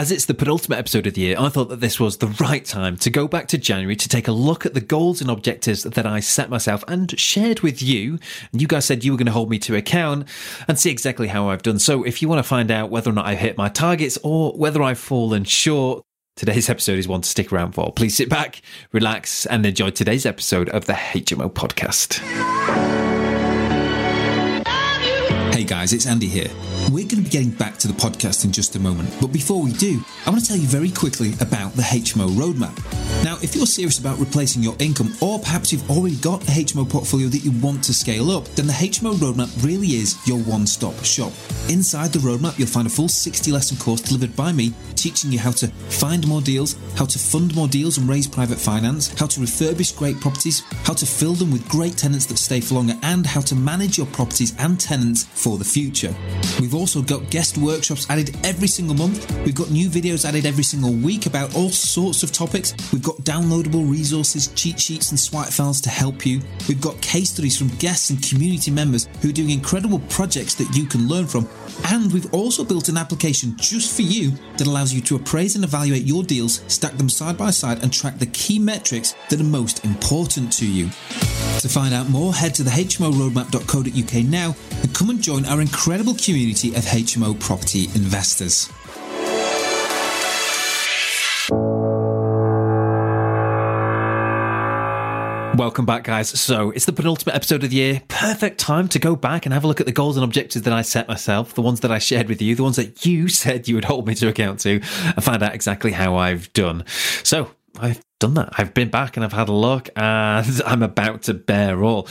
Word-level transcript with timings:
As 0.00 0.10
it's 0.10 0.24
the 0.24 0.32
penultimate 0.32 0.78
episode 0.78 1.06
of 1.06 1.12
the 1.12 1.20
year, 1.20 1.36
I 1.38 1.50
thought 1.50 1.68
that 1.68 1.80
this 1.80 2.00
was 2.00 2.16
the 2.16 2.28
right 2.40 2.64
time 2.64 2.96
to 2.96 3.10
go 3.10 3.28
back 3.28 3.48
to 3.48 3.58
January 3.58 3.96
to 3.96 4.08
take 4.08 4.28
a 4.28 4.32
look 4.32 4.64
at 4.64 4.72
the 4.72 4.80
goals 4.80 5.20
and 5.20 5.28
objectives 5.28 5.82
that 5.82 6.06
I 6.06 6.20
set 6.20 6.48
myself 6.48 6.82
and 6.88 7.20
shared 7.20 7.60
with 7.60 7.82
you. 7.82 8.18
And 8.50 8.62
you 8.62 8.66
guys 8.66 8.86
said 8.86 9.04
you 9.04 9.12
were 9.12 9.18
going 9.18 9.26
to 9.26 9.32
hold 9.32 9.50
me 9.50 9.58
to 9.58 9.76
account 9.76 10.26
and 10.66 10.78
see 10.78 10.90
exactly 10.90 11.28
how 11.28 11.50
I've 11.50 11.60
done. 11.60 11.78
So 11.78 12.02
if 12.02 12.22
you 12.22 12.30
want 12.30 12.38
to 12.38 12.48
find 12.48 12.70
out 12.70 12.88
whether 12.88 13.10
or 13.10 13.12
not 13.12 13.26
I've 13.26 13.40
hit 13.40 13.58
my 13.58 13.68
targets 13.68 14.16
or 14.22 14.54
whether 14.54 14.82
I've 14.82 14.98
fallen 14.98 15.44
short, 15.44 16.02
today's 16.34 16.70
episode 16.70 16.98
is 16.98 17.06
one 17.06 17.20
to 17.20 17.28
stick 17.28 17.52
around 17.52 17.72
for. 17.72 17.92
Please 17.92 18.16
sit 18.16 18.30
back, 18.30 18.62
relax, 18.92 19.44
and 19.44 19.66
enjoy 19.66 19.90
today's 19.90 20.24
episode 20.24 20.70
of 20.70 20.86
the 20.86 20.94
HMO 20.94 21.52
podcast. 21.52 22.20
Hey 25.54 25.64
guys, 25.64 25.92
it's 25.92 26.06
Andy 26.06 26.28
here. 26.28 26.48
We're 26.90 27.04
going 27.04 27.22
to 27.22 27.22
be 27.22 27.30
getting 27.30 27.50
back 27.50 27.76
to 27.78 27.86
the 27.86 27.94
podcast 27.94 28.44
in 28.44 28.50
just 28.50 28.74
a 28.74 28.80
moment, 28.80 29.14
but 29.20 29.28
before 29.28 29.62
we 29.62 29.72
do, 29.74 30.02
I 30.26 30.30
want 30.30 30.42
to 30.42 30.48
tell 30.48 30.56
you 30.56 30.66
very 30.66 30.90
quickly 30.90 31.34
about 31.40 31.72
the 31.74 31.82
HMO 31.82 32.28
roadmap. 32.30 32.74
Now, 33.22 33.36
if 33.42 33.54
you're 33.54 33.66
serious 33.66 34.00
about 34.00 34.18
replacing 34.18 34.60
your 34.60 34.74
income, 34.80 35.14
or 35.20 35.38
perhaps 35.38 35.72
you've 35.72 35.88
already 35.88 36.16
got 36.16 36.42
a 36.48 36.50
HMO 36.50 36.90
portfolio 36.90 37.28
that 37.28 37.44
you 37.44 37.52
want 37.60 37.84
to 37.84 37.94
scale 37.94 38.32
up, 38.32 38.44
then 38.56 38.66
the 38.66 38.72
HMO 38.72 39.14
roadmap 39.14 39.64
really 39.64 39.88
is 39.88 40.16
your 40.26 40.38
one 40.40 40.66
stop 40.66 40.94
shop. 41.04 41.32
Inside 41.68 42.12
the 42.12 42.18
roadmap, 42.18 42.58
you'll 42.58 42.66
find 42.66 42.88
a 42.88 42.90
full 42.90 43.08
60 43.08 43.52
lesson 43.52 43.76
course 43.76 44.00
delivered 44.00 44.34
by 44.34 44.50
me, 44.50 44.72
teaching 44.96 45.30
you 45.30 45.38
how 45.38 45.52
to 45.52 45.68
find 45.68 46.26
more 46.26 46.40
deals, 46.40 46.74
how 46.96 47.04
to 47.04 47.18
fund 47.20 47.54
more 47.54 47.68
deals 47.68 47.98
and 47.98 48.08
raise 48.08 48.26
private 48.26 48.58
finance, 48.58 49.16
how 49.16 49.26
to 49.26 49.38
refurbish 49.38 49.96
great 49.96 50.18
properties, 50.20 50.64
how 50.82 50.94
to 50.94 51.06
fill 51.06 51.34
them 51.34 51.52
with 51.52 51.68
great 51.68 51.96
tenants 51.96 52.26
that 52.26 52.36
stay 52.36 52.60
for 52.60 52.74
longer, 52.74 52.94
and 53.02 53.26
how 53.26 53.40
to 53.42 53.54
manage 53.54 53.96
your 53.96 54.08
properties 54.08 54.54
and 54.58 54.80
tenants 54.80 55.24
for 55.24 55.56
the 55.56 55.64
future. 55.64 56.12
We've 56.58 56.74
also 56.80 57.02
got 57.02 57.28
guest 57.30 57.58
workshops 57.58 58.08
added 58.08 58.34
every 58.42 58.66
single 58.66 58.96
month. 58.96 59.30
We've 59.44 59.54
got 59.54 59.70
new 59.70 59.90
videos 59.90 60.24
added 60.24 60.46
every 60.46 60.64
single 60.64 60.92
week 60.92 61.26
about 61.26 61.54
all 61.54 61.68
sorts 61.68 62.22
of 62.22 62.32
topics. 62.32 62.74
We've 62.90 63.02
got 63.02 63.16
downloadable 63.18 63.88
resources, 63.88 64.48
cheat 64.54 64.80
sheets, 64.80 65.10
and 65.10 65.20
swipe 65.20 65.50
files 65.50 65.82
to 65.82 65.90
help 65.90 66.24
you. 66.24 66.40
We've 66.68 66.80
got 66.80 66.98
case 67.02 67.30
studies 67.30 67.58
from 67.58 67.68
guests 67.76 68.08
and 68.08 68.22
community 68.22 68.70
members 68.70 69.08
who 69.20 69.28
are 69.28 69.32
doing 69.32 69.50
incredible 69.50 69.98
projects 70.08 70.54
that 70.54 70.74
you 70.74 70.86
can 70.86 71.06
learn 71.06 71.26
from. 71.26 71.46
And 71.88 72.10
we've 72.10 72.32
also 72.32 72.64
built 72.64 72.88
an 72.88 72.96
application 72.96 73.56
just 73.58 73.94
for 73.94 74.02
you 74.02 74.30
that 74.56 74.66
allows 74.66 74.94
you 74.94 75.02
to 75.02 75.16
appraise 75.16 75.56
and 75.56 75.64
evaluate 75.64 76.04
your 76.04 76.22
deals, 76.22 76.62
stack 76.66 76.96
them 76.96 77.10
side 77.10 77.36
by 77.36 77.50
side, 77.50 77.82
and 77.82 77.92
track 77.92 78.18
the 78.18 78.26
key 78.26 78.58
metrics 78.58 79.14
that 79.28 79.38
are 79.38 79.44
most 79.44 79.84
important 79.84 80.50
to 80.54 80.66
you. 80.66 80.88
To 81.60 81.68
find 81.68 81.92
out 81.92 82.08
more, 82.08 82.32
head 82.32 82.54
to 82.54 82.62
the 82.62 82.70
hmoroadmap.co.uk 82.70 84.24
now 84.24 84.56
and 84.80 84.94
come 84.94 85.10
and 85.10 85.20
join 85.20 85.44
our 85.44 85.60
incredible 85.60 86.14
community 86.14 86.70
of 86.70 86.84
HMO 86.84 87.38
property 87.38 87.84
investors. 87.94 88.70
Welcome 95.58 95.84
back, 95.84 96.04
guys. 96.04 96.30
So, 96.30 96.70
it's 96.70 96.86
the 96.86 96.94
penultimate 96.94 97.34
episode 97.34 97.62
of 97.62 97.68
the 97.68 97.76
year. 97.76 98.00
Perfect 98.08 98.58
time 98.58 98.88
to 98.88 98.98
go 98.98 99.14
back 99.14 99.44
and 99.44 99.52
have 99.52 99.62
a 99.62 99.66
look 99.66 99.80
at 99.80 99.86
the 99.86 99.92
goals 99.92 100.16
and 100.16 100.24
objectives 100.24 100.64
that 100.64 100.72
I 100.72 100.80
set 100.80 101.08
myself, 101.08 101.52
the 101.52 101.60
ones 101.60 101.80
that 101.80 101.92
I 101.92 101.98
shared 101.98 102.30
with 102.30 102.40
you, 102.40 102.54
the 102.54 102.62
ones 102.62 102.76
that 102.76 103.04
you 103.04 103.28
said 103.28 103.68
you 103.68 103.74
would 103.74 103.84
hold 103.84 104.06
me 104.06 104.14
to 104.14 104.28
account 104.28 104.60
to, 104.60 104.80
and 105.04 105.22
find 105.22 105.42
out 105.42 105.54
exactly 105.54 105.92
how 105.92 106.16
I've 106.16 106.50
done. 106.54 106.86
So, 107.22 107.50
I've 107.78 108.00
done 108.20 108.34
that. 108.34 108.50
I've 108.56 108.72
been 108.72 108.90
back 108.90 109.16
and 109.16 109.24
I've 109.24 109.32
had 109.32 109.48
a 109.48 109.52
look, 109.52 109.88
and 109.96 110.62
I'm 110.66 110.84
about 110.84 111.22
to 111.22 111.34
bear 111.34 111.82
all. 111.82 112.06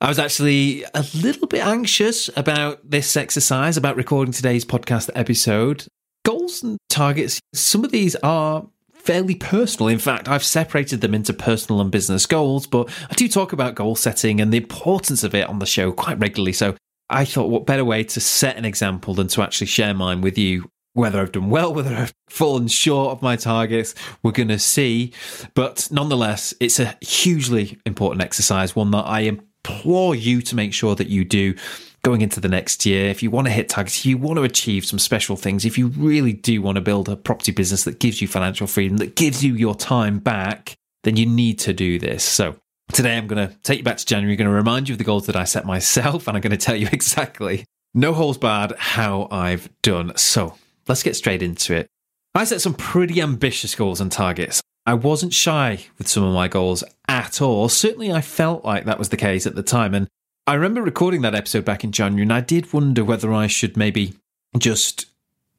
I 0.00 0.08
was 0.08 0.18
actually 0.18 0.84
a 0.94 1.04
little 1.14 1.48
bit 1.48 1.66
anxious 1.66 2.30
about 2.36 2.88
this 2.88 3.16
exercise, 3.16 3.76
about 3.76 3.96
recording 3.96 4.32
today's 4.32 4.64
podcast 4.64 5.10
episode. 5.14 5.86
Goals 6.24 6.62
and 6.62 6.78
targets, 6.88 7.40
some 7.54 7.84
of 7.84 7.90
these 7.90 8.14
are 8.16 8.68
fairly 8.94 9.36
personal. 9.36 9.88
In 9.88 9.98
fact, 9.98 10.28
I've 10.28 10.44
separated 10.44 11.00
them 11.00 11.14
into 11.14 11.32
personal 11.32 11.80
and 11.80 11.90
business 11.90 12.26
goals, 12.26 12.66
but 12.66 12.90
I 13.10 13.14
do 13.14 13.28
talk 13.28 13.52
about 13.52 13.74
goal 13.74 13.96
setting 13.96 14.40
and 14.40 14.52
the 14.52 14.58
importance 14.58 15.24
of 15.24 15.34
it 15.34 15.48
on 15.48 15.60
the 15.60 15.66
show 15.66 15.92
quite 15.92 16.18
regularly. 16.18 16.52
So 16.52 16.76
I 17.08 17.24
thought, 17.24 17.48
what 17.48 17.66
better 17.66 17.84
way 17.84 18.02
to 18.04 18.20
set 18.20 18.56
an 18.56 18.64
example 18.64 19.14
than 19.14 19.28
to 19.28 19.42
actually 19.42 19.68
share 19.68 19.94
mine 19.94 20.20
with 20.20 20.36
you? 20.36 20.68
Whether 20.96 21.20
I've 21.20 21.32
done 21.32 21.50
well, 21.50 21.74
whether 21.74 21.94
I've 21.94 22.14
fallen 22.30 22.68
short 22.68 23.12
of 23.12 23.20
my 23.20 23.36
targets, 23.36 23.94
we're 24.22 24.32
going 24.32 24.48
to 24.48 24.58
see. 24.58 25.12
But 25.52 25.88
nonetheless, 25.90 26.54
it's 26.58 26.80
a 26.80 26.96
hugely 27.02 27.78
important 27.84 28.22
exercise, 28.22 28.74
one 28.74 28.92
that 28.92 29.04
I 29.04 29.20
implore 29.20 30.14
you 30.14 30.40
to 30.40 30.56
make 30.56 30.72
sure 30.72 30.94
that 30.94 31.08
you 31.08 31.22
do 31.26 31.54
going 32.02 32.22
into 32.22 32.40
the 32.40 32.48
next 32.48 32.86
year. 32.86 33.10
If 33.10 33.22
you 33.22 33.30
want 33.30 33.46
to 33.46 33.52
hit 33.52 33.68
targets, 33.68 33.98
if 33.98 34.06
you 34.06 34.16
want 34.16 34.38
to 34.38 34.42
achieve 34.44 34.86
some 34.86 34.98
special 34.98 35.36
things, 35.36 35.66
if 35.66 35.76
you 35.76 35.88
really 35.88 36.32
do 36.32 36.62
want 36.62 36.76
to 36.76 36.80
build 36.80 37.10
a 37.10 37.16
property 37.16 37.52
business 37.52 37.84
that 37.84 37.98
gives 37.98 38.22
you 38.22 38.26
financial 38.26 38.66
freedom, 38.66 38.96
that 38.96 39.16
gives 39.16 39.44
you 39.44 39.52
your 39.52 39.74
time 39.74 40.18
back, 40.18 40.76
then 41.04 41.16
you 41.18 41.26
need 41.26 41.58
to 41.58 41.74
do 41.74 41.98
this. 41.98 42.24
So 42.24 42.56
today 42.92 43.18
I'm 43.18 43.26
going 43.26 43.46
to 43.46 43.54
take 43.58 43.76
you 43.76 43.84
back 43.84 43.98
to 43.98 44.06
January, 44.06 44.32
I'm 44.32 44.38
going 44.38 44.48
to 44.48 44.56
remind 44.56 44.88
you 44.88 44.94
of 44.94 44.98
the 44.98 45.04
goals 45.04 45.26
that 45.26 45.36
I 45.36 45.44
set 45.44 45.66
myself, 45.66 46.26
and 46.26 46.38
I'm 46.38 46.40
going 46.40 46.52
to 46.52 46.56
tell 46.56 46.74
you 46.74 46.88
exactly, 46.92 47.66
no 47.92 48.14
holes 48.14 48.38
barred, 48.38 48.72
how 48.78 49.28
I've 49.30 49.68
done. 49.82 50.16
So 50.16 50.54
let's 50.88 51.02
get 51.02 51.16
straight 51.16 51.42
into 51.42 51.74
it. 51.74 51.86
I 52.34 52.44
set 52.44 52.60
some 52.60 52.74
pretty 52.74 53.20
ambitious 53.20 53.74
goals 53.74 54.00
and 54.00 54.12
targets. 54.12 54.60
I 54.84 54.94
wasn't 54.94 55.32
shy 55.32 55.86
with 55.98 56.06
some 56.06 56.22
of 56.22 56.34
my 56.34 56.48
goals 56.48 56.84
at 57.08 57.40
all. 57.40 57.68
Certainly, 57.68 58.12
I 58.12 58.20
felt 58.20 58.64
like 58.64 58.84
that 58.84 58.98
was 58.98 59.08
the 59.08 59.16
case 59.16 59.46
at 59.46 59.54
the 59.54 59.62
time. 59.62 59.94
And 59.94 60.06
I 60.46 60.54
remember 60.54 60.82
recording 60.82 61.22
that 61.22 61.34
episode 61.34 61.64
back 61.64 61.82
in 61.82 61.92
January, 61.92 62.22
and 62.22 62.32
I 62.32 62.40
did 62.40 62.72
wonder 62.72 63.04
whether 63.04 63.32
I 63.32 63.48
should 63.48 63.76
maybe 63.76 64.14
just 64.58 65.06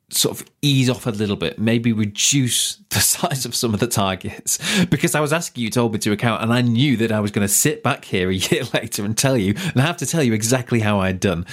sort 0.10 0.40
of 0.40 0.48
ease 0.62 0.90
off 0.90 1.06
a 1.06 1.12
little 1.12 1.36
bit, 1.36 1.60
maybe 1.60 1.92
reduce 1.92 2.76
the 2.90 3.00
size 3.00 3.46
of 3.46 3.54
some 3.54 3.74
of 3.74 3.80
the 3.80 3.88
targets 3.88 4.58
because 4.90 5.16
I 5.16 5.20
was 5.20 5.34
asking 5.34 5.64
you 5.64 5.70
to 5.72 5.82
hold 5.82 5.94
me 5.94 6.00
to 6.00 6.12
account 6.12 6.42
and 6.42 6.54
I 6.54 6.62
knew 6.62 6.96
that 6.98 7.12
I 7.12 7.20
was 7.20 7.32
going 7.32 7.46
to 7.46 7.54
sit 7.54 7.84
back 7.84 8.06
here 8.06 8.30
a 8.30 8.34
year 8.36 8.64
later 8.74 9.04
and 9.04 9.18
tell 9.18 9.38
you 9.38 9.54
and 9.58 9.78
I 9.78 9.82
have 9.82 9.98
to 9.98 10.06
tell 10.06 10.24
you 10.24 10.34
exactly 10.34 10.80
how 10.80 11.00
I'd 11.00 11.20
done. 11.20 11.46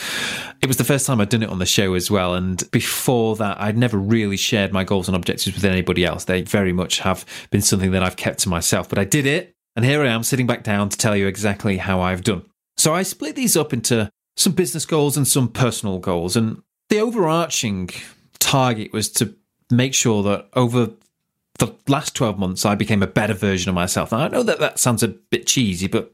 It 0.63 0.67
was 0.67 0.77
the 0.77 0.85
first 0.85 1.07
time 1.07 1.21
I'd 1.21 1.29
done 1.29 1.43
it 1.43 1.51
on 1.51 1.59
the 1.59 1.67
show 1.67 1.95
as 1.95 2.11
well. 2.11 2.35
And 2.35 2.63
before 2.71 3.37
that, 3.37 3.61
I'd 3.61 3.77
never 3.77 3.99
really 3.99 4.37
shared 4.37 4.73
my 4.73 4.85
goals 4.85 5.09
and 5.09 5.17
objectives 5.17 5.57
with 5.57 5.65
anybody 5.65 6.05
else. 6.05 6.25
They 6.25 6.43
very 6.43 6.73
much 6.73 7.01
have 7.01 7.25
been 7.51 7.63
something 7.63 7.91
that 7.91 8.03
I've 8.03 8.17
kept 8.17 8.41
to 8.41 8.49
myself, 8.49 8.89
but 8.89 8.99
I 8.99 9.05
did 9.05 9.27
it. 9.27 9.55
And 9.77 9.85
here 9.85 10.03
I 10.03 10.09
am 10.09 10.23
sitting 10.23 10.47
back 10.47 10.63
down 10.63 10.89
to 10.89 10.97
tell 10.97 11.17
you 11.17 11.27
exactly 11.27 11.79
how 11.79 12.01
I've 12.01 12.23
done. 12.23 12.45
So 12.77 12.95
I 12.95 13.03
split 13.03 13.35
these 13.35 13.57
up 13.57 13.73
into 13.73 14.11
some 14.37 14.53
business 14.53 14.87
goals 14.87 15.17
and 15.17 15.27
some 15.27 15.49
personal 15.49 15.99
goals. 15.99 16.37
And 16.37 16.63
the 16.91 17.01
overarching 17.01 17.91
target 18.45 18.93
was 18.93 19.09
to 19.09 19.35
make 19.71 19.95
sure 19.95 20.23
that 20.23 20.49
over 20.55 20.91
the 21.59 21.75
last 21.89 22.15
12 22.15 22.39
months, 22.39 22.67
I 22.67 22.75
became 22.75 23.03
a 23.03 23.07
better 23.07 23.35
version 23.35 23.71
of 23.71 23.75
myself. 23.75 24.13
Now, 24.13 24.19
I 24.19 24.29
know 24.29 24.43
that 24.43 24.61
that 24.61 24.79
sounds 24.79 25.03
a 25.03 25.09
bit 25.09 25.47
cheesy, 25.47 25.89
but 25.89 26.13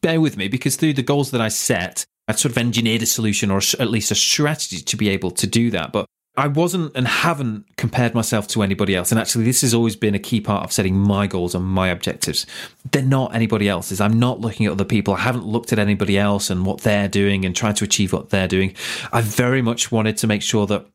bear 0.00 0.20
with 0.20 0.36
me 0.36 0.48
because 0.48 0.76
through 0.76 0.94
the 0.94 1.02
goals 1.02 1.32
that 1.32 1.40
I 1.40 1.48
set, 1.48 2.06
I'd 2.28 2.38
sort 2.38 2.52
of 2.52 2.58
engineered 2.58 3.02
a 3.02 3.06
solution 3.06 3.50
or 3.50 3.60
at 3.80 3.90
least 3.90 4.10
a 4.12 4.14
strategy 4.14 4.80
to 4.80 4.96
be 4.96 5.08
able 5.08 5.32
to 5.32 5.46
do 5.46 5.70
that. 5.72 5.92
But 5.92 6.06
I 6.36 6.46
wasn't 6.46 6.92
and 6.94 7.06
haven't 7.06 7.76
compared 7.76 8.14
myself 8.14 8.46
to 8.48 8.62
anybody 8.62 8.94
else. 8.94 9.10
And 9.10 9.20
actually, 9.20 9.44
this 9.44 9.60
has 9.62 9.74
always 9.74 9.96
been 9.96 10.14
a 10.14 10.20
key 10.20 10.40
part 10.40 10.64
of 10.64 10.72
setting 10.72 10.96
my 10.96 11.26
goals 11.26 11.54
and 11.54 11.64
my 11.64 11.88
objectives. 11.88 12.46
They're 12.90 13.02
not 13.02 13.34
anybody 13.34 13.68
else's. 13.68 14.00
I'm 14.00 14.18
not 14.18 14.40
looking 14.40 14.66
at 14.66 14.72
other 14.72 14.84
people. 14.84 15.14
I 15.14 15.20
haven't 15.20 15.46
looked 15.46 15.72
at 15.72 15.78
anybody 15.78 16.16
else 16.16 16.48
and 16.48 16.64
what 16.64 16.82
they're 16.82 17.08
doing 17.08 17.44
and 17.44 17.54
tried 17.54 17.76
to 17.76 17.84
achieve 17.84 18.12
what 18.12 18.30
they're 18.30 18.48
doing. 18.48 18.74
I 19.12 19.20
very 19.20 19.60
much 19.60 19.92
wanted 19.92 20.16
to 20.18 20.26
make 20.26 20.42
sure 20.42 20.66
that 20.68 20.86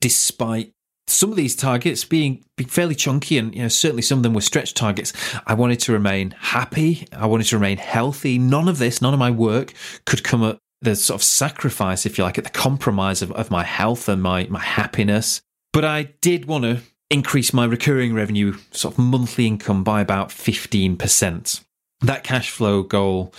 despite 0.00 0.72
some 1.06 1.30
of 1.30 1.36
these 1.36 1.56
targets 1.56 2.04
being, 2.04 2.44
fairly 2.66 2.94
chunky 2.94 3.38
and 3.38 3.54
you 3.54 3.62
know 3.62 3.68
certainly 3.68 4.02
some 4.02 4.18
of 4.18 4.22
them 4.22 4.34
were 4.34 4.40
stretch 4.40 4.74
targets 4.74 5.12
i 5.46 5.54
wanted 5.54 5.78
to 5.80 5.92
remain 5.92 6.34
happy 6.38 7.06
i 7.12 7.24
wanted 7.24 7.46
to 7.46 7.56
remain 7.56 7.78
healthy 7.78 8.36
none 8.36 8.68
of 8.68 8.78
this 8.78 9.00
none 9.00 9.14
of 9.14 9.18
my 9.18 9.30
work 9.30 9.72
could 10.04 10.22
come 10.22 10.42
at 10.42 10.58
the 10.80 10.94
sort 10.96 11.20
of 11.20 11.24
sacrifice, 11.24 12.06
if 12.06 12.18
you 12.18 12.24
like, 12.24 12.38
at 12.38 12.44
the 12.44 12.50
compromise 12.50 13.22
of, 13.22 13.32
of 13.32 13.50
my 13.50 13.64
health 13.64 14.08
and 14.08 14.22
my, 14.22 14.46
my 14.48 14.60
happiness. 14.60 15.42
But 15.72 15.84
I 15.84 16.14
did 16.20 16.46
want 16.46 16.64
to 16.64 16.80
increase 17.10 17.52
my 17.52 17.64
recurring 17.64 18.14
revenue, 18.14 18.56
sort 18.70 18.94
of 18.94 18.98
monthly 18.98 19.46
income 19.46 19.82
by 19.84 20.00
about 20.00 20.28
15%. 20.28 21.64
That 22.00 22.24
cash 22.24 22.50
flow 22.50 22.82
goal 22.82 23.34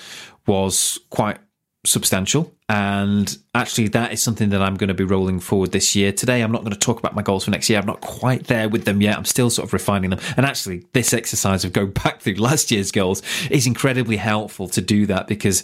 was 0.45 0.99
quite 1.09 1.37
substantial. 1.85 2.53
And 2.67 3.35
actually, 3.55 3.87
that 3.89 4.11
is 4.11 4.21
something 4.21 4.49
that 4.49 4.61
I'm 4.61 4.75
going 4.75 4.89
to 4.89 4.93
be 4.93 5.03
rolling 5.03 5.39
forward 5.39 5.71
this 5.71 5.95
year. 5.95 6.11
Today, 6.11 6.41
I'm 6.41 6.51
not 6.51 6.61
going 6.61 6.73
to 6.73 6.79
talk 6.79 6.99
about 6.99 7.15
my 7.15 7.21
goals 7.21 7.45
for 7.45 7.51
next 7.51 7.69
year. 7.69 7.79
I'm 7.79 7.85
not 7.85 8.01
quite 8.01 8.45
there 8.47 8.69
with 8.69 8.85
them 8.85 9.01
yet. 9.01 9.17
I'm 9.17 9.25
still 9.25 9.49
sort 9.49 9.67
of 9.67 9.73
refining 9.73 10.09
them. 10.09 10.19
And 10.37 10.45
actually, 10.45 10.85
this 10.93 11.13
exercise 11.13 11.63
of 11.63 11.73
going 11.73 11.91
back 12.03 12.21
through 12.21 12.35
last 12.35 12.69
year's 12.69 12.91
goals 12.91 13.21
is 13.49 13.65
incredibly 13.65 14.17
helpful 14.17 14.67
to 14.69 14.81
do 14.81 15.05
that 15.07 15.27
because 15.27 15.63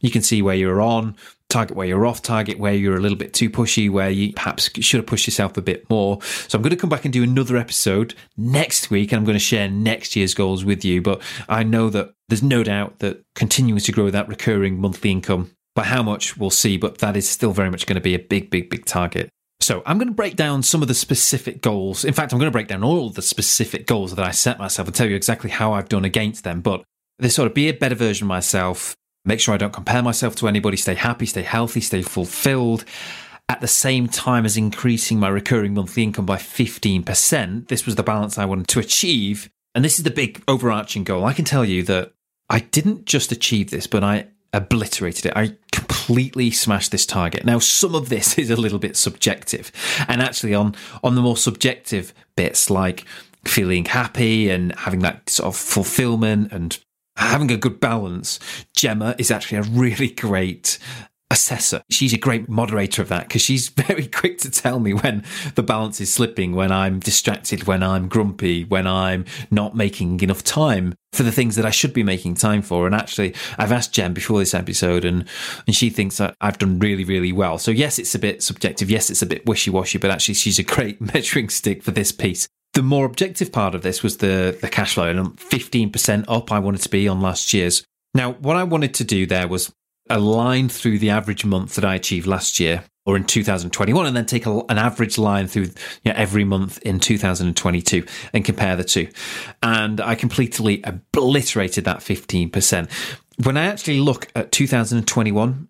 you 0.00 0.10
can 0.10 0.22
see 0.22 0.40
where 0.40 0.54
you're 0.54 0.80
on, 0.80 1.16
target 1.48 1.76
where 1.76 1.86
you're 1.86 2.06
off 2.06 2.22
target, 2.22 2.58
where 2.58 2.74
you're 2.74 2.96
a 2.96 3.00
little 3.00 3.18
bit 3.18 3.32
too 3.32 3.50
pushy, 3.50 3.90
where 3.90 4.10
you 4.10 4.32
perhaps 4.32 4.70
should 4.80 4.98
have 4.98 5.06
pushed 5.06 5.26
yourself 5.26 5.56
a 5.56 5.62
bit 5.62 5.88
more. 5.90 6.20
So 6.48 6.56
I'm 6.56 6.62
going 6.62 6.70
to 6.70 6.76
come 6.76 6.90
back 6.90 7.04
and 7.04 7.12
do 7.12 7.22
another 7.22 7.56
episode 7.56 8.14
next 8.36 8.90
week 8.90 9.12
and 9.12 9.18
I'm 9.18 9.24
going 9.24 9.36
to 9.36 9.40
share 9.40 9.68
next 9.68 10.16
year's 10.16 10.34
goals 10.34 10.64
with 10.64 10.84
you. 10.84 11.02
But 11.02 11.22
I 11.48 11.62
know 11.62 11.90
that 11.90 12.12
there's 12.28 12.42
no 12.42 12.62
doubt 12.62 12.98
that 13.00 13.24
continuing 13.34 13.80
to 13.80 13.92
grow 13.92 14.10
that 14.10 14.28
recurring 14.28 14.80
monthly 14.80 15.10
income 15.10 15.55
by 15.76 15.84
how 15.84 16.02
much, 16.02 16.36
we'll 16.36 16.50
see, 16.50 16.76
but 16.76 16.98
that 16.98 17.16
is 17.16 17.28
still 17.28 17.52
very 17.52 17.70
much 17.70 17.86
going 17.86 17.94
to 17.94 18.00
be 18.00 18.14
a 18.14 18.18
big, 18.18 18.50
big, 18.50 18.68
big 18.68 18.84
target. 18.84 19.28
So 19.60 19.82
I'm 19.86 19.98
going 19.98 20.08
to 20.08 20.14
break 20.14 20.36
down 20.36 20.62
some 20.62 20.82
of 20.82 20.88
the 20.88 20.94
specific 20.94 21.62
goals. 21.62 22.04
In 22.04 22.12
fact, 22.12 22.32
I'm 22.32 22.38
going 22.38 22.50
to 22.50 22.52
break 22.52 22.68
down 22.68 22.82
all 22.82 23.10
the 23.10 23.22
specific 23.22 23.86
goals 23.86 24.14
that 24.14 24.24
I 24.24 24.30
set 24.30 24.58
myself 24.58 24.88
and 24.88 24.94
tell 24.94 25.08
you 25.08 25.16
exactly 25.16 25.50
how 25.50 25.72
I've 25.72 25.88
done 25.88 26.04
against 26.04 26.44
them. 26.44 26.60
But 26.60 26.82
this 27.18 27.34
sort 27.34 27.46
of 27.46 27.54
be 27.54 27.68
a 27.68 27.72
better 27.72 27.94
version 27.94 28.24
of 28.24 28.28
myself, 28.28 28.96
make 29.24 29.40
sure 29.40 29.54
I 29.54 29.58
don't 29.58 29.72
compare 29.72 30.02
myself 30.02 30.34
to 30.36 30.48
anybody, 30.48 30.76
stay 30.76 30.94
happy, 30.94 31.26
stay 31.26 31.42
healthy, 31.42 31.80
stay 31.80 32.02
fulfilled. 32.02 32.84
At 33.48 33.60
the 33.60 33.68
same 33.68 34.08
time 34.08 34.44
as 34.44 34.56
increasing 34.56 35.20
my 35.20 35.28
recurring 35.28 35.74
monthly 35.74 36.02
income 36.02 36.26
by 36.26 36.36
15%, 36.36 37.68
this 37.68 37.86
was 37.86 37.94
the 37.94 38.02
balance 38.02 38.38
I 38.38 38.44
wanted 38.44 38.68
to 38.68 38.80
achieve. 38.80 39.48
And 39.74 39.84
this 39.84 39.98
is 39.98 40.04
the 40.04 40.10
big 40.10 40.42
overarching 40.48 41.04
goal. 41.04 41.24
I 41.24 41.32
can 41.32 41.44
tell 41.44 41.64
you 41.64 41.82
that 41.84 42.12
I 42.48 42.60
didn't 42.60 43.04
just 43.04 43.30
achieve 43.30 43.70
this, 43.70 43.86
but 43.86 44.02
I 44.02 44.28
obliterated 44.56 45.26
it. 45.26 45.32
I 45.36 45.56
completely 45.72 46.50
smashed 46.50 46.92
this 46.92 47.06
target. 47.06 47.44
Now, 47.44 47.58
some 47.58 47.94
of 47.94 48.08
this 48.08 48.38
is 48.38 48.50
a 48.50 48.56
little 48.56 48.78
bit 48.78 48.96
subjective, 48.96 49.72
and 50.08 50.22
actually, 50.22 50.54
on 50.54 50.74
on 51.02 51.14
the 51.14 51.22
more 51.22 51.36
subjective 51.36 52.12
bits, 52.36 52.70
like 52.70 53.04
feeling 53.44 53.84
happy 53.84 54.50
and 54.50 54.74
having 54.74 55.00
that 55.00 55.30
sort 55.30 55.46
of 55.46 55.56
fulfillment 55.56 56.52
and 56.52 56.78
having 57.16 57.50
a 57.50 57.56
good 57.56 57.80
balance, 57.80 58.38
Gemma 58.74 59.14
is 59.18 59.30
actually 59.30 59.58
a 59.58 59.62
really 59.70 60.10
great 60.10 60.78
assessor. 61.30 61.82
She's 61.90 62.12
a 62.12 62.18
great 62.18 62.48
moderator 62.48 63.02
of 63.02 63.08
that 63.08 63.28
because 63.28 63.42
she's 63.42 63.68
very 63.86 64.06
quick 64.06 64.38
to 64.38 64.50
tell 64.50 64.80
me 64.80 64.94
when 64.94 65.24
the 65.54 65.62
balance 65.62 66.00
is 66.00 66.12
slipping, 66.12 66.54
when 66.54 66.72
I'm 66.72 67.00
distracted, 67.00 67.64
when 67.64 67.82
I'm 67.82 68.08
grumpy, 68.08 68.64
when 68.64 68.86
I'm 68.86 69.24
not 69.50 69.74
making 69.74 70.20
enough 70.20 70.44
time 70.44 70.94
for 71.12 71.22
the 71.22 71.32
things 71.32 71.56
that 71.56 71.66
I 71.66 71.70
should 71.70 71.92
be 71.92 72.02
making 72.02 72.34
time 72.34 72.62
for. 72.62 72.86
And 72.86 72.94
actually, 72.94 73.34
I've 73.58 73.72
asked 73.72 73.92
Jem 73.92 74.12
before 74.12 74.38
this 74.38 74.54
episode, 74.54 75.04
and 75.04 75.24
and 75.66 75.74
she 75.74 75.90
thinks 75.90 76.18
that 76.18 76.36
I've 76.40 76.58
done 76.58 76.78
really, 76.78 77.04
really 77.04 77.32
well. 77.32 77.58
So 77.58 77.70
yes, 77.70 77.98
it's 77.98 78.14
a 78.14 78.18
bit 78.18 78.42
subjective. 78.42 78.90
Yes, 78.90 79.10
it's 79.10 79.22
a 79.22 79.26
bit 79.26 79.46
wishy 79.46 79.70
washy, 79.70 79.98
but 79.98 80.10
actually, 80.10 80.34
she's 80.34 80.58
a 80.58 80.62
great 80.64 81.00
measuring 81.14 81.48
stick 81.48 81.82
for 81.82 81.90
this 81.90 82.12
piece. 82.12 82.46
The 82.74 82.82
more 82.82 83.06
objective 83.06 83.52
part 83.52 83.74
of 83.74 83.82
this 83.82 84.02
was 84.02 84.18
the 84.18 84.56
the 84.60 84.68
cash 84.68 84.94
flow, 84.94 85.08
and 85.08 85.18
I'm 85.18 85.36
15% 85.36 86.24
up. 86.28 86.52
I 86.52 86.58
wanted 86.58 86.82
to 86.82 86.88
be 86.90 87.08
on 87.08 87.20
last 87.20 87.52
year's. 87.52 87.84
Now, 88.14 88.32
what 88.32 88.56
I 88.56 88.64
wanted 88.64 88.94
to 88.94 89.04
do 89.04 89.26
there 89.26 89.48
was 89.48 89.72
a 90.08 90.18
line 90.18 90.68
through 90.68 90.98
the 90.98 91.10
average 91.10 91.44
month 91.44 91.74
that 91.74 91.84
I 91.84 91.94
achieved 91.94 92.26
last 92.26 92.60
year 92.60 92.84
or 93.06 93.16
in 93.16 93.24
2021 93.24 94.06
and 94.06 94.16
then 94.16 94.26
take 94.26 94.46
a, 94.46 94.62
an 94.68 94.78
average 94.78 95.16
line 95.16 95.46
through 95.46 95.62
you 96.02 96.12
know, 96.12 96.14
every 96.16 96.44
month 96.44 96.78
in 96.82 96.98
2022 96.98 98.04
and 98.32 98.44
compare 98.44 98.76
the 98.76 98.84
two. 98.84 99.08
And 99.62 100.00
I 100.00 100.14
completely 100.14 100.82
obliterated 100.82 101.84
that 101.84 101.98
15%. 101.98 102.90
When 103.44 103.56
I 103.56 103.66
actually 103.66 104.00
look 104.00 104.28
at 104.34 104.52
2021 104.52 105.68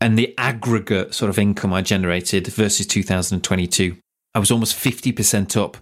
and 0.00 0.18
the 0.18 0.34
aggregate 0.36 1.14
sort 1.14 1.30
of 1.30 1.38
income 1.38 1.72
I 1.72 1.82
generated 1.82 2.46
versus 2.48 2.86
2022, 2.86 3.96
I 4.34 4.38
was 4.38 4.50
almost 4.50 4.76
50% 4.76 5.56
up 5.56 5.78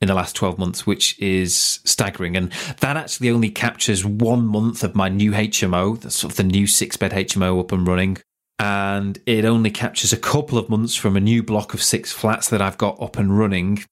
in 0.00 0.08
the 0.08 0.14
last 0.14 0.36
12 0.36 0.58
months, 0.58 0.86
which 0.86 1.18
is 1.18 1.80
staggering. 1.84 2.36
And 2.36 2.52
that 2.80 2.96
actually 2.96 3.30
only 3.30 3.50
captures 3.50 4.04
one 4.04 4.46
month 4.46 4.84
of 4.84 4.94
my 4.94 5.08
new 5.08 5.32
HMO, 5.32 6.00
the 6.00 6.10
sort 6.10 6.32
of 6.32 6.36
the 6.36 6.44
new 6.44 6.66
six 6.66 6.96
bed 6.96 7.12
HMO 7.12 7.60
up 7.60 7.72
and 7.72 7.86
running. 7.86 8.18
And 8.60 9.18
it 9.26 9.44
only 9.44 9.70
captures 9.70 10.12
a 10.12 10.16
couple 10.16 10.58
of 10.58 10.68
months 10.68 10.94
from 10.94 11.16
a 11.16 11.20
new 11.20 11.42
block 11.42 11.74
of 11.74 11.82
six 11.82 12.12
flats 12.12 12.48
that 12.48 12.62
I've 12.62 12.78
got 12.78 13.00
up 13.00 13.16
and 13.16 13.36
running 13.38 13.84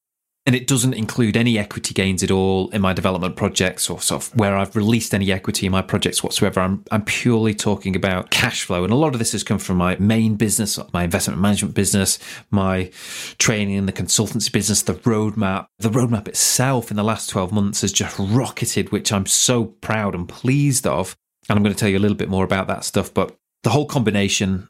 and 0.47 0.55
it 0.55 0.69
doesn't 0.69 0.95
include 0.95 1.37
any 1.37 1.59
equity 1.59 1.93
gains 1.93 2.23
at 2.23 2.31
all 2.31 2.69
in 2.71 2.81
my 2.81 2.93
development 2.93 3.35
projects 3.35 3.91
or 3.91 4.01
sort 4.01 4.23
of 4.23 4.37
where 4.39 4.57
I've 4.57 4.77
released 4.77 5.13
any 5.13 5.33
equity 5.33 5.67
in 5.67 5.73
my 5.73 5.83
projects 5.83 6.23
whatsoever. 6.23 6.61
I'm, 6.61 6.85
I'm 6.93 7.05
purely 7.05 7.53
talking 7.53 7.97
about 7.97 8.31
cash 8.31 8.63
flow. 8.63 8.85
And 8.85 8.93
a 8.93 8.97
lot 8.97 9.13
of 9.13 9.19
this 9.19 9.33
has 9.33 9.43
come 9.43 9.59
from 9.59 9.77
my 9.77 9.97
main 9.99 10.37
business, 10.37 10.79
my 10.93 11.03
investment 11.03 11.41
management 11.41 11.75
business, 11.75 12.21
my 12.53 12.93
training 13.39 13.75
in 13.75 13.87
the 13.87 13.93
consultancy 13.93 14.53
business, 14.53 14.83
the 14.83 14.95
roadmap. 14.95 15.67
The 15.81 15.91
roadmap 15.91 16.29
itself 16.29 16.93
in 16.93 16.97
the 16.97 17.05
last 17.05 17.29
12 17.29 17.51
months 17.51 17.81
has 17.81 17.93
just 17.93 18.17
rocketed, 18.17 18.93
which 18.93 19.13
I'm 19.13 19.27
so 19.27 19.65
proud 19.65 20.15
and 20.15 20.29
pleased 20.29 20.87
of. 20.87 21.17
And 21.49 21.57
I'm 21.57 21.65
going 21.65 21.75
to 21.75 21.79
tell 21.79 21.89
you 21.89 21.99
a 21.99 22.01
little 22.01 22.17
bit 22.17 22.29
more 22.29 22.45
about 22.45 22.69
that 22.69 22.85
stuff. 22.85 23.13
But 23.13 23.37
the 23.65 23.71
whole 23.71 23.87
combination 23.87 24.69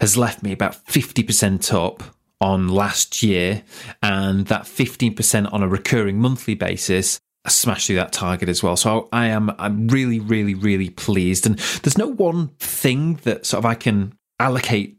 has 0.00 0.16
left 0.16 0.42
me 0.42 0.50
about 0.50 0.84
50% 0.86 1.72
up 1.72 2.02
on 2.42 2.68
last 2.68 3.22
year, 3.22 3.62
and 4.02 4.46
that 4.46 4.62
15% 4.64 5.52
on 5.52 5.62
a 5.62 5.68
recurring 5.68 6.18
monthly 6.18 6.54
basis 6.54 7.20
I 7.44 7.48
smashed 7.48 7.88
through 7.88 7.96
that 7.96 8.12
target 8.12 8.48
as 8.48 8.62
well. 8.62 8.76
So 8.76 9.08
I 9.12 9.26
am 9.26 9.50
I'm 9.58 9.88
really, 9.88 10.20
really, 10.20 10.54
really 10.54 10.90
pleased. 10.90 11.44
And 11.44 11.58
there's 11.82 11.98
no 11.98 12.06
one 12.06 12.48
thing 12.60 13.14
that 13.24 13.46
sort 13.46 13.58
of 13.60 13.66
I 13.66 13.74
can 13.74 14.14
allocate 14.38 14.98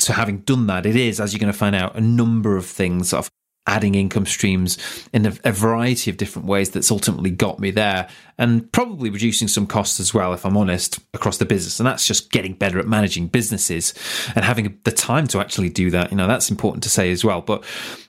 to 0.00 0.12
having 0.12 0.38
done 0.38 0.66
that. 0.68 0.86
It 0.86 0.96
is, 0.96 1.20
as 1.20 1.32
you're 1.32 1.40
going 1.40 1.52
to 1.52 1.58
find 1.58 1.74
out, 1.74 1.96
a 1.96 2.00
number 2.00 2.56
of 2.56 2.64
things 2.64 3.10
sort 3.10 3.26
of 3.26 3.30
adding 3.70 3.94
income 3.94 4.26
streams 4.26 4.76
in 5.12 5.26
a, 5.26 5.32
a, 5.44 5.52
variety 5.52 6.10
of 6.10 6.16
different 6.16 6.48
ways 6.48 6.70
that's 6.70 6.90
ultimately 6.90 7.30
got 7.30 7.60
me 7.60 7.70
there 7.70 8.08
and 8.36 8.70
probably 8.72 9.08
reducing 9.10 9.46
some 9.46 9.64
costs 9.64 10.00
as 10.00 10.12
well 10.12 10.32
if 10.32 10.44
i'm 10.44 10.56
honest 10.56 10.98
across 11.14 11.38
the 11.38 11.44
business. 11.44 11.78
And 11.78 11.86
that's 11.86 12.04
just 12.04 12.32
getting 12.32 12.54
better 12.54 12.78
at 12.80 12.88
managing 12.88 13.28
businesses 13.28 13.94
and 14.34 14.44
having 14.44 14.78
the 14.84 14.90
time 14.90 15.26
to 15.28 15.38
actually 15.38 15.68
do 15.68 15.90
that. 15.90 16.10
You 16.10 16.16
know 16.16 16.26
that's 16.26 16.50
important 16.50 16.82
to 16.82 16.90
say 16.90 17.12
as 17.12 17.24
well. 17.24 17.40
But 17.40 17.64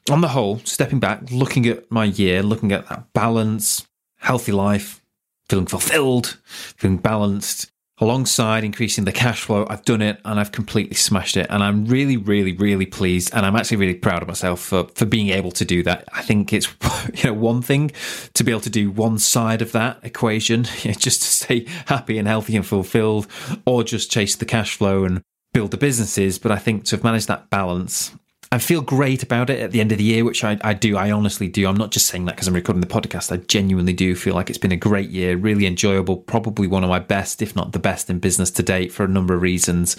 on 0.09 0.21
the 0.21 0.29
whole 0.29 0.59
stepping 0.59 0.99
back 0.99 1.29
looking 1.31 1.67
at 1.67 1.91
my 1.91 2.05
year 2.05 2.41
looking 2.41 2.71
at 2.71 2.87
that 2.89 3.13
balance 3.13 3.87
healthy 4.17 4.51
life 4.51 5.01
feeling 5.47 5.67
fulfilled 5.67 6.39
feeling 6.45 6.97
balanced 6.97 7.71
alongside 8.01 8.63
increasing 8.63 9.05
the 9.05 9.11
cash 9.11 9.41
flow. 9.41 9.65
I've 9.69 9.85
done 9.85 10.01
it 10.01 10.19
and 10.25 10.39
I've 10.39 10.51
completely 10.51 10.95
smashed 10.95 11.37
it. 11.37 11.47
And 11.49 11.63
I'm 11.63 11.85
really, 11.85 12.17
really, 12.17 12.53
really 12.53 12.87
pleased. 12.87 13.31
And 13.33 13.45
I'm 13.45 13.55
actually 13.55 13.77
really 13.77 13.95
proud 13.95 14.23
of 14.23 14.27
myself 14.27 14.59
for, 14.59 14.87
for 14.95 15.05
being 15.05 15.29
able 15.29 15.51
to 15.51 15.63
do 15.63 15.83
that. 15.83 16.09
I 16.11 16.23
think 16.23 16.51
it's, 16.51 16.67
you 17.13 17.29
know, 17.29 17.33
one 17.33 17.61
thing 17.61 17.91
to 18.33 18.43
be 18.43 18.51
able 18.51 18.61
to 18.61 18.69
do 18.71 18.89
one 18.89 19.19
side 19.19 19.61
of 19.61 19.71
that 19.71 19.99
equation, 20.03 20.65
you 20.81 20.89
know, 20.89 20.95
just 20.97 21.21
to 21.21 21.27
stay 21.27 21.65
happy 21.85 22.17
and 22.17 22.27
healthy 22.27 22.55
and 22.55 22.65
fulfilled, 22.65 23.27
or 23.65 23.83
just 23.83 24.11
chase 24.11 24.35
the 24.35 24.45
cash 24.45 24.75
flow 24.75 25.05
and 25.05 25.21
build 25.53 25.71
the 25.71 25.77
businesses. 25.77 26.39
But 26.39 26.51
I 26.51 26.57
think 26.57 26.85
to 26.85 26.95
have 26.95 27.03
managed 27.03 27.27
that 27.27 27.51
balance 27.51 28.11
I 28.53 28.57
feel 28.57 28.81
great 28.81 29.23
about 29.23 29.49
it 29.49 29.61
at 29.61 29.71
the 29.71 29.79
end 29.79 29.93
of 29.93 29.97
the 29.97 30.03
year, 30.03 30.25
which 30.25 30.43
I, 30.43 30.59
I 30.61 30.73
do. 30.73 30.97
I 30.97 31.11
honestly 31.11 31.47
do. 31.47 31.67
I'm 31.67 31.77
not 31.77 31.91
just 31.91 32.07
saying 32.07 32.25
that 32.25 32.35
because 32.35 32.49
I'm 32.49 32.53
recording 32.53 32.81
the 32.81 32.87
podcast. 32.87 33.31
I 33.31 33.37
genuinely 33.37 33.93
do 33.93 34.13
feel 34.13 34.35
like 34.35 34.49
it's 34.49 34.59
been 34.59 34.73
a 34.73 34.77
great 34.77 35.09
year, 35.09 35.37
really 35.37 35.65
enjoyable, 35.65 36.17
probably 36.17 36.67
one 36.67 36.83
of 36.83 36.89
my 36.89 36.99
best, 36.99 37.41
if 37.41 37.55
not 37.55 37.71
the 37.71 37.79
best 37.79 38.09
in 38.09 38.19
business 38.19 38.51
to 38.51 38.63
date 38.63 38.91
for 38.91 39.05
a 39.05 39.07
number 39.07 39.33
of 39.33 39.41
reasons. 39.41 39.95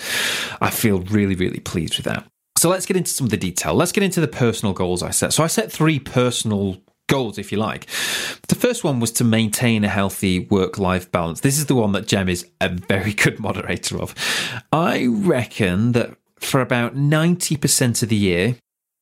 I 0.61 0.69
feel 0.69 1.01
really, 1.01 1.35
really 1.35 1.61
pleased 1.61 1.97
with 1.97 2.05
that. 2.05 2.27
So 2.59 2.69
let's 2.69 2.85
get 2.85 2.99
into 2.99 3.11
some 3.11 3.25
of 3.25 3.31
the 3.31 3.39
detail. 3.39 3.73
Let's 3.75 3.91
get 3.91 4.05
into 4.05 4.21
the 4.21 4.29
personal 4.29 4.75
goals 4.75 5.03
I 5.03 5.11
set. 5.13 5.33
So 5.33 5.43
I 5.43 5.47
set 5.47 5.73
three 5.73 5.99
personal 5.99 6.77
goals, 7.09 7.39
if 7.39 7.53
you 7.53 7.59
like. 7.59 7.87
The 8.49 8.55
first 8.55 8.85
one 8.85 9.01
was 9.01 9.13
to 9.13 9.25
maintain 9.25 9.83
a 9.83 9.89
healthy 9.89 10.41
work 10.41 10.79
life 10.79 11.11
balance. 11.11 11.41
This 11.41 11.59
is 11.59 11.67
the 11.67 11.75
one 11.75 11.93
that 11.93 12.07
Jem 12.07 12.29
is 12.29 12.47
a 12.61 12.69
very 12.69 13.13
good 13.25 13.41
moderator 13.41 13.99
of. 13.99 14.15
I 14.73 15.07
reckon 15.07 15.93
that 15.93 16.17
for 16.45 16.61
about 16.61 16.95
90% 16.95 18.03
of 18.03 18.09
the 18.09 18.17
year, 18.17 18.57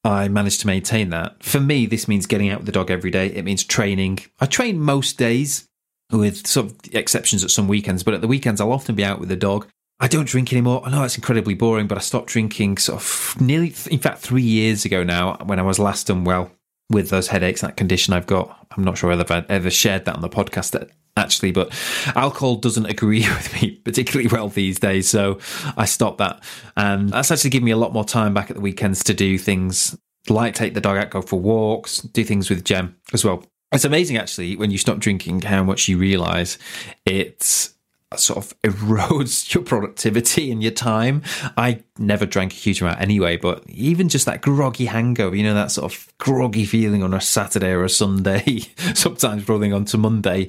I 0.04 0.28
managed 0.28 0.60
to 0.60 0.66
maintain 0.66 1.10
that. 1.10 1.42
For 1.42 1.60
me, 1.60 1.86
this 1.86 2.08
means 2.08 2.26
getting 2.26 2.48
out 2.48 2.60
with 2.60 2.66
the 2.66 2.72
dog 2.72 2.90
every 2.90 3.10
day. 3.10 3.26
It 3.26 3.44
means 3.44 3.64
training. 3.64 4.20
I 4.40 4.46
train 4.46 4.80
most 4.80 5.18
days, 5.18 5.66
with 6.10 6.46
some 6.46 6.76
exceptions 6.92 7.44
at 7.44 7.50
some 7.50 7.68
weekends, 7.68 8.02
but 8.02 8.14
at 8.14 8.20
the 8.20 8.28
weekends, 8.28 8.60
I'll 8.60 8.72
often 8.72 8.94
be 8.94 9.04
out 9.04 9.20
with 9.20 9.28
the 9.28 9.36
dog. 9.36 9.66
I 10.02 10.08
don't 10.08 10.28
drink 10.28 10.52
anymore. 10.52 10.82
I 10.84 10.90
know 10.90 11.04
it's 11.04 11.16
incredibly 11.16 11.54
boring, 11.54 11.86
but 11.86 11.98
I 11.98 12.00
stopped 12.00 12.28
drinking 12.28 12.78
sort 12.78 13.02
of 13.02 13.40
nearly, 13.40 13.74
in 13.90 13.98
fact, 13.98 14.20
three 14.20 14.42
years 14.42 14.86
ago 14.86 15.04
now 15.04 15.36
when 15.44 15.58
I 15.58 15.62
was 15.62 15.78
last 15.78 16.08
unwell 16.08 16.50
with 16.88 17.10
those 17.10 17.28
headaches, 17.28 17.60
that 17.60 17.76
condition 17.76 18.14
I've 18.14 18.26
got. 18.26 18.66
I'm 18.76 18.82
not 18.82 18.96
sure 18.96 19.10
whether 19.10 19.30
I've 19.30 19.50
ever 19.50 19.70
shared 19.70 20.06
that 20.06 20.16
on 20.16 20.22
the 20.22 20.30
podcast 20.30 20.72
actually, 21.16 21.52
but 21.52 21.72
alcohol 22.14 22.56
doesn't 22.56 22.86
agree 22.86 23.20
with 23.28 23.60
me 23.60 23.72
particularly 23.84 24.28
well 24.28 24.48
these 24.48 24.78
days. 24.78 25.08
So 25.08 25.38
I 25.76 25.84
stopped 25.84 26.18
that. 26.18 26.42
And 26.76 27.10
that's 27.10 27.30
actually 27.30 27.50
given 27.50 27.64
me 27.64 27.72
a 27.72 27.76
lot 27.76 27.92
more 27.92 28.04
time 28.04 28.34
back 28.34 28.50
at 28.50 28.56
the 28.56 28.62
weekends 28.62 29.04
to 29.04 29.14
do 29.14 29.38
things 29.38 29.96
like 30.28 30.54
take 30.54 30.74
the 30.74 30.80
dog 30.80 30.98
out, 30.98 31.10
go 31.10 31.22
for 31.22 31.40
walks, 31.40 32.00
do 32.00 32.24
things 32.24 32.50
with 32.50 32.64
Jem 32.64 32.96
as 33.12 33.24
well. 33.24 33.44
It's 33.72 33.84
amazing 33.84 34.16
actually 34.16 34.56
when 34.56 34.70
you 34.70 34.78
stop 34.78 34.98
drinking 34.98 35.42
how 35.42 35.62
much 35.62 35.88
you 35.88 35.96
realize 35.96 36.58
it's 37.06 37.74
sort 38.16 38.38
of 38.38 38.60
erodes 38.62 39.54
your 39.54 39.62
productivity 39.62 40.50
and 40.50 40.62
your 40.62 40.72
time. 40.72 41.22
I 41.56 41.82
never 41.98 42.26
drank 42.26 42.52
a 42.52 42.56
huge 42.56 42.80
amount 42.80 43.00
anyway, 43.00 43.36
but 43.36 43.62
even 43.68 44.08
just 44.08 44.26
that 44.26 44.42
groggy 44.42 44.86
hangover, 44.86 45.36
you 45.36 45.44
know, 45.44 45.54
that 45.54 45.70
sort 45.70 45.92
of 45.92 46.08
groggy 46.18 46.64
feeling 46.64 47.02
on 47.02 47.14
a 47.14 47.20
Saturday 47.20 47.70
or 47.70 47.84
a 47.84 47.88
Sunday, 47.88 48.60
sometimes 48.94 49.48
rolling 49.48 49.72
on 49.72 49.84
to 49.86 49.98
Monday. 49.98 50.48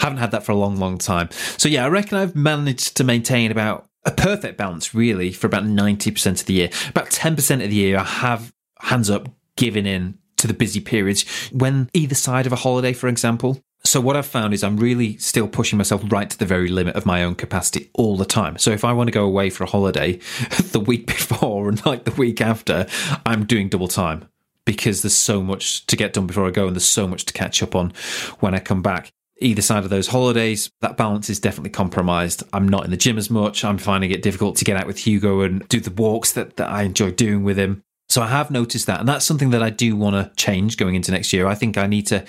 Haven't 0.00 0.18
had 0.18 0.32
that 0.32 0.44
for 0.44 0.52
a 0.52 0.56
long, 0.56 0.76
long 0.76 0.98
time. 0.98 1.30
So 1.56 1.68
yeah, 1.68 1.84
I 1.84 1.88
reckon 1.88 2.18
I've 2.18 2.36
managed 2.36 2.96
to 2.98 3.04
maintain 3.04 3.50
about 3.50 3.86
a 4.04 4.10
perfect 4.10 4.58
balance 4.58 4.94
really 4.94 5.32
for 5.32 5.46
about 5.46 5.64
90% 5.64 6.40
of 6.40 6.46
the 6.46 6.54
year. 6.54 6.70
About 6.88 7.10
10% 7.10 7.64
of 7.64 7.70
the 7.70 7.76
year 7.76 7.98
I 7.98 8.04
have 8.04 8.52
hands 8.80 9.10
up 9.10 9.28
giving 9.56 9.86
in 9.86 10.18
to 10.36 10.46
the 10.46 10.54
busy 10.54 10.80
periods 10.80 11.24
when 11.52 11.90
either 11.92 12.14
side 12.14 12.46
of 12.46 12.52
a 12.52 12.56
holiday, 12.56 12.92
for 12.92 13.08
example. 13.08 13.60
So 13.88 14.02
what 14.02 14.16
I've 14.16 14.26
found 14.26 14.52
is 14.52 14.62
I'm 14.62 14.76
really 14.76 15.16
still 15.16 15.48
pushing 15.48 15.78
myself 15.78 16.02
right 16.12 16.28
to 16.28 16.36
the 16.36 16.44
very 16.44 16.68
limit 16.68 16.94
of 16.94 17.06
my 17.06 17.24
own 17.24 17.34
capacity 17.34 17.88
all 17.94 18.18
the 18.18 18.26
time. 18.26 18.58
So 18.58 18.70
if 18.70 18.84
I 18.84 18.92
want 18.92 19.08
to 19.08 19.12
go 19.12 19.24
away 19.24 19.48
for 19.48 19.64
a 19.64 19.66
holiday 19.66 20.12
the 20.72 20.80
week 20.80 21.06
before 21.06 21.70
and 21.70 21.84
like 21.86 22.04
the 22.04 22.10
week 22.10 22.42
after, 22.42 22.86
I'm 23.24 23.46
doing 23.46 23.70
double 23.70 23.88
time 23.88 24.28
because 24.66 25.00
there's 25.00 25.14
so 25.14 25.42
much 25.42 25.86
to 25.86 25.96
get 25.96 26.12
done 26.12 26.26
before 26.26 26.46
I 26.46 26.50
go 26.50 26.66
and 26.66 26.76
there's 26.76 26.84
so 26.84 27.08
much 27.08 27.24
to 27.24 27.32
catch 27.32 27.62
up 27.62 27.74
on 27.74 27.94
when 28.40 28.54
I 28.54 28.58
come 28.58 28.82
back. 28.82 29.10
Either 29.40 29.62
side 29.62 29.84
of 29.84 29.90
those 29.90 30.08
holidays, 30.08 30.70
that 30.82 30.98
balance 30.98 31.30
is 31.30 31.40
definitely 31.40 31.70
compromised. 31.70 32.42
I'm 32.52 32.68
not 32.68 32.84
in 32.84 32.90
the 32.90 32.96
gym 32.98 33.16
as 33.16 33.30
much. 33.30 33.64
I'm 33.64 33.78
finding 33.78 34.10
it 34.10 34.20
difficult 34.20 34.56
to 34.56 34.66
get 34.66 34.76
out 34.76 34.86
with 34.86 34.98
Hugo 34.98 35.40
and 35.40 35.66
do 35.68 35.80
the 35.80 35.92
walks 35.92 36.32
that, 36.32 36.56
that 36.56 36.68
I 36.68 36.82
enjoy 36.82 37.12
doing 37.12 37.42
with 37.42 37.58
him. 37.58 37.84
So 38.08 38.22
I 38.22 38.28
have 38.28 38.50
noticed 38.50 38.86
that, 38.86 39.00
and 39.00 39.08
that's 39.08 39.26
something 39.26 39.50
that 39.50 39.62
I 39.62 39.68
do 39.68 39.94
want 39.94 40.16
to 40.16 40.34
change 40.36 40.78
going 40.78 40.94
into 40.94 41.12
next 41.12 41.32
year. 41.32 41.46
I 41.46 41.54
think 41.54 41.76
I 41.76 41.86
need 41.86 42.06
to 42.06 42.24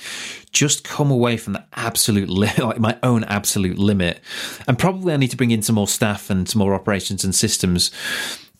just 0.51 0.83
come 0.83 1.09
away 1.09 1.37
from 1.37 1.53
the 1.53 1.65
absolute 1.73 2.29
like 2.57 2.79
my 2.79 2.97
own 3.01 3.23
absolute 3.23 3.77
limit, 3.77 4.21
and 4.67 4.77
probably 4.77 5.13
I 5.13 5.17
need 5.17 5.31
to 5.31 5.37
bring 5.37 5.51
in 5.51 5.61
some 5.61 5.75
more 5.75 5.87
staff 5.87 6.29
and 6.29 6.49
some 6.49 6.59
more 6.59 6.73
operations 6.73 7.23
and 7.23 7.33
systems 7.33 7.91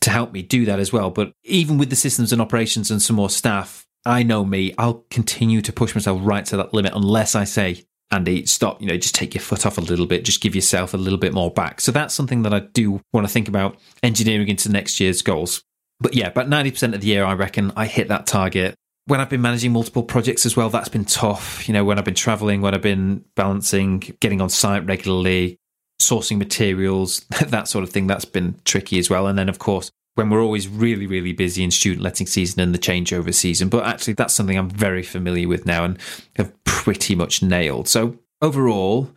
to 0.02 0.10
help 0.10 0.32
me 0.32 0.42
do 0.42 0.66
that 0.66 0.80
as 0.80 0.94
well. 0.94 1.10
But 1.10 1.34
even 1.44 1.78
with 1.78 1.90
the 1.90 1.96
systems 1.96 2.32
and 2.32 2.42
operations 2.42 2.90
and 2.90 3.02
some 3.02 3.18
more 3.18 3.30
staff, 3.30 3.86
I 4.06 4.24
know 4.24 4.46
me, 4.46 4.74
I'll 4.78 5.06
continue 5.10 5.62
to 5.62 5.74
push 5.74 5.94
myself 5.94 6.22
right 6.24 6.46
to 6.46 6.58
that 6.58 6.74
limit 6.74 6.94
unless 6.96 7.36
I 7.36 7.44
say, 7.44 7.86
Andy, 8.12 8.46
stop, 8.46 8.82
you 8.82 8.88
know, 8.88 8.98
just 8.98 9.14
take 9.14 9.36
your 9.36 9.42
foot 9.42 9.66
off 9.66 9.78
a 9.78 9.82
little 9.82 10.06
bit, 10.06 10.26
just 10.26 10.42
give 10.42 10.56
yourself 10.56 10.94
a 10.94 10.98
little 10.98 11.20
bit 11.20 11.34
more 11.34 11.52
back. 11.52 11.82
So 11.82 11.92
that's 11.92 12.16
something 12.16 12.44
that 12.44 12.54
I 12.54 12.62
do 12.62 13.02
want 13.14 13.28
to 13.28 13.32
think 13.32 13.48
about 13.48 13.78
engineering 14.02 14.48
into 14.48 14.72
next 14.72 15.00
year's 15.00 15.22
goals. 15.22 15.64
But 16.00 16.14
yeah, 16.14 16.28
about 16.28 16.48
90% 16.48 16.94
of 16.94 17.02
the 17.02 17.08
year, 17.08 17.26
I 17.26 17.34
reckon 17.34 17.72
I 17.76 17.86
hit 17.86 18.08
that 18.08 18.26
target. 18.26 18.76
When 19.06 19.20
I've 19.20 19.30
been 19.30 19.42
managing 19.42 19.72
multiple 19.72 20.04
projects 20.04 20.46
as 20.46 20.56
well, 20.56 20.70
that's 20.70 20.90
been 20.90 21.06
tough. 21.06 21.68
You 21.68 21.74
know, 21.74 21.84
when 21.84 21.98
I've 21.98 22.06
been 22.06 22.14
traveling, 22.14 22.62
when 22.62 22.74
I've 22.74 22.82
been 22.82 23.26
balancing, 23.36 24.00
getting 24.20 24.40
on 24.40 24.50
site 24.50 24.86
regularly, 24.86 25.58
sourcing 26.02 26.38
materials, 26.38 27.20
that 27.48 27.68
sort 27.68 27.84
of 27.84 27.90
thing, 27.90 28.08
that's 28.08 28.26
been 28.26 28.60
tricky 28.66 29.00
as 29.00 29.10
well. 29.10 29.28
And 29.28 29.38
then, 29.38 29.50
of 29.50 29.60
course, 29.60 29.92
when 30.16 30.30
we're 30.30 30.44
always 30.44 30.68
really, 30.68 31.08
really 31.08 31.34
busy 31.34 31.64
in 31.64 31.72
student 31.72 32.04
letting 32.04 32.28
season 32.28 32.62
and 32.62 32.74
the 32.74 32.80
changeover 32.80 33.34
season. 33.34 33.70
But 33.70 33.86
actually, 33.86 34.14
that's 34.14 34.34
something 34.34 34.58
I'm 34.58 34.70
very 34.70 35.04
familiar 35.04 35.48
with 35.48 35.66
now 35.66 35.86
and 35.86 35.98
have 36.36 36.52
pretty 36.66 37.16
much 37.16 37.42
nailed. 37.42 37.88
So 37.88 38.18
overall, 38.42 39.12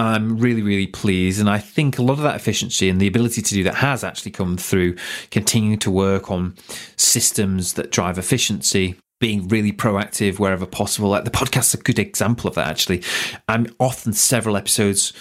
I'm 0.00 0.38
really, 0.38 0.62
really 0.62 0.86
pleased. 0.86 1.40
And 1.40 1.50
I 1.50 1.58
think 1.58 1.98
a 1.98 2.02
lot 2.02 2.14
of 2.14 2.22
that 2.22 2.36
efficiency 2.36 2.88
and 2.88 2.98
the 2.98 3.06
ability 3.06 3.42
to 3.42 3.54
do 3.54 3.62
that 3.64 3.74
has 3.76 4.02
actually 4.02 4.30
come 4.30 4.56
through 4.56 4.96
continuing 5.30 5.78
to 5.80 5.90
work 5.90 6.30
on 6.30 6.54
systems 6.96 7.74
that 7.74 7.92
drive 7.92 8.18
efficiency. 8.18 8.96
Being 9.20 9.48
really 9.48 9.72
proactive 9.72 10.38
wherever 10.38 10.64
possible. 10.64 11.10
Like 11.10 11.24
the 11.24 11.30
podcast's 11.30 11.74
a 11.74 11.76
good 11.76 11.98
example 11.98 12.48
of 12.48 12.54
that, 12.54 12.68
actually. 12.68 13.02
I'm 13.46 13.66
often 13.78 14.14
several 14.14 14.56
episodes 14.56 15.12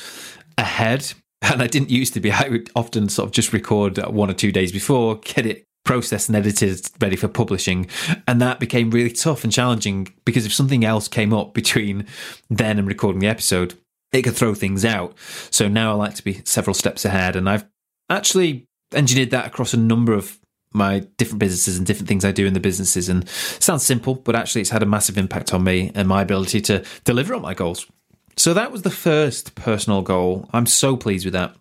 ahead 0.57 1.11
and 1.41 1.61
I 1.61 1.67
didn't 1.67 1.89
used 1.89 2.13
to 2.13 2.21
be. 2.21 2.31
I 2.31 2.47
would 2.47 2.69
often 2.77 3.09
sort 3.09 3.27
of 3.27 3.33
just 3.33 3.51
record 3.51 3.97
one 3.97 4.29
or 4.29 4.33
two 4.33 4.53
days 4.53 4.71
before, 4.71 5.17
get 5.17 5.45
it 5.45 5.65
processed 5.83 6.29
and 6.29 6.37
edited, 6.37 6.89
ready 7.01 7.17
for 7.17 7.27
publishing. 7.27 7.89
And 8.25 8.41
that 8.41 8.61
became 8.61 8.91
really 8.91 9.11
tough 9.11 9.43
and 9.43 9.51
challenging 9.51 10.13
because 10.23 10.45
if 10.45 10.53
something 10.53 10.85
else 10.85 11.09
came 11.09 11.33
up 11.33 11.53
between 11.53 12.05
then 12.49 12.79
and 12.79 12.87
recording 12.87 13.19
the 13.19 13.27
episode, 13.27 13.73
it 14.11 14.23
could 14.23 14.35
throw 14.35 14.53
things 14.53 14.85
out. 14.85 15.15
So 15.51 15.67
now 15.67 15.91
I 15.91 15.95
like 15.95 16.15
to 16.15 16.23
be 16.23 16.41
several 16.45 16.73
steps 16.73 17.05
ahead. 17.05 17.35
And 17.35 17.49
I've 17.49 17.65
actually 18.09 18.67
engineered 18.93 19.31
that 19.31 19.47
across 19.47 19.73
a 19.73 19.77
number 19.77 20.13
of 20.13 20.39
my 20.71 20.99
different 21.17 21.39
businesses 21.39 21.77
and 21.77 21.85
different 21.85 22.07
things 22.07 22.23
I 22.23 22.31
do 22.31 22.45
in 22.45 22.53
the 22.53 22.59
businesses. 22.59 23.09
And 23.09 23.27
sounds 23.29 23.85
simple, 23.85 24.15
but 24.15 24.35
actually 24.35 24.61
it's 24.61 24.69
had 24.69 24.83
a 24.83 24.87
massive 24.87 25.17
impact 25.17 25.53
on 25.53 25.63
me 25.63 25.91
and 25.95 26.07
my 26.07 26.21
ability 26.21 26.61
to 26.61 26.83
deliver 27.03 27.33
on 27.33 27.41
my 27.41 27.53
goals. 27.53 27.85
So 28.37 28.53
that 28.53 28.71
was 28.71 28.83
the 28.83 28.89
first 28.89 29.55
personal 29.55 30.01
goal. 30.01 30.49
I'm 30.53 30.65
so 30.65 30.95
pleased 30.95 31.25
with 31.25 31.33
that. 31.33 31.55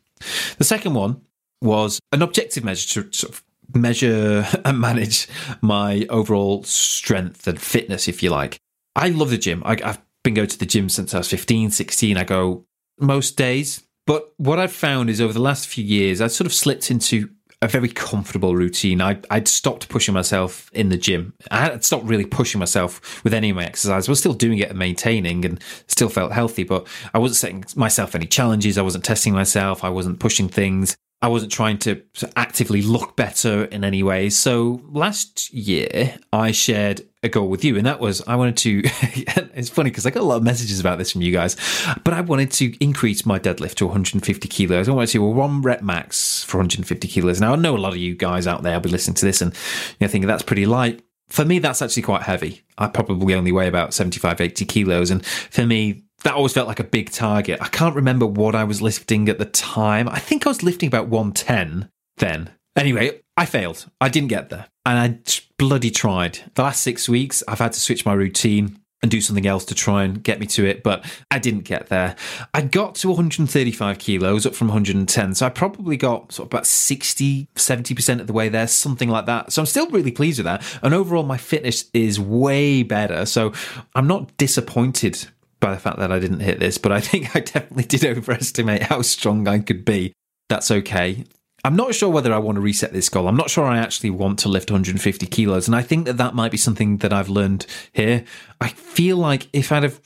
The 0.59 0.64
second 0.64 0.95
one 0.95 1.23
was 1.61 2.00
an 2.12 2.23
objective 2.23 2.64
measure 2.64 3.02
to 3.02 3.17
sort 3.17 3.33
of 3.33 3.43
measure 3.75 4.47
and 4.64 4.81
manage 4.81 5.28
my 5.61 6.07
overall 6.09 6.62
strength 6.64 7.47
and 7.47 7.61
fitness, 7.61 8.09
if 8.09 8.23
you 8.23 8.31
like. 8.31 8.59
I 8.95 9.09
love 9.09 9.31
the 9.31 9.38
gym. 9.38 9.62
I, 9.64 9.76
have 9.83 10.02
been 10.25 10.35
going 10.35 10.49
to 10.49 10.59
the 10.59 10.67
gym 10.67 10.89
since 10.89 11.15
I 11.15 11.19
was 11.19 11.29
15, 11.29 11.71
16. 11.71 12.17
I 12.17 12.25
go 12.25 12.67
most 12.99 13.37
days. 13.37 13.83
But 14.07 14.33
what 14.39 14.59
I've 14.59 14.73
found 14.73 15.11
is 15.11 15.21
over 15.21 15.33
the 15.33 15.43
last 15.43 15.69
few 15.69 15.85
years, 15.85 16.21
I've 16.21 16.33
sort 16.33 16.47
of 16.47 16.55
slipped 16.55 16.91
into 16.91 17.29
a 17.61 17.69
very 17.69 17.89
comfortable 17.89 18.55
routine. 18.55 19.01
I, 19.01 19.21
would 19.31 19.49
stopped 19.49 19.89
pushing 19.89 20.15
myself 20.15 20.71
in 20.73 20.91
the 20.91 20.97
gym. 20.97 21.35
I 21.51 21.59
had 21.59 21.85
stopped 21.85 22.05
really 22.05 22.25
pushing 22.25 22.59
myself 22.59 23.23
with 23.25 23.35
any 23.35 23.51
of 23.51 23.57
my 23.57 23.65
exercise. 23.65 24.09
I 24.09 24.13
was 24.13 24.21
still 24.21 24.35
doing 24.35 24.59
it 24.59 24.71
and 24.71 24.79
maintaining 24.79 25.45
and 25.45 25.63
still 25.89 26.09
felt 26.09 26.33
healthy, 26.33 26.63
but 26.63 26.87
I 27.13 27.19
wasn't 27.19 27.37
setting 27.37 27.65
myself 27.77 28.15
any 28.15 28.27
challenges. 28.27 28.79
I 28.79 28.83
wasn't 28.83 29.05
testing 29.05 29.35
myself. 29.35 29.83
I 29.83 29.89
wasn't 29.89 30.21
pushing 30.21 30.49
things. 30.49 30.97
I 31.21 31.29
wasn't 31.29 31.51
trying 31.51 31.79
to 31.79 32.01
actively 32.37 32.81
look 32.81 33.17
better 33.17 33.65
in 33.65 33.83
any 33.83 34.05
way. 34.05 34.31
So 34.31 34.81
last 34.89 35.53
year, 35.53 36.17
I 36.33 36.53
shared 36.53 37.03
a 37.25 37.29
goal 37.29 37.49
with 37.49 37.65
you, 37.65 37.77
and 37.77 37.87
that 37.87 37.99
was 37.99 38.23
I 38.29 38.37
wanted 38.37 38.57
to. 38.59 38.83
it's 38.85 39.69
funny 39.69 39.91
because 39.91 40.07
I 40.07 40.11
got 40.11 40.23
a 40.23 40.27
lot 40.27 40.37
of 40.37 40.45
messages 40.45 40.79
about 40.79 40.99
this 40.99 41.11
from 41.11 41.23
you 41.23 41.33
guys, 41.33 41.57
but 42.05 42.15
I 42.15 42.21
wanted 42.21 42.53
to 42.53 42.73
increase 42.83 43.27
my 43.27 43.41
deadlift 43.41 43.75
to 43.77 43.87
150 43.87 44.49
kilos. 44.49 44.89
I 44.89 44.93
wanted 44.93 45.09
to 45.09 45.13
do 45.15 45.25
a 45.25 45.31
one 45.31 45.61
rep 45.61 45.83
max 45.83 46.45
for 46.45 46.59
150 46.59 47.09
kilos. 47.09 47.41
Now 47.41 47.55
I 47.55 47.57
know 47.57 47.77
a 47.77 47.79
lot 47.79 47.93
of 47.93 47.99
you 47.99 48.15
guys 48.15 48.47
out 48.47 48.63
there 48.63 48.75
will 48.75 48.83
be 48.83 48.91
listening 48.91 49.17
to 49.17 49.27
this 49.27 49.43
and 49.43 49.53
you 49.53 49.97
know, 50.03 50.09
thinking 50.09 50.29
that's 50.29 50.45
pretty 50.45 50.67
light. 50.67 51.03
For 51.29 51.45
me, 51.45 51.59
that's 51.59 51.83
actually 51.83 52.05
quite 52.05 52.23
heavy. 52.23 52.63
I 52.79 52.87
probably 52.87 53.35
only 53.35 53.53
weigh 53.53 53.69
about 53.69 53.93
75, 53.93 54.41
80 54.41 54.65
kilos, 54.67 55.11
and 55.11 55.27
for 55.27 55.67
me, 55.67 56.05
that 56.25 56.35
always 56.35 56.53
felt 56.53 56.69
like 56.69 56.81
a 56.81 56.85
big 56.85 57.11
target. 57.11 57.59
I 57.61 57.69
can't 57.69 57.95
remember 57.95 58.27
what 58.27 58.55
I 58.55 58.65
was 58.65 58.83
lifting 58.83 59.29
at 59.29 59.39
the 59.39 59.45
time. 59.45 60.09
I 60.09 60.19
think 60.19 60.47
I 60.47 60.51
was 60.51 60.63
lifting 60.63 60.89
about 60.89 61.09
110 61.09 61.91
then. 62.17 62.51
Anyway, 62.77 63.21
I 63.37 63.45
failed. 63.45 63.87
I 64.01 64.09
didn't 64.09 64.29
get 64.29 64.51
there. 64.51 64.67
And 64.85 64.99
I 64.99 65.19
bloody 65.59 65.91
tried. 65.91 66.41
The 66.55 66.63
last 66.63 66.83
six 66.83 67.09
weeks, 67.09 67.43
I've 67.47 67.59
had 67.59 67.73
to 67.73 67.81
switch 67.81 68.07
my 68.07 68.15
routine 68.15 68.79
and 69.01 69.11
do 69.11 69.21
something 69.21 69.47
else 69.47 69.65
to 69.67 69.75
try 69.75 70.03
and 70.03 70.23
get 70.23 70.41
me 70.41 70.47
to 70.47 70.67
it, 70.67 70.83
but 70.83 71.05
I 71.31 71.39
didn't 71.39 71.61
get 71.61 71.87
there. 71.87 72.17
I 72.53 72.63
got 72.63 72.97
to 72.97 73.09
135 73.09 73.99
kilos 73.99 74.45
up 74.45 74.57
from 74.57 74.69
110, 74.69 75.37
so 75.37 75.47
I 75.47 75.51
probably 75.51 75.97
got 75.97 76.33
sort 76.33 76.47
of 76.47 76.53
about 76.53 76.67
60, 76.67 77.49
70% 77.55 78.21
of 78.21 78.27
the 78.27 78.33
way 78.33 78.49
there, 78.49 78.67
something 78.67 79.09
like 79.09 79.27
that. 79.27 79.53
So 79.53 79.63
I'm 79.63 79.67
still 79.67 79.89
really 79.91 80.11
pleased 80.11 80.41
with 80.41 80.47
that. 80.47 80.65
And 80.83 80.95
overall, 80.95 81.23
my 81.23 81.37
fitness 81.37 81.89
is 81.95 82.19
way 82.19 82.83
better. 82.83 83.25
So 83.25 83.53
I'm 83.95 84.09
not 84.09 84.37
disappointed 84.37 85.29
by 85.61 85.73
the 85.73 85.81
fact 85.81 85.99
that 85.99 86.12
I 86.12 86.19
didn't 86.19 86.41
hit 86.41 86.61
this, 86.61 86.79
but 86.79 86.93
I 86.93 87.00
think 87.03 87.35
I 87.35 87.41
definitely 87.41 87.85
did 87.85 88.05
overestimate 88.05 88.83
how 88.85 89.03
strong 89.03 89.47
I 89.49 89.59
could 89.59 89.85
be. 89.85 90.12
That's 90.49 90.71
okay. 90.71 91.25
I'm 91.65 91.77
not 91.77 91.95
sure 91.95 92.09
whether 92.09 92.33
I 92.33 92.38
want 92.38 92.57
to 92.57 92.61
reset 92.61 92.93
this 92.93 93.09
goal. 93.09 93.27
I'm 93.27 93.37
not 93.37 93.50
sure 93.50 93.65
I 93.65 93.79
actually 93.79 94.11
want 94.11 94.38
to 94.41 94.49
lift 94.49 94.71
150 94.71 95.27
kilos. 95.27 95.67
And 95.67 95.75
I 95.75 95.83
think 95.83 96.07
that 96.07 96.17
that 96.17 96.35
might 96.35 96.53
be 96.53 96.57
something 96.57 96.99
that 96.99 97.12
I've 97.12 97.29
learned 97.29 97.67
here. 97.93 98.25
I 98.61 98.69
feel 98.69 99.17
like 99.17 99.49
if 99.53 99.73
I'd 99.73 99.83
have 99.83 100.00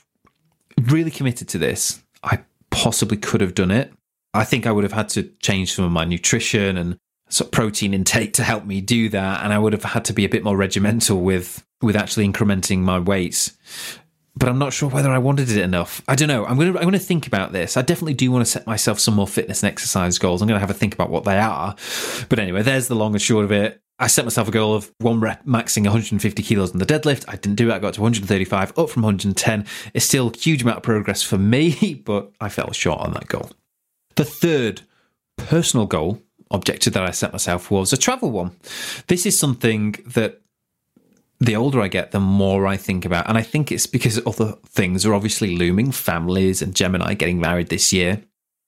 really 0.81 1.11
committed 1.11 1.47
to 1.49 1.57
this, 1.59 2.01
I 2.23 2.39
possibly 2.71 3.17
could 3.17 3.41
have 3.41 3.53
done 3.53 3.71
it. 3.71 3.93
I 4.33 4.45
think 4.45 4.65
I 4.65 4.71
would 4.71 4.83
have 4.83 4.93
had 4.93 5.09
to 5.09 5.23
change 5.41 5.73
some 5.73 5.85
of 5.85 5.91
my 5.91 6.05
nutrition 6.05 6.75
and 6.75 6.97
sort 7.29 7.47
of 7.47 7.51
protein 7.51 7.93
intake 7.93 8.33
to 8.33 8.43
help 8.43 8.65
me 8.65 8.81
do 8.81 9.09
that. 9.09 9.43
And 9.43 9.53
I 9.53 9.59
would 9.59 9.73
have 9.73 9.83
had 9.83 10.05
to 10.05 10.13
be 10.13 10.25
a 10.25 10.29
bit 10.29 10.43
more 10.43 10.57
regimental 10.57 11.21
with, 11.21 11.63
with 11.83 11.95
actually 11.95 12.27
incrementing 12.27 12.79
my 12.79 12.97
weights 12.97 13.55
but 14.35 14.49
I'm 14.49 14.57
not 14.57 14.73
sure 14.73 14.89
whether 14.89 15.11
I 15.11 15.19
wanted 15.19 15.49
it 15.51 15.57
enough. 15.57 16.01
I 16.07 16.15
don't 16.15 16.27
know. 16.27 16.45
I'm 16.45 16.57
to 16.59 16.79
I'm 16.79 16.91
to 16.91 16.99
think 16.99 17.27
about 17.27 17.51
this. 17.51 17.77
I 17.77 17.81
definitely 17.81 18.15
do 18.15 18.31
want 18.31 18.45
to 18.45 18.51
set 18.51 18.65
myself 18.65 18.99
some 18.99 19.13
more 19.13 19.27
fitness 19.27 19.63
and 19.63 19.71
exercise 19.71 20.17
goals. 20.17 20.41
I'm 20.41 20.47
to 20.47 20.59
have 20.59 20.69
a 20.69 20.73
think 20.73 20.93
about 20.93 21.09
what 21.09 21.23
they 21.23 21.37
are. 21.37 21.75
But 22.29 22.39
anyway, 22.39 22.63
there's 22.63 22.87
the 22.87 22.95
long 22.95 23.13
and 23.13 23.21
short 23.21 23.45
of 23.45 23.51
it. 23.51 23.81
I 23.99 24.07
set 24.07 24.25
myself 24.25 24.47
a 24.47 24.51
goal 24.51 24.73
of 24.73 24.91
one 24.97 25.19
rep 25.19 25.45
maxing 25.45 25.83
150 25.83 26.41
kilos 26.41 26.71
on 26.71 26.79
the 26.79 26.85
deadlift. 26.85 27.25
I 27.27 27.35
didn't 27.35 27.55
do 27.55 27.69
it. 27.69 27.73
I 27.73 27.79
got 27.79 27.93
to 27.93 28.01
135, 28.01 28.77
up 28.77 28.89
from 28.89 29.03
110. 29.03 29.65
It's 29.93 30.05
still 30.05 30.29
a 30.29 30.37
huge 30.37 30.63
amount 30.63 30.77
of 30.77 30.83
progress 30.83 31.21
for 31.21 31.37
me, 31.37 31.93
but 32.05 32.31
I 32.41 32.49
fell 32.49 32.71
short 32.71 33.01
on 33.01 33.13
that 33.13 33.27
goal. 33.27 33.51
The 34.15 34.25
third 34.25 34.81
personal 35.37 35.85
goal 35.85 36.21
objective 36.49 36.93
that 36.93 37.03
I 37.03 37.11
set 37.11 37.31
myself 37.31 37.71
was 37.71 37.93
a 37.93 37.97
travel 37.97 38.31
one. 38.31 38.51
This 39.07 39.25
is 39.25 39.37
something 39.37 39.95
that 40.07 40.41
the 41.45 41.55
older 41.55 41.81
I 41.81 41.87
get, 41.87 42.11
the 42.11 42.19
more 42.19 42.67
I 42.67 42.77
think 42.77 43.05
about, 43.05 43.27
and 43.27 43.37
I 43.37 43.41
think 43.41 43.71
it's 43.71 43.87
because 43.87 44.25
other 44.25 44.53
things 44.65 45.05
are 45.05 45.13
obviously 45.13 45.55
looming, 45.55 45.91
families 45.91 46.61
and 46.61 46.75
Jem 46.75 46.95
and 46.95 47.03
I 47.03 47.13
getting 47.13 47.39
married 47.39 47.69
this 47.69 47.91
year. 47.91 48.23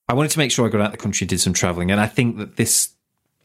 I 0.08 0.13
wanted 0.13 0.32
to 0.32 0.39
make 0.39 0.51
sure 0.51 0.65
I 0.65 0.70
got 0.70 0.82
out 0.82 0.88
of 0.88 0.91
the 0.91 0.98
country 0.98 1.25
and 1.25 1.29
did 1.29 1.39
some 1.39 1.53
traveling. 1.53 1.89
And 1.89 2.00
I 2.00 2.08
think 2.08 2.38
that 2.38 2.58
this 2.58 2.94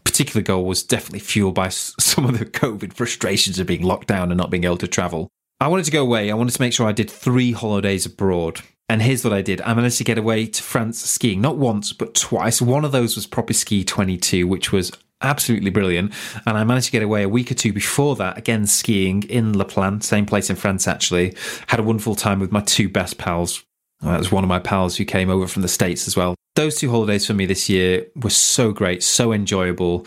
particular 0.04 0.42
goal 0.42 0.64
was 0.64 0.82
definitely 0.82 1.20
fueled 1.20 1.54
by 1.54 1.68
some 1.68 2.26
of 2.26 2.38
the 2.38 2.44
COVID 2.44 2.92
frustrations 2.92 3.58
of 3.58 3.66
being 3.66 3.82
locked 3.82 4.08
down 4.08 4.30
and 4.30 4.38
not 4.38 4.50
being 4.50 4.64
able 4.64 4.76
to 4.78 4.88
travel. 4.88 5.28
I 5.60 5.68
wanted 5.68 5.84
to 5.84 5.90
go 5.90 6.02
away. 6.02 6.30
I 6.30 6.34
wanted 6.34 6.54
to 6.54 6.62
make 6.62 6.72
sure 6.72 6.86
I 6.86 6.92
did 6.92 7.10
three 7.10 7.52
holidays 7.52 8.06
abroad. 8.06 8.60
And 8.88 9.02
here's 9.02 9.22
what 9.22 9.32
I 9.32 9.42
did. 9.42 9.60
I 9.60 9.74
managed 9.74 9.98
to 9.98 10.04
get 10.04 10.18
away 10.18 10.46
to 10.46 10.62
France 10.62 11.00
skiing, 11.00 11.40
not 11.40 11.58
once, 11.58 11.92
but 11.92 12.14
twice. 12.14 12.60
One 12.60 12.84
of 12.84 12.92
those 12.92 13.14
was 13.14 13.26
Proper 13.26 13.52
Ski 13.52 13.84
22, 13.84 14.48
which 14.48 14.72
was 14.72 14.90
absolutely 15.22 15.70
brilliant. 15.70 16.12
And 16.46 16.56
I 16.56 16.64
managed 16.64 16.86
to 16.86 16.92
get 16.92 17.02
away 17.02 17.22
a 17.22 17.28
week 17.28 17.50
or 17.50 17.54
two 17.54 17.72
before 17.72 18.16
that, 18.16 18.38
again 18.38 18.66
skiing 18.66 19.22
in 19.24 19.52
La 19.52 19.64
Plagne, 19.64 20.00
same 20.00 20.26
place 20.26 20.50
in 20.50 20.56
France 20.56 20.86
actually. 20.88 21.34
Had 21.66 21.80
a 21.80 21.82
wonderful 21.82 22.14
time 22.14 22.40
with 22.40 22.52
my 22.52 22.60
two 22.60 22.88
best 22.88 23.18
pals. 23.18 23.64
Uh, 24.02 24.12
that 24.12 24.18
was 24.18 24.32
one 24.32 24.44
of 24.44 24.48
my 24.48 24.58
pals 24.58 24.96
who 24.96 25.04
came 25.04 25.28
over 25.28 25.46
from 25.46 25.62
the 25.62 25.68
States 25.68 26.08
as 26.08 26.16
well. 26.16 26.34
Those 26.56 26.76
two 26.76 26.90
holidays 26.90 27.26
for 27.26 27.34
me 27.34 27.46
this 27.46 27.68
year 27.68 28.06
were 28.16 28.30
so 28.30 28.72
great, 28.72 29.02
so 29.02 29.32
enjoyable. 29.32 30.06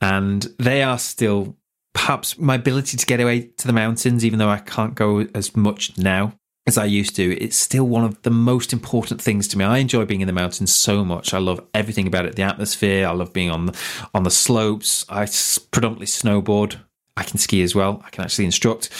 And 0.00 0.42
they 0.58 0.82
are 0.82 0.98
still 0.98 1.56
perhaps 1.92 2.38
my 2.38 2.54
ability 2.54 2.96
to 2.96 3.06
get 3.06 3.20
away 3.20 3.48
to 3.58 3.66
the 3.66 3.72
mountains, 3.72 4.24
even 4.24 4.38
though 4.38 4.48
I 4.48 4.58
can't 4.58 4.94
go 4.94 5.26
as 5.34 5.56
much 5.56 5.98
now 5.98 6.34
as 6.66 6.78
I 6.78 6.84
used 6.84 7.16
to, 7.16 7.36
it's 7.38 7.56
still 7.56 7.84
one 7.84 8.04
of 8.04 8.22
the 8.22 8.30
most 8.30 8.72
important 8.72 9.20
things 9.20 9.48
to 9.48 9.58
me. 9.58 9.64
I 9.64 9.78
enjoy 9.78 10.04
being 10.04 10.20
in 10.20 10.28
the 10.28 10.32
mountains 10.32 10.72
so 10.72 11.04
much. 11.04 11.34
I 11.34 11.38
love 11.38 11.64
everything 11.74 12.06
about 12.06 12.24
it, 12.24 12.36
the 12.36 12.42
atmosphere. 12.42 13.06
I 13.06 13.12
love 13.12 13.32
being 13.32 13.50
on 13.50 13.66
the, 13.66 13.78
on 14.14 14.22
the 14.22 14.30
slopes. 14.30 15.04
I 15.08 15.26
predominantly 15.72 16.06
snowboard. 16.06 16.76
I 17.16 17.24
can 17.24 17.38
ski 17.38 17.62
as 17.62 17.74
well. 17.74 18.00
I 18.04 18.10
can 18.10 18.24
actually 18.24 18.44
instruct, 18.44 18.90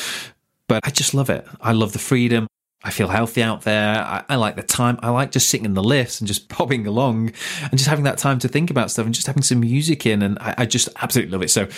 but 0.68 0.80
I 0.84 0.90
just 0.90 1.14
love 1.14 1.30
it. 1.30 1.46
I 1.60 1.72
love 1.72 1.92
the 1.92 1.98
freedom. 1.98 2.46
I 2.84 2.90
feel 2.90 3.08
healthy 3.08 3.42
out 3.42 3.62
there. 3.62 4.00
I, 4.00 4.24
I, 4.28 4.36
like 4.36 4.56
the 4.56 4.62
time. 4.62 4.98
I 5.02 5.10
like 5.10 5.30
just 5.30 5.48
sitting 5.48 5.64
in 5.64 5.74
the 5.74 5.82
lifts 5.82 6.20
and 6.20 6.26
just 6.26 6.48
popping 6.50 6.86
along 6.86 7.32
and 7.60 7.72
just 7.72 7.86
having 7.86 8.04
that 8.04 8.18
time 8.18 8.38
to 8.40 8.48
think 8.48 8.70
about 8.70 8.90
stuff 8.90 9.06
and 9.06 9.14
just 9.14 9.26
having 9.26 9.42
some 9.42 9.60
music 9.60 10.04
in. 10.04 10.22
And 10.22 10.38
I, 10.40 10.54
I, 10.58 10.66
just 10.66 10.88
absolutely 11.00 11.32
love 11.32 11.42
it. 11.42 11.50
So 11.50 11.68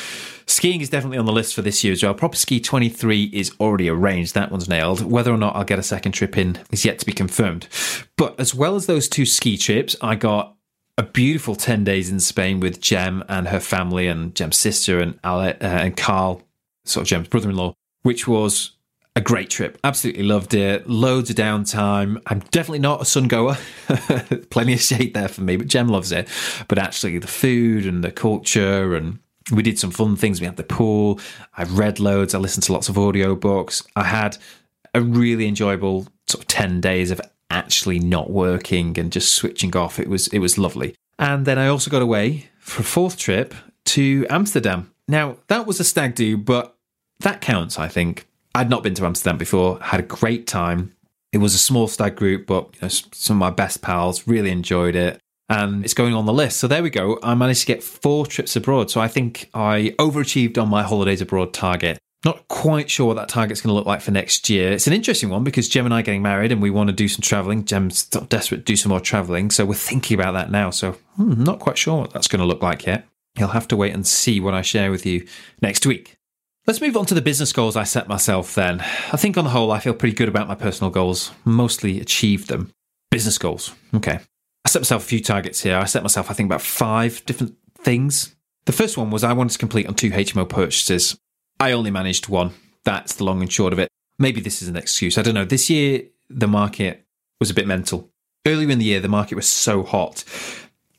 skiing 0.46 0.80
is 0.80 0.88
definitely 0.88 1.18
on 1.18 1.26
the 1.26 1.32
list 1.32 1.54
for 1.54 1.62
this 1.62 1.84
year 1.84 1.92
as 1.92 2.02
well. 2.02 2.14
Proper 2.14 2.36
Ski 2.36 2.58
23 2.58 3.24
is 3.32 3.52
already 3.60 3.88
arranged. 3.88 4.34
That 4.34 4.50
one's 4.50 4.68
nailed. 4.68 5.02
Whether 5.02 5.32
or 5.32 5.36
not 5.36 5.56
I'll 5.56 5.64
get 5.64 5.78
a 5.78 5.82
second 5.82 6.12
trip 6.12 6.38
in 6.38 6.58
is 6.70 6.84
yet 6.84 6.98
to 7.00 7.06
be 7.06 7.12
confirmed. 7.12 7.68
But 8.16 8.38
as 8.40 8.54
well 8.54 8.74
as 8.74 8.86
those 8.86 9.08
two 9.08 9.26
ski 9.26 9.58
trips, 9.58 9.96
I 10.00 10.14
got 10.14 10.56
a 10.96 11.02
beautiful 11.02 11.54
10 11.54 11.84
days 11.84 12.08
in 12.08 12.20
Spain 12.20 12.60
with 12.60 12.80
Jem 12.80 13.24
and 13.28 13.48
her 13.48 13.60
family 13.60 14.06
and 14.06 14.34
Jem's 14.34 14.56
sister 14.56 15.00
and, 15.00 15.18
Ale, 15.24 15.40
uh, 15.40 15.54
and 15.60 15.96
Carl, 15.96 16.42
sort 16.84 17.02
of 17.02 17.08
Jem's 17.08 17.28
brother-in-law, 17.28 17.74
which 18.02 18.28
was 18.28 18.72
a 19.16 19.20
great 19.20 19.48
trip. 19.48 19.78
Absolutely 19.84 20.24
loved 20.24 20.54
it. 20.54 20.88
Loads 20.88 21.30
of 21.30 21.36
downtime. 21.36 22.20
I'm 22.26 22.40
definitely 22.50 22.80
not 22.80 23.02
a 23.02 23.04
sun 23.04 23.28
goer. 23.28 23.56
Plenty 24.50 24.74
of 24.74 24.80
shade 24.80 25.14
there 25.14 25.28
for 25.28 25.42
me, 25.42 25.56
but 25.56 25.68
Jem 25.68 25.88
loves 25.88 26.10
it. 26.10 26.28
But 26.68 26.78
actually, 26.78 27.18
the 27.18 27.28
food 27.28 27.86
and 27.86 28.02
the 28.02 28.10
culture, 28.10 28.94
and 28.94 29.20
we 29.52 29.62
did 29.62 29.78
some 29.78 29.90
fun 29.90 30.16
things. 30.16 30.40
We 30.40 30.46
had 30.46 30.56
the 30.56 30.64
pool. 30.64 31.20
I've 31.56 31.78
read 31.78 32.00
loads. 32.00 32.34
I 32.34 32.38
listened 32.38 32.64
to 32.64 32.72
lots 32.72 32.88
of 32.88 32.96
audiobooks. 32.96 33.86
I 33.94 34.04
had 34.04 34.36
a 34.94 35.00
really 35.00 35.46
enjoyable 35.46 36.08
sort 36.26 36.42
of 36.42 36.48
10 36.48 36.80
days 36.80 37.10
of 37.10 37.20
actually 37.50 38.00
not 38.00 38.30
working 38.30 38.98
and 38.98 39.12
just 39.12 39.34
switching 39.34 39.76
off. 39.76 40.00
It 40.00 40.08
was 40.08 40.28
it 40.28 40.38
was 40.40 40.58
lovely. 40.58 40.96
And 41.18 41.46
then 41.46 41.58
I 41.58 41.68
also 41.68 41.90
got 41.90 42.02
away 42.02 42.48
for 42.58 42.80
a 42.80 42.84
fourth 42.84 43.16
trip 43.16 43.54
to 43.84 44.26
Amsterdam. 44.28 44.90
Now, 45.06 45.36
that 45.48 45.66
was 45.66 45.78
a 45.78 45.84
stag 45.84 46.14
do, 46.14 46.36
but 46.36 46.76
that 47.20 47.40
counts, 47.40 47.78
I 47.78 47.88
think. 47.88 48.26
I'd 48.54 48.70
not 48.70 48.82
been 48.82 48.94
to 48.94 49.06
Amsterdam 49.06 49.36
before, 49.36 49.80
had 49.80 50.00
a 50.00 50.04
great 50.04 50.46
time. 50.46 50.94
It 51.32 51.38
was 51.38 51.54
a 51.54 51.58
small 51.58 51.88
stag 51.88 52.14
group, 52.14 52.46
but 52.46 52.68
you 52.74 52.82
know, 52.82 52.88
some 52.88 53.36
of 53.36 53.40
my 53.40 53.50
best 53.50 53.82
pals 53.82 54.28
really 54.28 54.50
enjoyed 54.50 54.94
it. 54.94 55.20
And 55.48 55.84
it's 55.84 55.94
going 55.94 56.14
on 56.14 56.24
the 56.24 56.32
list. 56.32 56.58
So 56.58 56.68
there 56.68 56.82
we 56.82 56.90
go. 56.90 57.18
I 57.22 57.34
managed 57.34 57.60
to 57.62 57.66
get 57.66 57.82
four 57.82 58.26
trips 58.26 58.56
abroad. 58.56 58.90
So 58.90 59.00
I 59.00 59.08
think 59.08 59.50
I 59.52 59.94
overachieved 59.98 60.56
on 60.56 60.68
my 60.68 60.82
holidays 60.82 61.20
abroad 61.20 61.52
target. 61.52 61.98
Not 62.24 62.48
quite 62.48 62.88
sure 62.88 63.08
what 63.08 63.16
that 63.16 63.28
target's 63.28 63.60
going 63.60 63.68
to 63.68 63.74
look 63.74 63.84
like 63.84 64.00
for 64.00 64.10
next 64.10 64.48
year. 64.48 64.72
It's 64.72 64.86
an 64.86 64.94
interesting 64.94 65.28
one 65.28 65.44
because 65.44 65.68
Jem 65.68 65.84
and 65.84 65.92
I 65.92 66.00
are 66.00 66.02
getting 66.02 66.22
married 66.22 66.52
and 66.52 66.62
we 66.62 66.70
want 66.70 66.88
to 66.88 66.94
do 66.94 67.08
some 67.08 67.20
traveling. 67.20 67.66
Jem's 67.66 68.06
desperate 68.06 68.58
to 68.58 68.64
do 68.64 68.76
some 68.76 68.88
more 68.88 69.00
traveling. 69.00 69.50
So 69.50 69.66
we're 69.66 69.74
thinking 69.74 70.18
about 70.18 70.32
that 70.32 70.50
now. 70.50 70.70
So 70.70 70.92
hmm, 71.16 71.44
not 71.44 71.58
quite 71.58 71.76
sure 71.76 72.00
what 72.00 72.12
that's 72.12 72.28
going 72.28 72.40
to 72.40 72.46
look 72.46 72.62
like 72.62 72.86
yet. 72.86 73.06
You'll 73.36 73.48
have 73.48 73.68
to 73.68 73.76
wait 73.76 73.92
and 73.92 74.06
see 74.06 74.40
what 74.40 74.54
I 74.54 74.62
share 74.62 74.90
with 74.90 75.04
you 75.04 75.26
next 75.60 75.84
week. 75.84 76.16
Let's 76.66 76.80
move 76.80 76.96
on 76.96 77.04
to 77.06 77.14
the 77.14 77.20
business 77.20 77.52
goals 77.52 77.76
I 77.76 77.84
set 77.84 78.08
myself 78.08 78.54
then. 78.54 78.80
I 78.80 79.18
think 79.18 79.36
on 79.36 79.44
the 79.44 79.50
whole, 79.50 79.70
I 79.70 79.80
feel 79.80 79.92
pretty 79.92 80.16
good 80.16 80.30
about 80.30 80.48
my 80.48 80.54
personal 80.54 80.90
goals, 80.90 81.30
mostly 81.44 82.00
achieved 82.00 82.48
them. 82.48 82.72
Business 83.10 83.36
goals. 83.36 83.74
Okay. 83.94 84.18
I 84.64 84.68
set 84.70 84.80
myself 84.80 85.04
a 85.04 85.06
few 85.06 85.20
targets 85.20 85.60
here. 85.60 85.76
I 85.76 85.84
set 85.84 86.02
myself, 86.02 86.30
I 86.30 86.32
think, 86.32 86.46
about 86.48 86.62
five 86.62 87.22
different 87.26 87.54
things. 87.76 88.34
The 88.64 88.72
first 88.72 88.96
one 88.96 89.10
was 89.10 89.22
I 89.22 89.34
wanted 89.34 89.52
to 89.52 89.58
complete 89.58 89.86
on 89.86 89.94
two 89.94 90.10
HMO 90.10 90.48
purchases. 90.48 91.18
I 91.60 91.72
only 91.72 91.90
managed 91.90 92.30
one. 92.30 92.54
That's 92.84 93.14
the 93.14 93.24
long 93.24 93.42
and 93.42 93.52
short 93.52 93.74
of 93.74 93.78
it. 93.78 93.90
Maybe 94.18 94.40
this 94.40 94.62
is 94.62 94.68
an 94.68 94.76
excuse. 94.76 95.18
I 95.18 95.22
don't 95.22 95.34
know. 95.34 95.44
This 95.44 95.68
year, 95.68 96.04
the 96.30 96.48
market 96.48 97.04
was 97.40 97.50
a 97.50 97.54
bit 97.54 97.66
mental. 97.66 98.08
Earlier 98.46 98.70
in 98.70 98.78
the 98.78 98.86
year, 98.86 99.00
the 99.00 99.08
market 99.08 99.34
was 99.34 99.46
so 99.46 99.82
hot. 99.82 100.24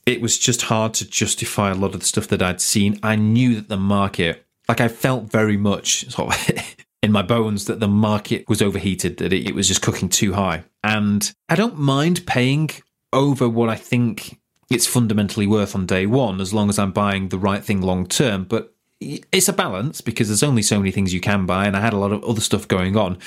It 0.06 0.22
was 0.22 0.38
just 0.38 0.64
hard 0.64 0.94
to 0.96 1.10
justify 1.10 1.72
a 1.72 1.76
lot 1.76 1.96
of 1.96 2.02
the 2.02 2.06
stuff 2.06 2.28
that 2.28 2.44
I'd 2.44 2.62
seen. 2.62 3.00
I 3.02 3.16
knew 3.16 3.56
that 3.56 3.68
the 3.68 3.78
market 3.78 4.45
like 4.68 4.82
I 4.82 4.88
felt 4.88 5.32
very 5.32 5.58
much 5.58 6.10
sort 6.12 6.34
of 6.34 6.76
in 7.04 7.12
my 7.12 7.22
bones 7.22 7.66
that 7.66 7.80
the 7.80 7.88
market 7.88 8.46
was 8.48 8.62
overheated, 8.62 9.18
that 9.18 9.32
it, 9.32 9.50
it 9.50 9.56
was 9.56 9.68
just 9.68 9.82
cooking 9.82 10.10
too 10.10 10.34
high. 10.34 10.64
And 10.84 11.32
I 11.50 11.56
don't 11.56 11.78
mind 11.78 12.26
paying 12.26 12.72
over 13.14 13.48
what 13.48 13.70
I 13.70 13.76
think 13.76 14.40
it's 14.72 14.88
fundamentally 14.88 15.46
worth 15.46 15.76
on 15.76 15.86
day 15.86 16.06
one, 16.08 16.42
as 16.42 16.54
long 16.54 16.70
as 16.70 16.80
I'm 16.80 16.92
buying 16.92 17.30
the 17.30 17.38
right 17.38 17.64
thing 17.64 17.82
long 17.82 18.08
term. 18.08 18.44
But 18.44 18.74
it's 19.00 19.48
a 19.48 19.54
balance 19.54 20.02
because 20.02 20.28
there's 20.28 20.44
only 20.44 20.64
so 20.64 20.80
many 20.80 20.92
things 20.92 21.14
you 21.14 21.22
can 21.22 21.46
buy, 21.46 21.68
and 21.68 21.78
I 21.78 21.82
had 21.82 21.94
a 21.94 21.98
lot 21.98 22.12
of 22.12 22.24
other 22.24 22.42
stuff 22.42 22.68
going 22.68 22.98
on. 22.98 23.20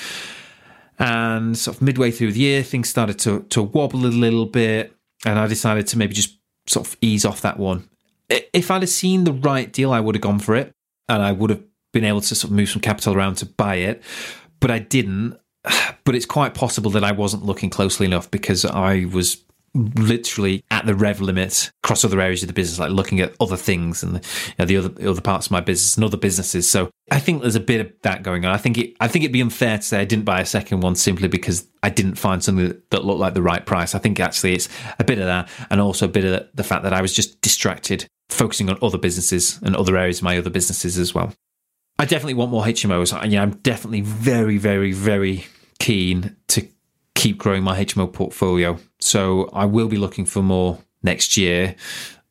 And 0.97 1.57
sort 1.57 1.77
of 1.77 1.81
midway 1.81 2.11
through 2.11 2.33
the 2.33 2.41
year, 2.41 2.63
things 2.63 2.89
started 2.89 3.17
to 3.19 3.43
to 3.43 3.63
wobble 3.63 4.05
a 4.05 4.07
little 4.07 4.45
bit, 4.45 4.93
and 5.25 5.39
I 5.39 5.47
decided 5.47 5.87
to 5.87 5.97
maybe 5.97 6.13
just 6.13 6.37
sort 6.67 6.85
of 6.85 6.97
ease 6.99 7.23
off 7.23 7.41
that 7.41 7.57
one. 7.57 7.89
If 8.29 8.69
I'd 8.69 8.81
have 8.81 8.89
seen 8.89 9.23
the 9.23 9.31
right 9.31 9.71
deal, 9.71 9.93
I 9.93 10.01
would 10.01 10.15
have 10.15 10.21
gone 10.21 10.39
for 10.39 10.55
it 10.55 10.73
and 11.09 11.21
I 11.21 11.31
would 11.31 11.49
have 11.49 11.63
been 11.91 12.05
able 12.05 12.21
to 12.21 12.35
sort 12.35 12.51
of 12.51 12.55
move 12.55 12.69
some 12.69 12.81
capital 12.81 13.15
around 13.15 13.35
to 13.37 13.45
buy 13.45 13.75
it, 13.75 14.01
but 14.59 14.71
I 14.71 14.79
didn't. 14.79 15.37
But 16.05 16.15
it's 16.15 16.25
quite 16.25 16.55
possible 16.55 16.89
that 16.91 17.03
I 17.03 17.11
wasn't 17.11 17.45
looking 17.45 17.69
closely 17.69 18.07
enough 18.07 18.31
because 18.31 18.65
I 18.65 19.05
was 19.13 19.43
literally 19.73 20.63
at 20.71 20.85
the 20.85 20.95
rev 20.95 21.21
limit 21.21 21.71
across 21.83 22.03
other 22.03 22.19
areas 22.19 22.43
of 22.43 22.47
the 22.47 22.53
business, 22.53 22.79
like 22.79 22.91
looking 22.91 23.19
at 23.19 23.33
other 23.39 23.57
things 23.57 24.03
and 24.03 24.15
the, 24.15 24.27
you 24.47 24.53
know, 24.59 24.65
the 24.65 24.77
other 24.77 25.09
other 25.09 25.21
parts 25.21 25.47
of 25.47 25.51
my 25.51 25.61
business 25.61 25.95
and 25.95 26.03
other 26.03 26.17
businesses. 26.17 26.69
So 26.69 26.89
I 27.11 27.19
think 27.19 27.41
there's 27.41 27.55
a 27.55 27.59
bit 27.59 27.81
of 27.81 27.91
that 28.03 28.23
going 28.23 28.45
on. 28.45 28.53
I 28.53 28.57
think 28.57 28.77
it 28.77 28.95
I 28.99 29.07
think 29.07 29.23
it'd 29.23 29.33
be 29.33 29.41
unfair 29.41 29.77
to 29.77 29.83
say 29.83 29.99
I 29.99 30.05
didn't 30.05 30.25
buy 30.25 30.41
a 30.41 30.45
second 30.45 30.81
one 30.81 30.95
simply 30.95 31.27
because 31.27 31.67
I 31.83 31.89
didn't 31.89 32.15
find 32.15 32.43
something 32.43 32.81
that, 32.89 33.05
looked 33.05 33.19
like 33.19 33.33
the 33.33 33.41
right 33.41 33.65
price. 33.65 33.95
I 33.95 33.99
think 33.99 34.19
actually 34.19 34.53
it's 34.53 34.69
a 34.99 35.03
bit 35.03 35.19
of 35.19 35.25
that, 35.25 35.49
and 35.69 35.79
also 35.79 36.05
a 36.05 36.09
bit 36.09 36.25
of 36.25 36.47
the 36.53 36.63
fact 36.63 36.83
that 36.83 36.93
I 36.93 37.01
was 37.01 37.13
just 37.13 37.41
distracted 37.41 38.07
focusing 38.29 38.69
on 38.69 38.77
other 38.81 38.97
businesses 38.97 39.59
and 39.63 39.75
other 39.75 39.97
areas 39.97 40.19
of 40.19 40.23
my 40.23 40.37
other 40.37 40.49
businesses 40.49 40.97
as 40.97 41.15
well. 41.15 41.33
I 41.97 42.05
definitely 42.05 42.35
want 42.35 42.51
more 42.51 42.63
HMOs. 42.63 43.13
I, 43.13 43.41
I'm 43.41 43.57
definitely 43.57 44.01
very, 44.01 44.57
very, 44.57 44.93
very 44.93 45.45
keen 45.79 46.35
to 46.49 46.67
keep 47.19 47.37
growing 47.37 47.63
my 47.63 47.83
HMO 47.83 48.11
portfolio. 48.11 48.79
So 48.99 49.49
I 49.51 49.65
will 49.65 49.89
be 49.89 49.97
looking 49.97 50.25
for 50.25 50.41
more 50.41 50.79
next 51.03 51.35
year. 51.35 51.75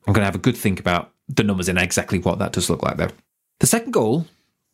I'm 0.07 0.15
going 0.15 0.23
to 0.23 0.27
have 0.27 0.35
a 0.35 0.39
good 0.39 0.57
think 0.57 0.81
about 0.81 1.13
the 1.29 1.45
numbers 1.45 1.69
and 1.69 1.79
exactly 1.79 2.19
what 2.19 2.39
that 2.39 2.53
does 2.53 2.71
look 2.71 2.83
like, 2.83 2.97
though. 2.97 3.11
The 3.61 3.67
second 3.67 3.93
goal 3.93 4.27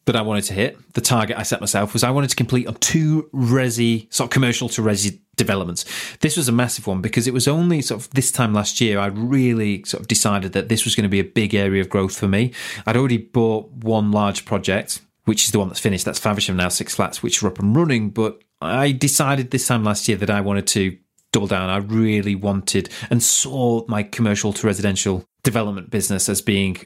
that 0.05 0.15
I 0.15 0.23
wanted 0.23 0.45
to 0.45 0.55
hit, 0.55 0.79
the 0.93 1.01
target 1.01 1.37
I 1.37 1.43
set 1.43 1.61
myself, 1.61 1.93
was 1.93 2.05
I 2.05 2.13
wanted 2.13 2.31
to 2.31 2.37
complete 2.37 2.69
on 2.69 2.75
two 2.75 3.29
resi, 3.35 4.13
sort 4.13 4.29
of 4.29 4.33
commercial 4.33 4.69
to 4.69 4.83
resi 4.83 5.19
developments. 5.35 5.85
This 6.19 6.37
was 6.37 6.49
a 6.49 6.53
massive 6.53 6.87
one 6.87 7.01
because 7.01 7.27
it 7.27 7.35
was 7.35 7.49
only 7.49 7.83
sort 7.83 8.01
of 8.01 8.11
this 8.11 8.31
time 8.31 8.55
last 8.55 8.81
year 8.81 9.01
I 9.01 9.07
really 9.07 9.83
sort 9.83 10.03
of 10.03 10.07
decided 10.07 10.53
that 10.53 10.69
this 10.69 10.85
was 10.85 10.95
going 10.95 11.03
to 11.05 11.09
be 11.09 11.19
a 11.19 11.25
big 11.25 11.57
area 11.57 11.81
of 11.81 11.89
growth 11.89 12.17
for 12.17 12.29
me. 12.29 12.53
I'd 12.87 12.97
already 12.97 13.19
bought 13.19 13.69
one 13.73 14.13
large 14.13 14.45
project, 14.45 15.01
which 15.25 15.45
is 15.45 15.51
the 15.51 15.59
one 15.59 15.67
that's 15.67 15.81
finished. 15.81 16.05
That's 16.05 16.21
Faversham 16.21 16.57
now, 16.57 16.69
six 16.69 16.95
flats, 16.95 17.21
which 17.21 17.43
are 17.43 17.49
up 17.49 17.59
and 17.59 17.75
running. 17.75 18.11
But 18.11 18.44
I 18.65 18.93
decided 18.93 19.51
this 19.51 19.67
time 19.67 19.85
last 19.85 20.09
year 20.09 20.17
that 20.19 20.31
I 20.31 20.41
wanted 20.41 20.67
to 20.69 20.97
double 21.33 21.47
down. 21.49 21.69
I 21.69 21.79
really 21.79 22.35
wanted 22.35 22.89
and 23.11 23.23
saw 23.23 23.85
my 23.89 24.03
commercial 24.03 24.53
to 24.53 24.67
residential 24.67 25.25
development 25.43 25.91
business 25.91 26.29
as 26.29 26.41
being 26.41 26.79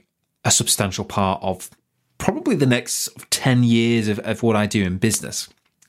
a 0.44 0.50
substantial 0.50 1.04
part 1.04 1.42
of 1.42 1.70
probably 2.18 2.56
the 2.56 2.66
next 2.66 3.08
10 3.30 3.62
years 3.62 4.08
of, 4.08 4.18
of 4.20 4.42
what 4.42 4.56
I 4.56 4.66
do 4.66 4.84
in 4.84 4.98
business. 4.98 5.48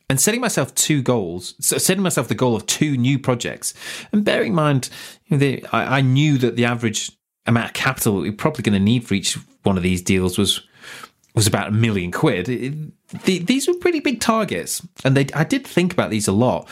And 0.10 0.19
setting 0.19 0.41
myself 0.41 0.73
two 0.73 1.02
goals, 1.02 1.54
so 1.60 1.78
setting 1.78 2.04
myself 2.04 2.28
the 2.28 2.36
goal 2.36 2.56
of 2.56 2.65
two 2.65 2.97
new 2.97 3.19
projects, 3.19 3.75
and 4.12 4.25
bearing 4.25 4.49
in 4.49 4.56
mind, 4.56 4.89
you 5.25 5.38
know, 5.38 5.39
the, 5.39 5.65
I, 5.71 5.99
I, 5.99 6.02
knew 6.02 6.39
that 6.39 6.56
the 6.56 6.65
average 6.65 7.12
amount 7.45 7.67
of 7.67 7.73
capital 7.73 8.15
we 8.21 8.30
are 8.30 8.34
probably 8.34 8.63
going 8.63 8.73
to 8.73 8.80
need 8.80 9.06
for 9.06 9.13
each 9.13 9.38
one 9.63 9.78
of 9.78 9.84
these 9.84 10.02
deals 10.02 10.38
was 10.38 10.62
was 11.39 11.47
about 11.47 11.69
a 11.69 11.71
million 11.71 12.12
quid. 12.12 12.49
It, 12.49 12.73
the, 13.23 13.39
these 13.39 13.67
were 13.67 13.73
pretty 13.75 14.02
big 14.02 14.19
targets, 14.19 14.86
and 15.04 15.15
they, 15.15 15.28
I 15.34 15.45
did 15.45 15.65
think 15.65 15.93
about 15.93 16.10
these 16.10 16.28
a 16.28 16.34
lot. 16.34 16.67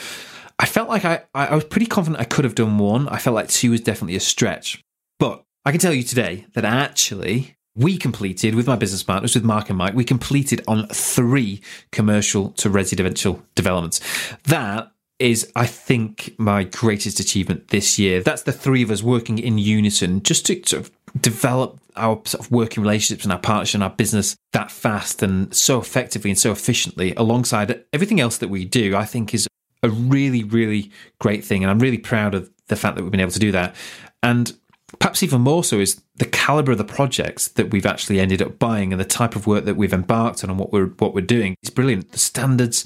I 0.59 0.65
felt 0.65 0.89
like 0.89 1.05
I, 1.05 1.23
I 1.33 1.55
was 1.55 1.63
pretty 1.63 1.85
confident 1.85 2.19
I 2.19 2.25
could 2.25 2.43
have 2.43 2.55
done 2.55 2.77
one. 2.77 3.07
I 3.07 3.17
felt 3.17 3.35
like 3.35 3.47
two 3.47 3.71
was 3.71 3.81
definitely 3.81 4.15
a 4.15 4.19
stretch. 4.19 4.83
But 5.19 5.43
I 5.65 5.71
can 5.71 5.79
tell 5.79 5.93
you 5.93 6.03
today 6.03 6.45
that 6.53 6.65
actually 6.65 7.55
we 7.75 7.97
completed 7.97 8.55
with 8.55 8.67
my 8.67 8.75
business 8.75 9.03
partners, 9.03 9.35
with 9.35 9.43
Mark 9.43 9.69
and 9.69 9.77
Mike, 9.77 9.93
we 9.93 10.03
completed 10.03 10.63
on 10.67 10.87
three 10.87 11.61
commercial 11.91 12.49
to 12.51 12.69
residential 12.69 13.41
developments. 13.55 14.01
That 14.45 14.91
is, 15.19 15.51
I 15.55 15.65
think, 15.65 16.35
my 16.37 16.63
greatest 16.63 17.19
achievement 17.19 17.69
this 17.69 17.97
year. 17.97 18.21
That's 18.21 18.43
the 18.43 18.51
three 18.51 18.83
of 18.83 18.91
us 18.91 19.01
working 19.01 19.39
in 19.39 19.57
unison 19.57 20.21
just 20.21 20.45
to 20.47 20.61
sort 20.65 20.83
of 20.83 20.91
develop 21.21 21.79
our 21.95 22.21
sort 22.25 22.45
of 22.45 22.51
working 22.51 22.83
relationships 22.83 23.23
and 23.23 23.33
our 23.33 23.39
partnership 23.39 23.75
and 23.75 23.83
our 23.83 23.89
business 23.89 24.35
that 24.53 24.69
fast 24.69 25.23
and 25.23 25.53
so 25.53 25.79
effectively 25.79 26.29
and 26.29 26.37
so 26.37 26.51
efficiently 26.51 27.15
alongside 27.15 27.83
everything 27.91 28.19
else 28.19 28.37
that 28.37 28.49
we 28.49 28.65
do, 28.65 28.95
I 28.95 29.05
think 29.05 29.33
is 29.33 29.47
a 29.83 29.89
really, 29.89 30.43
really 30.43 30.91
great 31.19 31.43
thing. 31.43 31.63
And 31.63 31.71
I'm 31.71 31.79
really 31.79 31.97
proud 31.97 32.35
of 32.35 32.49
the 32.67 32.75
fact 32.75 32.95
that 32.95 33.03
we've 33.03 33.11
been 33.11 33.19
able 33.19 33.31
to 33.31 33.39
do 33.39 33.51
that. 33.53 33.75
And 34.21 34.55
perhaps 34.99 35.21
even 35.21 35.41
more 35.41 35.63
so 35.63 35.79
is 35.79 36.01
the 36.15 36.25
caliber 36.25 36.71
of 36.71 36.77
the 36.77 36.83
projects 36.83 37.49
that 37.49 37.71
we've 37.71 37.85
actually 37.85 38.19
ended 38.19 38.41
up 38.41 38.57
buying 38.57 38.93
and 38.93 38.99
the 38.99 39.05
type 39.05 39.35
of 39.35 39.45
work 39.45 39.65
that 39.65 39.75
we've 39.75 39.93
embarked 39.93 40.43
on 40.43 40.49
and 40.49 40.57
what 40.57 40.71
we're 40.71 40.87
what 40.87 41.13
we're 41.13 41.21
doing. 41.21 41.55
It's 41.61 41.69
brilliant. 41.69 42.11
The 42.11 42.19
standards 42.19 42.85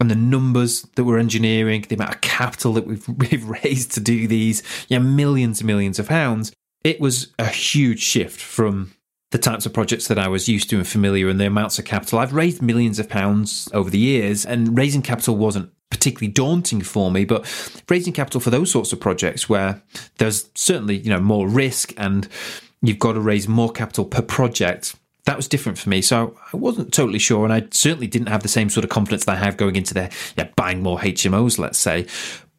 and 0.00 0.10
the 0.10 0.14
numbers 0.14 0.82
that 0.94 1.04
we're 1.04 1.18
engineering, 1.18 1.86
the 1.88 1.94
amount 1.94 2.14
of 2.14 2.20
capital 2.20 2.74
that 2.74 2.86
we've, 2.86 3.08
we've 3.16 3.44
raised 3.44 3.92
to 3.92 4.00
do 4.00 4.28
these, 4.28 4.62
yeah, 4.88 4.98
millions 4.98 5.60
and 5.60 5.66
millions 5.66 5.98
of 5.98 6.08
pounds. 6.08 6.52
It 6.84 7.00
was 7.00 7.32
a 7.38 7.46
huge 7.46 8.00
shift 8.00 8.40
from 8.40 8.92
the 9.30 9.38
types 9.38 9.66
of 9.66 9.74
projects 9.74 10.08
that 10.08 10.18
I 10.18 10.28
was 10.28 10.48
used 10.48 10.70
to 10.70 10.76
and 10.76 10.88
familiar 10.88 11.28
and 11.28 11.38
the 11.38 11.46
amounts 11.46 11.78
of 11.78 11.84
capital. 11.84 12.18
I've 12.18 12.32
raised 12.32 12.62
millions 12.62 12.98
of 12.98 13.08
pounds 13.08 13.68
over 13.74 13.90
the 13.90 13.98
years 13.98 14.46
and 14.46 14.76
raising 14.76 15.02
capital 15.02 15.36
wasn't 15.36 15.70
particularly 15.90 16.32
daunting 16.32 16.80
for 16.80 17.10
me, 17.10 17.24
but 17.24 17.46
raising 17.88 18.12
capital 18.12 18.40
for 18.40 18.50
those 18.50 18.70
sorts 18.70 18.92
of 18.92 19.00
projects 19.00 19.48
where 19.48 19.82
there's 20.18 20.48
certainly, 20.54 20.98
you 20.98 21.10
know, 21.10 21.20
more 21.20 21.48
risk 21.48 21.92
and 21.96 22.28
you've 22.82 22.98
got 22.98 23.12
to 23.12 23.20
raise 23.20 23.48
more 23.48 23.70
capital 23.70 24.04
per 24.04 24.22
project. 24.22 24.94
That 25.24 25.36
was 25.36 25.48
different 25.48 25.78
for 25.78 25.88
me. 25.88 26.00
So 26.00 26.36
I 26.52 26.56
wasn't 26.56 26.92
totally 26.92 27.18
sure. 27.18 27.44
And 27.44 27.52
I 27.52 27.66
certainly 27.70 28.06
didn't 28.06 28.28
have 28.28 28.42
the 28.42 28.48
same 28.48 28.70
sort 28.70 28.84
of 28.84 28.90
confidence 28.90 29.24
that 29.24 29.32
I 29.36 29.44
have 29.44 29.56
going 29.56 29.76
into 29.76 29.94
there, 29.94 30.10
yeah, 30.36 30.48
buying 30.56 30.82
more 30.82 30.98
HMOs, 30.98 31.58
let's 31.58 31.78
say. 31.78 32.06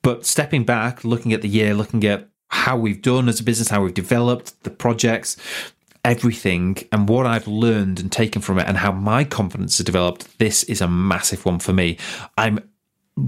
But 0.01 0.25
stepping 0.25 0.65
back, 0.65 1.03
looking 1.03 1.33
at 1.33 1.41
the 1.41 1.49
year, 1.49 1.73
looking 1.73 2.03
at 2.05 2.29
how 2.49 2.77
we've 2.77 3.01
done 3.01 3.29
as 3.29 3.39
a 3.39 3.43
business, 3.43 3.69
how 3.69 3.83
we've 3.83 3.93
developed 3.93 4.63
the 4.63 4.69
projects, 4.69 5.37
everything 6.03 6.77
and 6.91 7.09
what 7.09 7.25
I've 7.25 7.47
learned 7.47 7.99
and 7.99 8.11
taken 8.11 8.41
from 8.41 8.59
it 8.59 8.67
and 8.67 8.77
how 8.77 8.91
my 8.91 9.23
confidence 9.23 9.77
has 9.77 9.85
developed, 9.85 10.39
this 10.39 10.63
is 10.63 10.81
a 10.81 10.87
massive 10.87 11.45
one 11.45 11.59
for 11.59 11.73
me. 11.73 11.97
I'm 12.37 12.59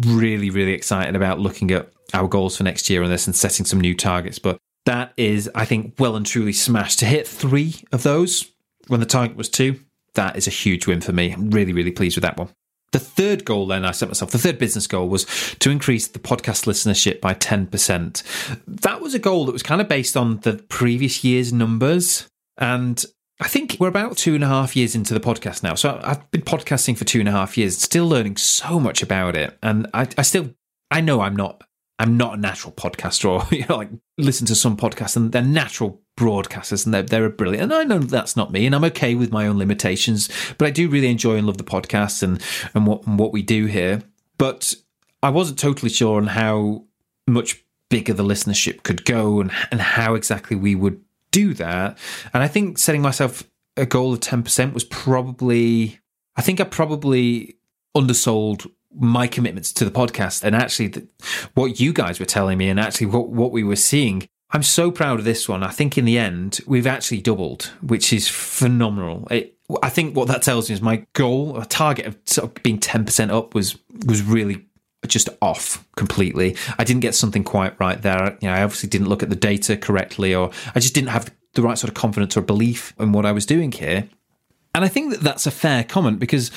really, 0.06 0.50
really 0.50 0.74
excited 0.74 1.16
about 1.16 1.40
looking 1.40 1.72
at 1.72 1.92
our 2.14 2.28
goals 2.28 2.58
for 2.58 2.64
next 2.64 2.90
year 2.90 3.04
on 3.04 3.10
this 3.10 3.28
and 3.28 3.36
setting 3.36 3.66
some 3.66 3.80
new 3.80 3.96
targets. 3.96 4.40
But 4.40 4.58
that 4.86 5.14
is, 5.18 5.50
I 5.54 5.66
think, 5.66 5.96
well 6.00 6.16
and 6.16 6.26
truly 6.26 6.54
smashed. 6.54 7.00
To 7.00 7.06
hit 7.06 7.28
three 7.28 7.76
of 7.92 8.04
those 8.04 8.52
when 8.88 9.00
the 9.00 9.06
target 9.06 9.38
was 9.38 9.50
two, 9.50 9.80
that 10.16 10.36
is 10.36 10.48
a 10.48 10.52
huge 10.52 10.88
win 10.88 11.02
for 11.02 11.12
me. 11.12 11.32
I'm 11.32 11.50
really, 11.52 11.74
really 11.74 11.92
pleased 11.92 12.18
with 12.18 12.24
that 12.24 12.38
one. 12.38 12.50
The 12.92 13.00
third 13.00 13.46
goal, 13.46 13.68
then, 13.68 13.86
I 13.86 13.92
set 13.92 14.10
myself, 14.10 14.32
the 14.32 14.38
third 14.38 14.58
business 14.58 14.86
goal 14.86 15.08
was 15.08 15.26
to 15.60 15.70
increase 15.70 16.08
the 16.08 16.20
podcast 16.20 16.66
listenership 16.66 17.22
by 17.22 17.34
10%. 17.34 18.24
That 18.68 19.00
was 19.00 19.14
a 19.14 19.20
goal 19.20 19.46
that 19.46 19.54
was 19.54 19.64
kind 19.64 19.80
of 19.80 19.88
based 19.88 20.18
on 20.18 20.42
the 20.42 20.58
previous 20.68 21.24
year's 21.24 21.54
numbers. 21.54 22.28
And 22.58 23.04
I 23.42 23.48
think 23.48 23.78
we're 23.80 23.88
about 23.88 24.18
two 24.18 24.36
and 24.36 24.44
a 24.44 24.48
half 24.48 24.76
years 24.76 24.94
into 24.94 25.16
the 25.16 25.20
podcast 25.20 25.64
now. 25.64 25.74
So 25.74 26.00
I've 26.04 26.30
been 26.30 26.44
podcasting 26.44 26.96
for 26.96 27.06
two 27.06 27.20
and 27.20 27.28
a 27.28 27.32
half 27.32 27.58
years, 27.58 27.76
still 27.76 28.08
learning 28.08 28.38
so 28.38 28.80
much 28.80 29.02
about 29.02 29.36
it. 29.36 29.58
And 29.64 29.88
I, 29.96 30.08
I 30.16 30.22
still, 30.22 30.54
I 30.92 31.02
know 31.02 31.22
I'm 31.22 31.36
not, 31.36 31.64
I'm 31.98 32.18
not 32.18 32.38
a 32.38 32.40
natural 32.40 32.72
podcaster 32.72 33.28
or, 33.28 33.44
you 33.56 33.66
know, 33.68 33.78
like 33.78 33.90
listen 34.20 34.46
to 34.46 34.56
some 34.56 34.78
podcasts 34.78 35.16
and 35.16 35.32
they're 35.32 35.42
natural 35.42 36.00
broadcasters 36.20 36.86
and 36.86 36.94
they're, 36.94 37.02
they're 37.02 37.30
brilliant. 37.30 37.64
And 37.64 37.74
I 37.74 37.84
know 37.84 37.98
that's 37.98 38.36
not 38.36 38.52
me 38.52 38.68
and 38.68 38.76
I'm 38.76 38.84
okay 38.86 39.16
with 39.16 39.32
my 39.32 39.48
own 39.48 39.58
limitations, 39.58 40.30
but 40.60 40.68
I 40.68 40.70
do 40.70 40.88
really 40.88 41.10
enjoy 41.10 41.38
and 41.38 41.48
love 41.48 41.58
the 41.58 41.64
podcast 41.64 42.22
and, 42.22 42.40
and 42.76 42.86
what, 42.86 43.08
and 43.08 43.18
what 43.18 43.34
we 43.34 43.42
do 43.42 43.66
here. 43.66 44.04
But 44.38 44.76
I 45.24 45.32
wasn't 45.32 45.58
totally 45.58 45.90
sure 45.90 46.18
on 46.18 46.28
how 46.28 46.84
much 47.28 47.66
bigger 47.90 48.14
the 48.14 48.24
listenership 48.24 48.84
could 48.84 49.04
go 49.04 49.42
and, 49.42 49.52
and 49.72 49.82
how 49.82 50.14
exactly 50.14 50.56
we 50.56 50.76
would 50.76 51.02
do 51.32 51.54
that. 51.56 51.98
And 52.34 52.44
I 52.44 52.48
think 52.48 52.78
setting 52.78 53.02
myself 53.02 53.44
a 53.78 53.86
goal 53.86 54.14
of 54.14 54.20
10% 54.20 54.74
was 54.74 54.84
probably, 54.84 56.00
I 56.36 56.42
think 56.42 56.60
I 56.60 56.66
probably 56.66 57.58
undersold 57.96 58.68
my 58.94 59.28
commitments 59.28 59.72
to 59.74 59.86
the 59.86 59.92
podcast 59.92 60.44
and 60.44 60.56
actually 60.56 60.88
the, 60.88 61.08
what 61.54 61.80
you 61.80 61.94
guys 61.94 62.20
were 62.20 62.26
telling 62.26 62.58
me 62.58 62.70
and 62.70 62.80
actually 62.80 63.08
what, 63.08 63.30
what 63.30 63.52
we 63.52 63.64
were 63.64 63.76
seeing. 63.76 64.28
I'm 64.54 64.64
so 64.64 64.92
proud 64.92 65.20
of 65.20 65.26
this 65.26 65.48
one. 65.48 65.64
I 65.64 65.70
think 65.70 65.98
in 65.98 66.04
the 66.04 66.18
end, 66.18 66.60
we've 66.68 66.88
actually 66.88 67.22
doubled, 67.22 67.72
which 67.82 68.12
is 68.12 68.28
phenomenal. 68.28 69.28
It, 69.32 69.58
I 69.82 69.90
think 69.90 70.16
what 70.16 70.28
that 70.28 70.42
tells 70.42 70.70
me 70.70 70.74
is 70.74 70.82
my 70.82 71.06
goal, 71.14 71.58
a 71.58 71.66
target 71.66 72.06
of 72.06 72.18
sort 72.26 72.50
of 72.50 72.64
being 72.64 72.78
10% 72.78 73.30
up 73.32 73.56
was, 73.56 73.78
was 74.06 74.22
really 74.22 74.66
just 75.08 75.30
off 75.42 75.86
completely. 75.96 76.56
I 76.78 76.84
didn't 76.84 77.02
get 77.02 77.16
something 77.16 77.44
quite 77.44 77.80
right 77.80 78.02
there. 78.02 78.38
You 78.42 78.48
know, 78.48 78.54
I 78.54 78.64
obviously 78.64 78.90
didn't 78.90 79.10
look 79.10 79.24
at 79.24 79.30
the 79.30 79.36
data 79.36 79.78
correctly, 79.78 80.36
or 80.36 80.52
I 80.76 80.80
just 80.80 80.94
didn't 80.94 81.10
have 81.10 81.34
the 81.54 81.62
right 81.62 81.78
sort 81.78 81.90
of 81.90 81.96
confidence 81.96 82.38
or 82.38 82.42
belief 82.42 82.94
in 83.00 83.12
what 83.12 83.26
I 83.26 83.32
was 83.32 83.46
doing 83.46 83.72
here. 83.72 84.08
And 84.74 84.86
I 84.86 84.88
think 84.88 85.12
that 85.12 85.22
that's 85.22 85.46
a 85.46 85.52
fair 85.52 85.84
comment 85.84 86.20
because 86.20 86.50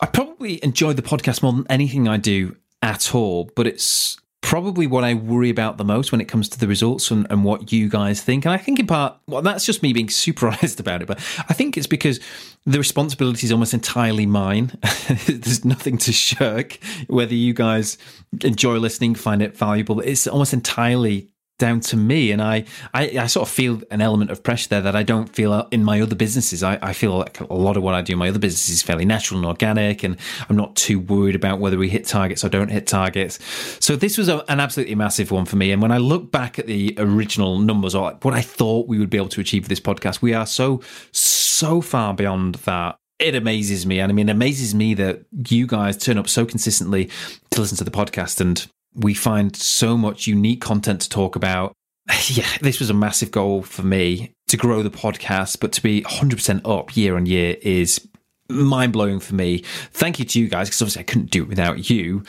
I 0.00 0.06
probably 0.06 0.62
enjoy 0.64 0.92
the 0.92 1.02
podcast 1.02 1.42
more 1.42 1.52
than 1.52 1.66
anything 1.70 2.08
I 2.08 2.16
do 2.16 2.56
at 2.82 3.14
all, 3.14 3.50
but 3.54 3.66
it's 3.66 4.18
probably 4.40 4.86
what 4.86 5.04
I 5.04 5.14
worry 5.14 5.50
about 5.50 5.76
the 5.76 5.84
most 5.84 6.12
when 6.12 6.20
it 6.20 6.24
comes 6.24 6.48
to 6.50 6.58
the 6.58 6.66
results 6.66 7.10
and, 7.10 7.26
and, 7.30 7.44
what 7.44 7.72
you 7.72 7.88
guys 7.88 8.22
think. 8.22 8.44
And 8.44 8.52
I 8.52 8.56
think 8.56 8.78
in 8.78 8.86
part, 8.86 9.16
well, 9.26 9.42
that's 9.42 9.66
just 9.66 9.82
me 9.82 9.92
being 9.92 10.08
super 10.24 10.48
honest 10.48 10.80
about 10.80 11.02
it, 11.02 11.08
but 11.08 11.18
I 11.48 11.52
think 11.52 11.76
it's 11.76 11.86
because 11.86 12.20
the 12.66 12.78
responsibility 12.78 13.46
is 13.46 13.52
almost 13.52 13.74
entirely 13.74 14.26
mine. 14.26 14.72
There's 15.26 15.64
nothing 15.64 15.98
to 15.98 16.12
shirk. 16.12 16.78
Whether 17.08 17.34
you 17.34 17.54
guys 17.54 17.98
enjoy 18.42 18.78
listening, 18.78 19.14
find 19.14 19.42
it 19.42 19.56
valuable, 19.56 20.00
it's 20.00 20.26
almost 20.26 20.52
entirely 20.52 21.30
down 21.60 21.78
to 21.78 21.96
me. 21.96 22.32
And 22.32 22.42
I, 22.42 22.64
I, 22.92 23.18
I, 23.18 23.26
sort 23.26 23.48
of 23.48 23.54
feel 23.54 23.80
an 23.92 24.00
element 24.00 24.32
of 24.32 24.42
pressure 24.42 24.68
there 24.70 24.80
that 24.80 24.96
I 24.96 25.04
don't 25.04 25.28
feel 25.28 25.68
in 25.70 25.84
my 25.84 26.00
other 26.00 26.16
businesses. 26.16 26.64
I, 26.64 26.78
I 26.82 26.92
feel 26.92 27.16
like 27.16 27.38
a 27.38 27.54
lot 27.54 27.76
of 27.76 27.84
what 27.84 27.94
I 27.94 28.02
do 28.02 28.14
in 28.14 28.18
my 28.18 28.30
other 28.30 28.40
businesses 28.40 28.76
is 28.76 28.82
fairly 28.82 29.04
natural 29.04 29.38
and 29.38 29.46
organic, 29.46 30.02
and 30.02 30.16
I'm 30.48 30.56
not 30.56 30.74
too 30.74 30.98
worried 30.98 31.36
about 31.36 31.60
whether 31.60 31.78
we 31.78 31.88
hit 31.88 32.06
targets 32.06 32.42
or 32.42 32.48
don't 32.48 32.70
hit 32.70 32.88
targets. 32.88 33.38
So 33.78 33.94
this 33.94 34.18
was 34.18 34.28
a, 34.28 34.44
an 34.50 34.58
absolutely 34.58 34.96
massive 34.96 35.30
one 35.30 35.44
for 35.44 35.56
me. 35.56 35.70
And 35.70 35.80
when 35.80 35.92
I 35.92 35.98
look 35.98 36.32
back 36.32 36.58
at 36.58 36.66
the 36.66 36.94
original 36.98 37.58
numbers 37.58 37.94
or 37.94 38.12
what 38.22 38.34
I 38.34 38.40
thought 38.40 38.88
we 38.88 38.98
would 38.98 39.10
be 39.10 39.18
able 39.18 39.28
to 39.28 39.40
achieve 39.40 39.64
with 39.64 39.68
this 39.68 39.80
podcast, 39.80 40.20
we 40.20 40.34
are 40.34 40.46
so, 40.46 40.80
so 41.12 41.80
far 41.80 42.14
beyond 42.14 42.56
that 42.56 42.96
it 43.18 43.34
amazes 43.34 43.84
me. 43.84 44.00
And 44.00 44.10
I 44.10 44.14
mean, 44.14 44.30
it 44.30 44.32
amazes 44.32 44.74
me 44.74 44.94
that 44.94 45.26
you 45.48 45.66
guys 45.66 45.98
turn 45.98 46.16
up 46.16 46.26
so 46.26 46.46
consistently 46.46 47.10
to 47.50 47.60
listen 47.60 47.76
to 47.76 47.84
the 47.84 47.90
podcast 47.90 48.40
and 48.40 48.66
we 48.94 49.14
find 49.14 49.54
so 49.54 49.96
much 49.96 50.26
unique 50.26 50.60
content 50.60 51.00
to 51.02 51.08
talk 51.08 51.36
about. 51.36 51.72
Yeah, 52.26 52.48
this 52.60 52.80
was 52.80 52.90
a 52.90 52.94
massive 52.94 53.30
goal 53.30 53.62
for 53.62 53.82
me 53.82 54.32
to 54.48 54.56
grow 54.56 54.82
the 54.82 54.90
podcast, 54.90 55.60
but 55.60 55.72
to 55.72 55.82
be 55.82 56.02
100% 56.02 56.60
up 56.64 56.96
year 56.96 57.14
on 57.16 57.24
year 57.26 57.56
is 57.62 58.08
mind 58.48 58.92
blowing 58.92 59.20
for 59.20 59.34
me. 59.34 59.58
Thank 59.92 60.18
you 60.18 60.24
to 60.24 60.40
you 60.40 60.48
guys 60.48 60.68
because 60.68 60.82
obviously 60.82 61.00
I 61.00 61.04
couldn't 61.04 61.30
do 61.30 61.42
it 61.42 61.48
without 61.48 61.88
you. 61.88 62.24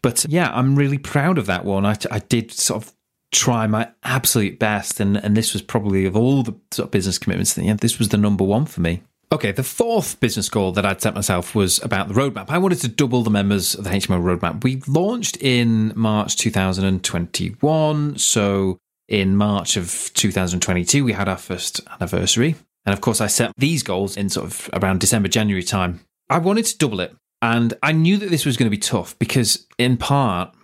But 0.00 0.24
yeah, 0.28 0.50
I'm 0.52 0.74
really 0.74 0.98
proud 0.98 1.36
of 1.38 1.46
that 1.46 1.64
one. 1.64 1.84
I, 1.84 1.96
I 2.10 2.20
did 2.20 2.50
sort 2.50 2.82
of 2.82 2.92
try 3.32 3.66
my 3.66 3.90
absolute 4.02 4.58
best, 4.58 5.00
and 5.00 5.16
and 5.16 5.36
this 5.36 5.52
was 5.52 5.62
probably 5.62 6.06
of 6.06 6.16
all 6.16 6.42
the 6.42 6.54
sort 6.70 6.86
of 6.86 6.90
business 6.90 7.18
commitments, 7.18 7.56
yeah, 7.58 7.74
this 7.74 7.98
was 7.98 8.08
the 8.08 8.16
number 8.16 8.44
one 8.44 8.66
for 8.66 8.80
me. 8.80 9.02
Okay, 9.36 9.52
the 9.52 9.62
fourth 9.62 10.18
business 10.18 10.48
goal 10.48 10.72
that 10.72 10.86
I'd 10.86 11.02
set 11.02 11.14
myself 11.14 11.54
was 11.54 11.78
about 11.82 12.08
the 12.08 12.14
roadmap. 12.14 12.46
I 12.48 12.56
wanted 12.56 12.80
to 12.80 12.88
double 12.88 13.22
the 13.22 13.28
members 13.28 13.74
of 13.74 13.84
the 13.84 13.90
HMO 13.90 14.18
roadmap. 14.18 14.64
We 14.64 14.80
launched 14.86 15.36
in 15.42 15.92
March 15.94 16.36
2021. 16.36 18.16
So 18.16 18.78
in 19.08 19.36
March 19.36 19.76
of 19.76 20.10
2022, 20.14 21.04
we 21.04 21.12
had 21.12 21.28
our 21.28 21.36
first 21.36 21.82
anniversary. 22.00 22.54
And 22.86 22.94
of 22.94 23.02
course, 23.02 23.20
I 23.20 23.26
set 23.26 23.52
these 23.58 23.82
goals 23.82 24.16
in 24.16 24.30
sort 24.30 24.46
of 24.46 24.70
around 24.72 25.00
December, 25.00 25.28
January 25.28 25.62
time. 25.62 26.00
I 26.30 26.38
wanted 26.38 26.64
to 26.64 26.78
double 26.78 27.00
it. 27.00 27.14
And 27.42 27.74
I 27.82 27.92
knew 27.92 28.16
that 28.16 28.30
this 28.30 28.46
was 28.46 28.56
going 28.56 28.70
to 28.70 28.74
be 28.74 28.78
tough 28.78 29.18
because, 29.18 29.66
in 29.76 29.98
part, 29.98 30.54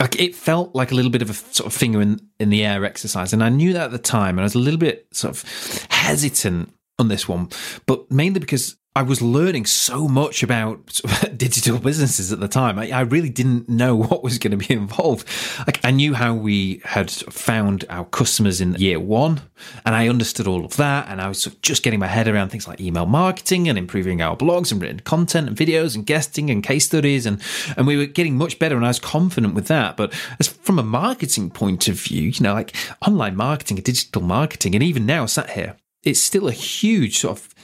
like 0.00 0.18
it 0.18 0.34
felt 0.34 0.74
like 0.74 0.90
a 0.90 0.94
little 0.94 1.10
bit 1.10 1.20
of 1.20 1.28
a 1.28 1.34
sort 1.34 1.66
of 1.66 1.74
finger 1.74 2.00
in, 2.00 2.18
in 2.40 2.48
the 2.48 2.64
air 2.64 2.82
exercise. 2.86 3.34
And 3.34 3.44
I 3.44 3.50
knew 3.50 3.74
that 3.74 3.84
at 3.84 3.90
the 3.90 3.98
time. 3.98 4.38
And 4.38 4.40
I 4.40 4.44
was 4.44 4.54
a 4.54 4.58
little 4.58 4.80
bit 4.80 5.06
sort 5.12 5.36
of 5.36 5.86
hesitant 5.90 6.72
on 6.98 7.08
this 7.08 7.28
one, 7.28 7.48
but 7.86 8.10
mainly 8.10 8.40
because 8.40 8.76
I 8.96 9.02
was 9.02 9.20
learning 9.20 9.66
so 9.66 10.08
much 10.08 10.42
about 10.42 11.02
digital 11.36 11.78
businesses 11.78 12.32
at 12.32 12.40
the 12.40 12.48
time. 12.48 12.78
I, 12.78 12.90
I, 12.92 13.00
really 13.02 13.28
didn't 13.28 13.68
know 13.68 13.94
what 13.96 14.22
was 14.22 14.38
going 14.38 14.58
to 14.58 14.66
be 14.66 14.72
involved. 14.72 15.28
Like 15.66 15.84
I 15.84 15.90
knew 15.90 16.14
how 16.14 16.32
we 16.32 16.80
had 16.82 17.10
found 17.10 17.84
our 17.90 18.06
customers 18.06 18.62
in 18.62 18.72
year 18.76 18.98
one, 18.98 19.42
and 19.84 19.94
I 19.94 20.08
understood 20.08 20.46
all 20.46 20.64
of 20.64 20.78
that. 20.78 21.08
And 21.10 21.20
I 21.20 21.28
was 21.28 21.44
just 21.60 21.82
getting 21.82 22.00
my 22.00 22.06
head 22.06 22.26
around 22.26 22.48
things 22.48 22.66
like 22.66 22.80
email 22.80 23.04
marketing 23.04 23.68
and 23.68 23.76
improving 23.76 24.22
our 24.22 24.34
blogs 24.34 24.72
and 24.72 24.80
written 24.80 25.00
content 25.00 25.46
and 25.46 25.56
videos 25.58 25.94
and 25.94 26.06
guesting 26.06 26.48
and 26.48 26.64
case 26.64 26.86
studies, 26.86 27.26
and 27.26 27.42
and 27.76 27.86
we 27.86 27.98
were 27.98 28.06
getting 28.06 28.38
much 28.38 28.58
better. 28.58 28.76
And 28.76 28.84
I 28.86 28.88
was 28.88 28.98
confident 28.98 29.52
with 29.52 29.66
that. 29.66 29.98
But 29.98 30.14
as 30.40 30.48
from 30.48 30.78
a 30.78 30.82
marketing 30.82 31.50
point 31.50 31.86
of 31.88 32.00
view, 32.00 32.30
you 32.30 32.42
know, 32.42 32.54
like 32.54 32.74
online 33.06 33.36
marketing 33.36 33.76
and 33.76 33.84
digital 33.84 34.22
marketing, 34.22 34.74
and 34.74 34.82
even 34.82 35.04
now 35.04 35.26
sat 35.26 35.50
here, 35.50 35.76
it's 36.06 36.20
still 36.20 36.48
a 36.48 36.52
huge 36.52 37.18
sort 37.18 37.38
of 37.38 37.54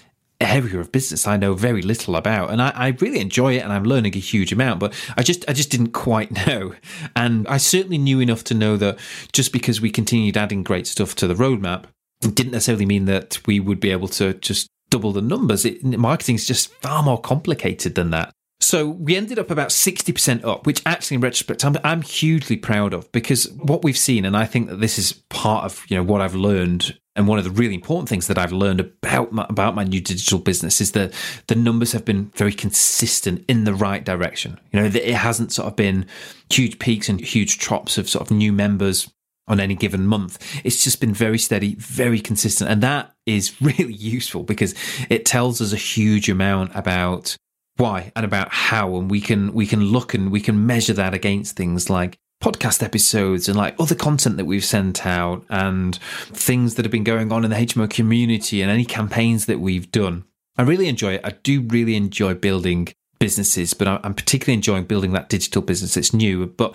area 0.40 0.80
of 0.80 0.90
business 0.90 1.26
I 1.26 1.36
know 1.36 1.54
very 1.54 1.82
little 1.82 2.16
about, 2.16 2.50
and 2.50 2.60
I, 2.60 2.70
I, 2.74 2.88
really 3.00 3.20
enjoy 3.20 3.54
it, 3.56 3.60
and 3.62 3.72
I'm 3.72 3.84
learning 3.84 4.16
a 4.16 4.18
huge 4.18 4.52
amount. 4.52 4.80
But 4.80 4.92
I 5.16 5.22
just 5.22 5.48
I 5.48 5.52
just 5.52 5.70
didn't 5.70 5.92
quite 5.92 6.46
know, 6.46 6.74
and 7.16 7.46
I 7.48 7.56
certainly 7.56 7.98
knew 7.98 8.20
enough 8.20 8.44
to 8.44 8.54
know 8.54 8.76
that 8.76 8.98
just 9.32 9.52
because 9.52 9.80
we 9.80 9.90
continued 9.90 10.36
adding 10.36 10.62
great 10.62 10.86
stuff 10.86 11.14
to 11.16 11.26
the 11.26 11.34
roadmap, 11.34 11.84
didn't 12.20 12.52
necessarily 12.52 12.86
mean 12.86 13.06
that 13.06 13.38
we 13.46 13.60
would 13.60 13.80
be 13.80 13.90
able 13.90 14.08
to 14.08 14.34
just 14.34 14.68
double 14.90 15.12
the 15.12 15.22
numbers. 15.22 15.66
Marketing 15.82 16.34
is 16.34 16.46
just 16.46 16.72
far 16.74 17.02
more 17.02 17.20
complicated 17.20 17.94
than 17.94 18.10
that. 18.10 18.32
So 18.60 18.88
we 18.88 19.16
ended 19.16 19.40
up 19.40 19.50
about 19.50 19.70
60% 19.70 20.44
up, 20.44 20.66
which 20.66 20.82
actually 20.86 21.16
in 21.16 21.20
retrospect, 21.20 21.64
I'm, 21.64 21.76
I'm, 21.82 22.00
hugely 22.00 22.56
proud 22.56 22.94
of 22.94 23.10
because 23.10 23.50
what 23.50 23.82
we've 23.82 23.98
seen, 23.98 24.24
and 24.24 24.36
I 24.36 24.44
think 24.44 24.68
that 24.68 24.76
this 24.76 25.00
is 25.00 25.14
part 25.30 25.64
of, 25.64 25.84
you 25.88 25.96
know, 25.96 26.04
what 26.04 26.20
I've 26.20 26.36
learned 26.36 26.96
and 27.14 27.28
one 27.28 27.38
of 27.38 27.44
the 27.44 27.50
really 27.50 27.74
important 27.74 28.08
things 28.08 28.26
that 28.28 28.38
I've 28.38 28.52
learned 28.52 28.80
about 28.80 29.32
my, 29.32 29.44
about 29.48 29.74
my 29.74 29.84
new 29.84 30.00
digital 30.00 30.38
business 30.38 30.80
is 30.80 30.92
that 30.92 31.12
the 31.46 31.54
numbers 31.54 31.92
have 31.92 32.04
been 32.04 32.30
very 32.34 32.52
consistent 32.52 33.44
in 33.48 33.64
the 33.64 33.74
right 33.74 34.02
direction. 34.02 34.58
You 34.72 34.80
know, 34.80 34.86
it 34.86 35.14
hasn't 35.14 35.52
sort 35.52 35.68
of 35.68 35.76
been 35.76 36.06
huge 36.50 36.78
peaks 36.78 37.08
and 37.08 37.20
huge 37.20 37.58
drops 37.58 37.98
of 37.98 38.08
sort 38.08 38.22
of 38.22 38.34
new 38.34 38.52
members 38.52 39.12
on 39.46 39.60
any 39.60 39.74
given 39.74 40.06
month. 40.06 40.38
It's 40.64 40.82
just 40.82 41.00
been 41.00 41.12
very 41.12 41.38
steady, 41.38 41.74
very 41.74 42.20
consistent. 42.20 42.70
And 42.70 42.82
that 42.82 43.14
is 43.26 43.54
really 43.60 43.94
useful 43.94 44.42
because 44.42 44.74
it 45.10 45.26
tells 45.26 45.60
us 45.60 45.72
a 45.72 45.76
huge 45.76 46.30
amount 46.30 46.72
about 46.74 47.36
why 47.76 48.12
and 48.14 48.24
about 48.24 48.52
how 48.52 48.96
and 48.96 49.10
we 49.10 49.20
can 49.20 49.52
we 49.54 49.66
can 49.66 49.82
look 49.82 50.12
and 50.12 50.30
we 50.30 50.40
can 50.40 50.66
measure 50.66 50.92
that 50.92 51.14
against 51.14 51.56
things 51.56 51.88
like 51.88 52.18
podcast 52.42 52.82
episodes 52.82 53.48
and 53.48 53.56
like 53.56 53.74
other 53.78 53.94
content 53.94 54.36
that 54.36 54.44
we've 54.44 54.64
sent 54.64 55.06
out 55.06 55.44
and 55.48 55.96
things 56.32 56.74
that 56.74 56.84
have 56.84 56.92
been 56.92 57.04
going 57.04 57.32
on 57.32 57.44
in 57.44 57.50
the 57.50 57.56
HMO 57.56 57.88
community 57.88 58.60
and 58.60 58.70
any 58.70 58.84
campaigns 58.84 59.46
that 59.46 59.60
we've 59.60 59.90
done. 59.90 60.24
I 60.58 60.62
really 60.62 60.88
enjoy 60.88 61.14
it. 61.14 61.22
I 61.24 61.30
do 61.42 61.62
really 61.62 61.96
enjoy 61.96 62.34
building 62.34 62.88
businesses, 63.18 63.72
but 63.72 63.86
I'm 63.86 64.14
particularly 64.14 64.54
enjoying 64.54 64.84
building 64.84 65.12
that 65.12 65.28
digital 65.28 65.62
business. 65.62 65.96
It's 65.96 66.12
new, 66.12 66.46
but 66.46 66.74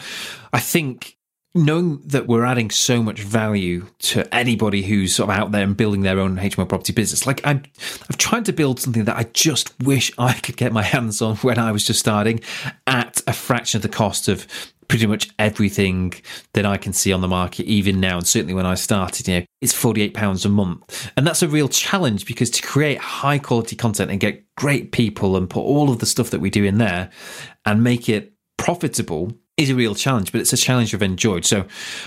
I 0.54 0.60
think 0.60 1.18
knowing 1.54 2.02
that 2.06 2.28
we're 2.28 2.46
adding 2.46 2.70
so 2.70 3.02
much 3.04 3.22
value 3.22 3.88
to 4.00 4.34
anybody 4.34 4.84
who's 4.84 5.16
sort 5.16 5.30
of 5.30 5.36
out 5.36 5.52
there 5.52 5.64
and 5.64 5.76
building 5.76 6.02
their 6.02 6.20
own 6.20 6.38
HMO 6.38 6.68
property 6.68 6.94
business, 6.94 7.28
like 7.28 7.46
I'm, 7.46 7.64
I've 8.10 8.18
tried 8.18 8.46
to 8.46 8.54
build 8.54 8.80
something 8.80 9.06
that 9.06 9.18
I 9.18 9.24
just 9.34 9.78
wish 9.82 10.12
I 10.18 10.34
could 10.34 10.58
get 10.58 10.72
my 10.72 10.84
hands 10.94 11.22
on 11.22 11.36
when 11.38 11.58
I 11.60 11.72
was 11.72 11.86
just 11.86 12.00
starting 12.00 12.40
at 12.86 13.22
a 13.28 13.34
fraction 13.34 13.80
of 13.80 13.82
the 13.82 13.90
cost 13.90 14.28
of 14.28 14.48
pretty 14.88 15.06
much 15.06 15.30
everything 15.38 16.14
that 16.54 16.66
I 16.66 16.78
can 16.78 16.94
see 16.94 17.12
on 17.12 17.22
the 17.22 17.28
market, 17.28 17.66
even 17.66 18.00
now, 18.00 18.18
and 18.18 18.28
certainly 18.28 18.54
when 18.54 18.66
I 18.66 18.76
started, 18.76 19.28
you 19.28 19.40
know, 19.40 19.46
it's 19.62 19.74
£48 19.74 20.46
a 20.46 20.50
month. 20.50 21.12
And 21.18 21.26
that's 21.26 21.44
a 21.44 21.48
real 21.48 21.68
challenge 21.68 22.26
because 22.26 22.50
to 22.52 22.62
create 22.62 23.00
high 23.00 23.40
quality 23.40 23.76
content 23.76 24.12
and 24.12 24.20
get 24.20 24.44
great 24.56 24.92
people 24.92 25.36
and 25.36 25.50
put 25.50 25.62
all 25.62 25.90
of 25.90 26.00
the 26.00 26.06
stuff 26.06 26.30
that 26.30 26.40
we 26.40 26.50
do 26.50 26.64
in 26.64 26.78
there 26.78 27.10
and 27.66 27.84
make 27.84 28.10
it 28.10 28.34
profitable 28.58 29.34
is 29.58 29.72
a 29.72 29.76
real 29.76 29.96
challenge, 29.96 30.32
but 30.32 30.40
it's 30.40 30.54
a 30.54 30.58
challenge 30.58 30.94
I've 30.94 31.02
enjoyed. 31.02 31.44
So 31.44 31.66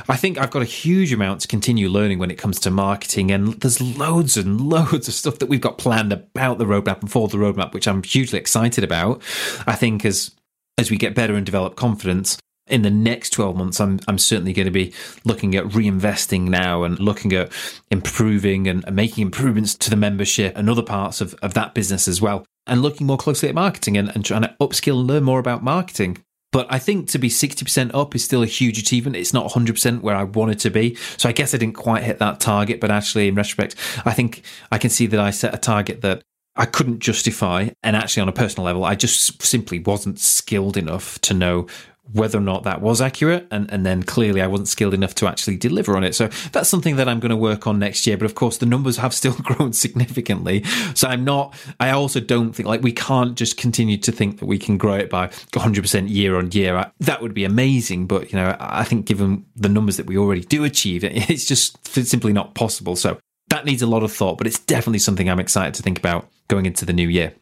I 0.08 0.16
think 0.16 0.38
I've 0.38 0.52
got 0.52 0.62
a 0.62 0.66
huge 0.66 1.12
amount 1.12 1.40
to 1.40 1.48
continue 1.48 1.88
learning 1.88 2.20
when 2.20 2.30
it 2.30 2.38
comes 2.38 2.60
to 2.60 2.70
marketing. 2.70 3.32
And 3.32 3.54
there's 3.60 3.80
loads 3.80 4.36
and 4.36 4.60
loads 4.70 5.08
of 5.08 5.14
stuff 5.14 5.40
that 5.40 5.48
we've 5.48 5.60
got 5.60 5.76
planned 5.76 6.12
about 6.12 6.58
the 6.58 6.64
roadmap 6.64 7.00
and 7.00 7.10
for 7.10 7.26
the 7.26 7.38
roadmap, 7.38 7.74
which 7.74 7.88
I'm 7.88 8.04
hugely 8.04 8.38
excited 8.38 8.84
about. 8.84 9.20
I 9.66 9.74
think 9.74 10.04
as 10.04 10.30
as 10.78 10.90
we 10.90 10.96
get 10.96 11.14
better 11.14 11.34
and 11.34 11.44
develop 11.44 11.76
confidence, 11.76 12.38
in 12.70 12.82
the 12.82 12.90
next 12.90 13.30
12 13.30 13.56
months, 13.56 13.80
I'm, 13.80 14.00
I'm 14.08 14.18
certainly 14.18 14.52
going 14.52 14.66
to 14.66 14.70
be 14.70 14.92
looking 15.24 15.54
at 15.56 15.64
reinvesting 15.64 16.42
now 16.42 16.84
and 16.84 16.98
looking 16.98 17.32
at 17.32 17.52
improving 17.90 18.68
and, 18.68 18.84
making 18.94 19.22
improvements 19.22 19.74
to 19.74 19.90
the 19.90 19.96
membership 19.96 20.56
and 20.56 20.68
other 20.68 20.82
parts 20.82 21.20
of, 21.20 21.34
of 21.42 21.54
that 21.54 21.74
business 21.74 22.08
as 22.08 22.20
well. 22.20 22.44
And 22.66 22.82
looking 22.82 23.06
more 23.06 23.16
closely 23.16 23.48
at 23.48 23.54
marketing 23.54 23.96
and, 23.96 24.14
and 24.14 24.24
trying 24.24 24.42
to 24.42 24.54
upskill 24.60 25.00
and 25.00 25.08
learn 25.08 25.24
more 25.24 25.40
about 25.40 25.62
marketing. 25.62 26.18
But 26.52 26.66
I 26.68 26.78
think 26.78 27.08
to 27.10 27.18
be 27.18 27.28
60% 27.28 27.92
up 27.94 28.14
is 28.14 28.24
still 28.24 28.42
a 28.42 28.46
huge 28.46 28.78
achievement. 28.78 29.16
It's 29.16 29.32
not 29.32 29.50
100% 29.50 30.00
where 30.00 30.16
I 30.16 30.24
wanted 30.24 30.58
to 30.60 30.70
be. 30.70 30.96
So 31.16 31.28
I 31.28 31.32
guess 31.32 31.54
I 31.54 31.58
didn't 31.58 31.76
quite 31.76 32.02
hit 32.02 32.18
that 32.18 32.40
target. 32.40 32.80
But 32.80 32.90
actually, 32.90 33.28
in 33.28 33.34
retrospect, 33.36 33.76
I 34.04 34.12
think 34.12 34.42
I 34.72 34.78
can 34.78 34.90
see 34.90 35.06
that 35.06 35.20
I 35.20 35.30
set 35.30 35.54
a 35.54 35.58
target 35.58 36.00
that 36.02 36.22
I 36.56 36.66
couldn't 36.66 36.98
justify. 36.98 37.70
And 37.82 37.94
actually, 37.94 38.22
on 38.22 38.28
a 38.28 38.32
personal 38.32 38.64
level, 38.64 38.84
I 38.84 38.96
just 38.96 39.40
simply 39.42 39.78
wasn't 39.78 40.18
skilled 40.18 40.76
enough 40.76 41.20
to 41.20 41.34
know 41.34 41.68
whether 42.12 42.38
or 42.38 42.42
not 42.42 42.64
that 42.64 42.80
was 42.80 43.00
accurate. 43.00 43.46
And, 43.50 43.70
and 43.70 43.84
then 43.84 44.02
clearly 44.02 44.40
I 44.40 44.46
wasn't 44.46 44.68
skilled 44.68 44.94
enough 44.94 45.14
to 45.16 45.26
actually 45.28 45.56
deliver 45.56 45.96
on 45.96 46.04
it. 46.04 46.14
So 46.14 46.28
that's 46.52 46.68
something 46.68 46.96
that 46.96 47.08
I'm 47.08 47.20
going 47.20 47.30
to 47.30 47.36
work 47.36 47.66
on 47.66 47.78
next 47.78 48.06
year. 48.06 48.16
But 48.16 48.26
of 48.26 48.34
course, 48.34 48.58
the 48.58 48.66
numbers 48.66 48.96
have 48.98 49.14
still 49.14 49.34
grown 49.42 49.72
significantly. 49.72 50.64
So 50.94 51.08
I'm 51.08 51.24
not, 51.24 51.54
I 51.78 51.90
also 51.90 52.20
don't 52.20 52.52
think 52.52 52.68
like 52.68 52.82
we 52.82 52.92
can't 52.92 53.36
just 53.36 53.56
continue 53.56 53.96
to 53.98 54.12
think 54.12 54.38
that 54.38 54.46
we 54.46 54.58
can 54.58 54.76
grow 54.76 54.94
it 54.94 55.10
by 55.10 55.28
100% 55.28 56.08
year 56.08 56.36
on 56.36 56.50
year. 56.52 56.90
That 57.00 57.22
would 57.22 57.34
be 57.34 57.44
amazing. 57.44 58.06
But, 58.06 58.32
you 58.32 58.38
know, 58.38 58.56
I 58.58 58.84
think 58.84 59.06
given 59.06 59.46
the 59.56 59.68
numbers 59.68 59.96
that 59.96 60.06
we 60.06 60.16
already 60.16 60.42
do 60.42 60.64
achieve, 60.64 61.04
it's 61.04 61.46
just 61.46 61.86
simply 61.86 62.32
not 62.32 62.54
possible. 62.54 62.96
So 62.96 63.18
that 63.48 63.64
needs 63.64 63.82
a 63.82 63.86
lot 63.86 64.02
of 64.02 64.12
thought, 64.12 64.38
but 64.38 64.46
it's 64.46 64.58
definitely 64.58 65.00
something 65.00 65.28
I'm 65.28 65.40
excited 65.40 65.74
to 65.74 65.82
think 65.82 65.98
about 65.98 66.28
going 66.48 66.66
into 66.66 66.84
the 66.84 66.92
new 66.92 67.08
year. 67.08 67.34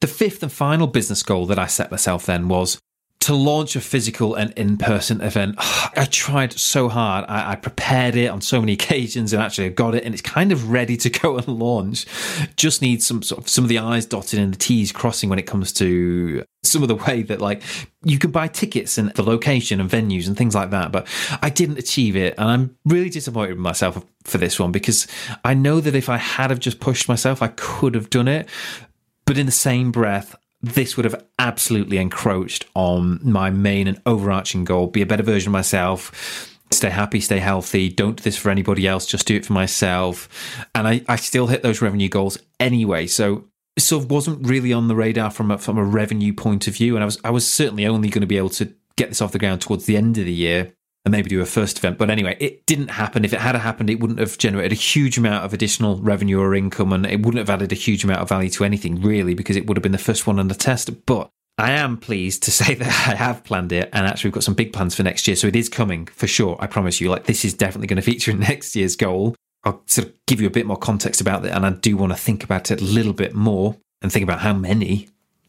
The 0.00 0.06
fifth 0.06 0.42
and 0.42 0.52
final 0.52 0.86
business 0.86 1.22
goal 1.22 1.46
that 1.46 1.58
I 1.58 1.66
set 1.66 1.90
myself 1.90 2.26
then 2.26 2.48
was 2.48 2.78
to 3.24 3.34
launch 3.34 3.74
a 3.74 3.80
physical 3.80 4.34
and 4.34 4.52
in-person 4.52 5.22
event 5.22 5.54
i 5.96 6.06
tried 6.10 6.52
so 6.52 6.88
hard. 6.90 7.24
I, 7.26 7.52
I, 7.52 7.56
prepared 7.56 8.16
it 8.16 8.26
on 8.26 8.42
so 8.42 8.60
many 8.60 8.72
occasions 8.80 9.32
and 9.32 9.42
actually 9.42 9.70
got 9.70 9.94
it 9.94 10.04
and 10.04 10.12
it's 10.12 10.22
kind 10.22 10.52
of 10.52 10.70
ready 10.70 10.96
to 10.98 11.10
go 11.22 11.38
and 11.38 11.48
launch. 11.48 12.04
Just 12.56 12.82
needs 12.82 13.06
some 13.06 13.22
sort 13.22 13.40
of 13.40 13.48
some 13.48 13.64
of 13.64 13.68
the 13.68 13.78
i's 13.78 14.04
dotted 14.04 14.38
and 14.38 14.52
the 14.52 14.58
t's 14.58 14.92
crossing 14.92 15.30
when 15.30 15.38
it 15.38 15.46
comes 15.46 15.72
to 15.74 16.44
some 16.62 16.82
of 16.82 16.88
the 16.88 16.94
way 16.94 17.22
that 17.22 17.40
like 17.40 17.62
you 18.02 18.18
can 18.18 18.30
buy 18.30 18.48
tickets 18.48 18.98
and 18.98 19.10
the 19.10 19.22
location 19.22 19.80
and 19.80 19.90
venues 19.90 20.26
and 20.26 20.36
things 20.36 20.54
like 20.54 20.70
that 20.70 20.92
but 20.92 21.06
i 21.40 21.48
didn't 21.48 21.78
achieve 21.78 22.16
it. 22.16 22.34
And 22.36 22.48
i'm 22.48 22.76
really 22.84 23.10
disappointed 23.10 23.52
with 23.52 23.58
myself 23.58 24.04
for 24.24 24.36
this 24.36 24.58
one 24.58 24.72
because 24.72 25.06
i 25.44 25.54
know 25.54 25.80
that 25.80 25.94
if 25.94 26.08
i 26.10 26.18
had 26.18 26.50
have 26.50 26.60
just 26.60 26.80
pushed 26.80 27.08
myself 27.08 27.40
i 27.40 27.48
could 27.48 27.94
have 27.94 28.10
done 28.10 28.28
it. 28.28 28.48
But 29.26 29.38
in 29.38 29.46
the 29.46 29.52
same 29.52 29.90
breath 29.90 30.36
this 30.64 30.96
would 30.96 31.04
have 31.04 31.24
absolutely 31.38 31.98
encroached 31.98 32.66
on 32.74 33.20
my 33.22 33.50
main 33.50 33.86
and 33.86 34.00
overarching 34.06 34.64
goal. 34.64 34.86
Be 34.86 35.02
a 35.02 35.06
better 35.06 35.22
version 35.22 35.48
of 35.48 35.52
myself. 35.52 36.50
Stay 36.70 36.90
happy 36.90 37.20
stay 37.20 37.38
healthy. 37.38 37.88
Don't 37.88 38.16
do 38.16 38.22
this 38.22 38.36
for 38.36 38.50
anybody 38.50 38.86
else. 38.86 39.06
Just 39.06 39.26
do 39.26 39.36
it 39.36 39.46
for 39.46 39.52
myself. 39.52 40.66
And 40.74 40.88
i, 40.88 41.02
I 41.08 41.16
still 41.16 41.46
hit 41.46 41.62
those 41.62 41.82
revenue 41.82 42.08
goals 42.08 42.38
anyway. 42.58 43.06
So 43.06 43.44
sort 43.78 44.04
of 44.04 44.10
wasn't 44.10 44.46
really 44.46 44.72
on 44.72 44.88
the 44.88 44.96
radar 44.96 45.30
from 45.30 45.50
a, 45.50 45.58
from 45.58 45.78
a 45.78 45.84
revenue 45.84 46.32
point 46.32 46.66
of 46.66 46.74
view. 46.74 46.96
And 46.96 47.02
i 47.02 47.06
was 47.06 47.18
i 47.24 47.30
was 47.30 47.50
certainly 47.50 47.86
only 47.86 48.08
going 48.08 48.22
to 48.22 48.26
be 48.26 48.38
able 48.38 48.50
to 48.50 48.72
get 48.96 49.08
this 49.08 49.20
off 49.20 49.32
the 49.32 49.38
ground 49.38 49.60
towards 49.60 49.86
the 49.86 49.96
end 49.96 50.18
of 50.18 50.24
the 50.24 50.32
year 50.32 50.72
and 51.04 51.12
maybe 51.12 51.28
do 51.28 51.40
a 51.40 51.46
first 51.46 51.78
event. 51.78 51.98
But 51.98 52.10
anyway, 52.10 52.36
it 52.40 52.64
didn't 52.66 52.88
happen. 52.88 53.24
If 53.24 53.32
it 53.32 53.40
had 53.40 53.54
happened, 53.56 53.90
it 53.90 54.00
wouldn't 54.00 54.18
have 54.18 54.38
generated 54.38 54.72
a 54.72 54.80
huge 54.80 55.18
amount 55.18 55.44
of 55.44 55.52
additional 55.52 55.98
revenue 55.98 56.40
or 56.40 56.54
income, 56.54 56.92
and 56.92 57.04
it 57.04 57.24
wouldn't 57.24 57.46
have 57.46 57.50
added 57.50 57.72
a 57.72 57.76
huge 57.76 58.04
amount 58.04 58.20
of 58.20 58.28
value 58.28 58.50
to 58.50 58.64
anything, 58.64 59.02
really, 59.02 59.34
because 59.34 59.56
it 59.56 59.66
would 59.66 59.76
have 59.76 59.82
been 59.82 59.92
the 59.92 59.98
first 59.98 60.26
one 60.26 60.38
on 60.38 60.48
the 60.48 60.54
test. 60.54 61.04
But 61.04 61.28
I 61.58 61.72
am 61.72 61.98
pleased 61.98 62.42
to 62.44 62.50
say 62.50 62.74
that 62.74 63.08
I 63.08 63.14
have 63.14 63.44
planned 63.44 63.72
it, 63.72 63.90
and 63.92 64.06
actually, 64.06 64.28
we've 64.28 64.34
got 64.34 64.44
some 64.44 64.54
big 64.54 64.72
plans 64.72 64.94
for 64.94 65.02
next 65.02 65.26
year. 65.26 65.36
So 65.36 65.46
it 65.46 65.56
is 65.56 65.68
coming 65.68 66.06
for 66.06 66.26
sure. 66.26 66.56
I 66.58 66.66
promise 66.66 67.00
you. 67.00 67.10
Like, 67.10 67.24
this 67.24 67.44
is 67.44 67.54
definitely 67.54 67.88
going 67.88 67.96
to 67.96 68.02
feature 68.02 68.30
in 68.30 68.40
next 68.40 68.74
year's 68.74 68.96
goal. 68.96 69.34
I'll 69.64 69.82
sort 69.86 70.08
of 70.08 70.14
give 70.26 70.40
you 70.40 70.46
a 70.46 70.50
bit 70.50 70.66
more 70.66 70.76
context 70.76 71.20
about 71.20 71.44
it, 71.44 71.52
and 71.52 71.66
I 71.66 71.70
do 71.70 71.96
want 71.96 72.12
to 72.12 72.18
think 72.18 72.44
about 72.44 72.70
it 72.70 72.80
a 72.80 72.84
little 72.84 73.14
bit 73.14 73.34
more 73.34 73.76
and 74.00 74.10
think 74.10 74.22
about 74.22 74.40
how 74.40 74.52
many 74.52 75.08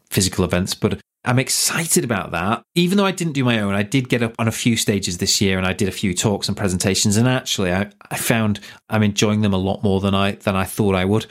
physical 0.10 0.46
events. 0.46 0.74
But 0.74 1.00
I'm 1.26 1.40
excited 1.40 2.04
about 2.04 2.32
that. 2.32 2.64
Even 2.76 2.98
though 2.98 3.06
I 3.06 3.12
didn't 3.12 3.34
do 3.34 3.44
my 3.44 3.60
own, 3.60 3.74
I 3.74 3.84
did 3.84 4.10
get 4.10 4.22
up 4.22 4.36
on 4.38 4.48
a 4.48 4.52
few 4.52 4.78
stages 4.78 5.18
this 5.18 5.42
year 5.42 5.58
and 5.58 5.66
I 5.66 5.74
did 5.74 5.88
a 5.88 5.92
few 5.92 6.14
talks 6.14 6.48
and 6.48 6.56
presentations. 6.56 7.18
And 7.18 7.28
actually, 7.28 7.74
I, 7.74 7.90
I 8.12 8.18
found 8.18 8.60
I'm 8.90 9.04
enjoying 9.04 9.42
them 9.42 9.54
a 9.54 9.58
lot 9.58 9.84
more 9.84 10.00
than 10.00 10.14
I 10.14 10.34
than 10.34 10.56
I 10.56 10.66
thought 10.66 10.96
I 10.96 11.06
would. 11.06 11.26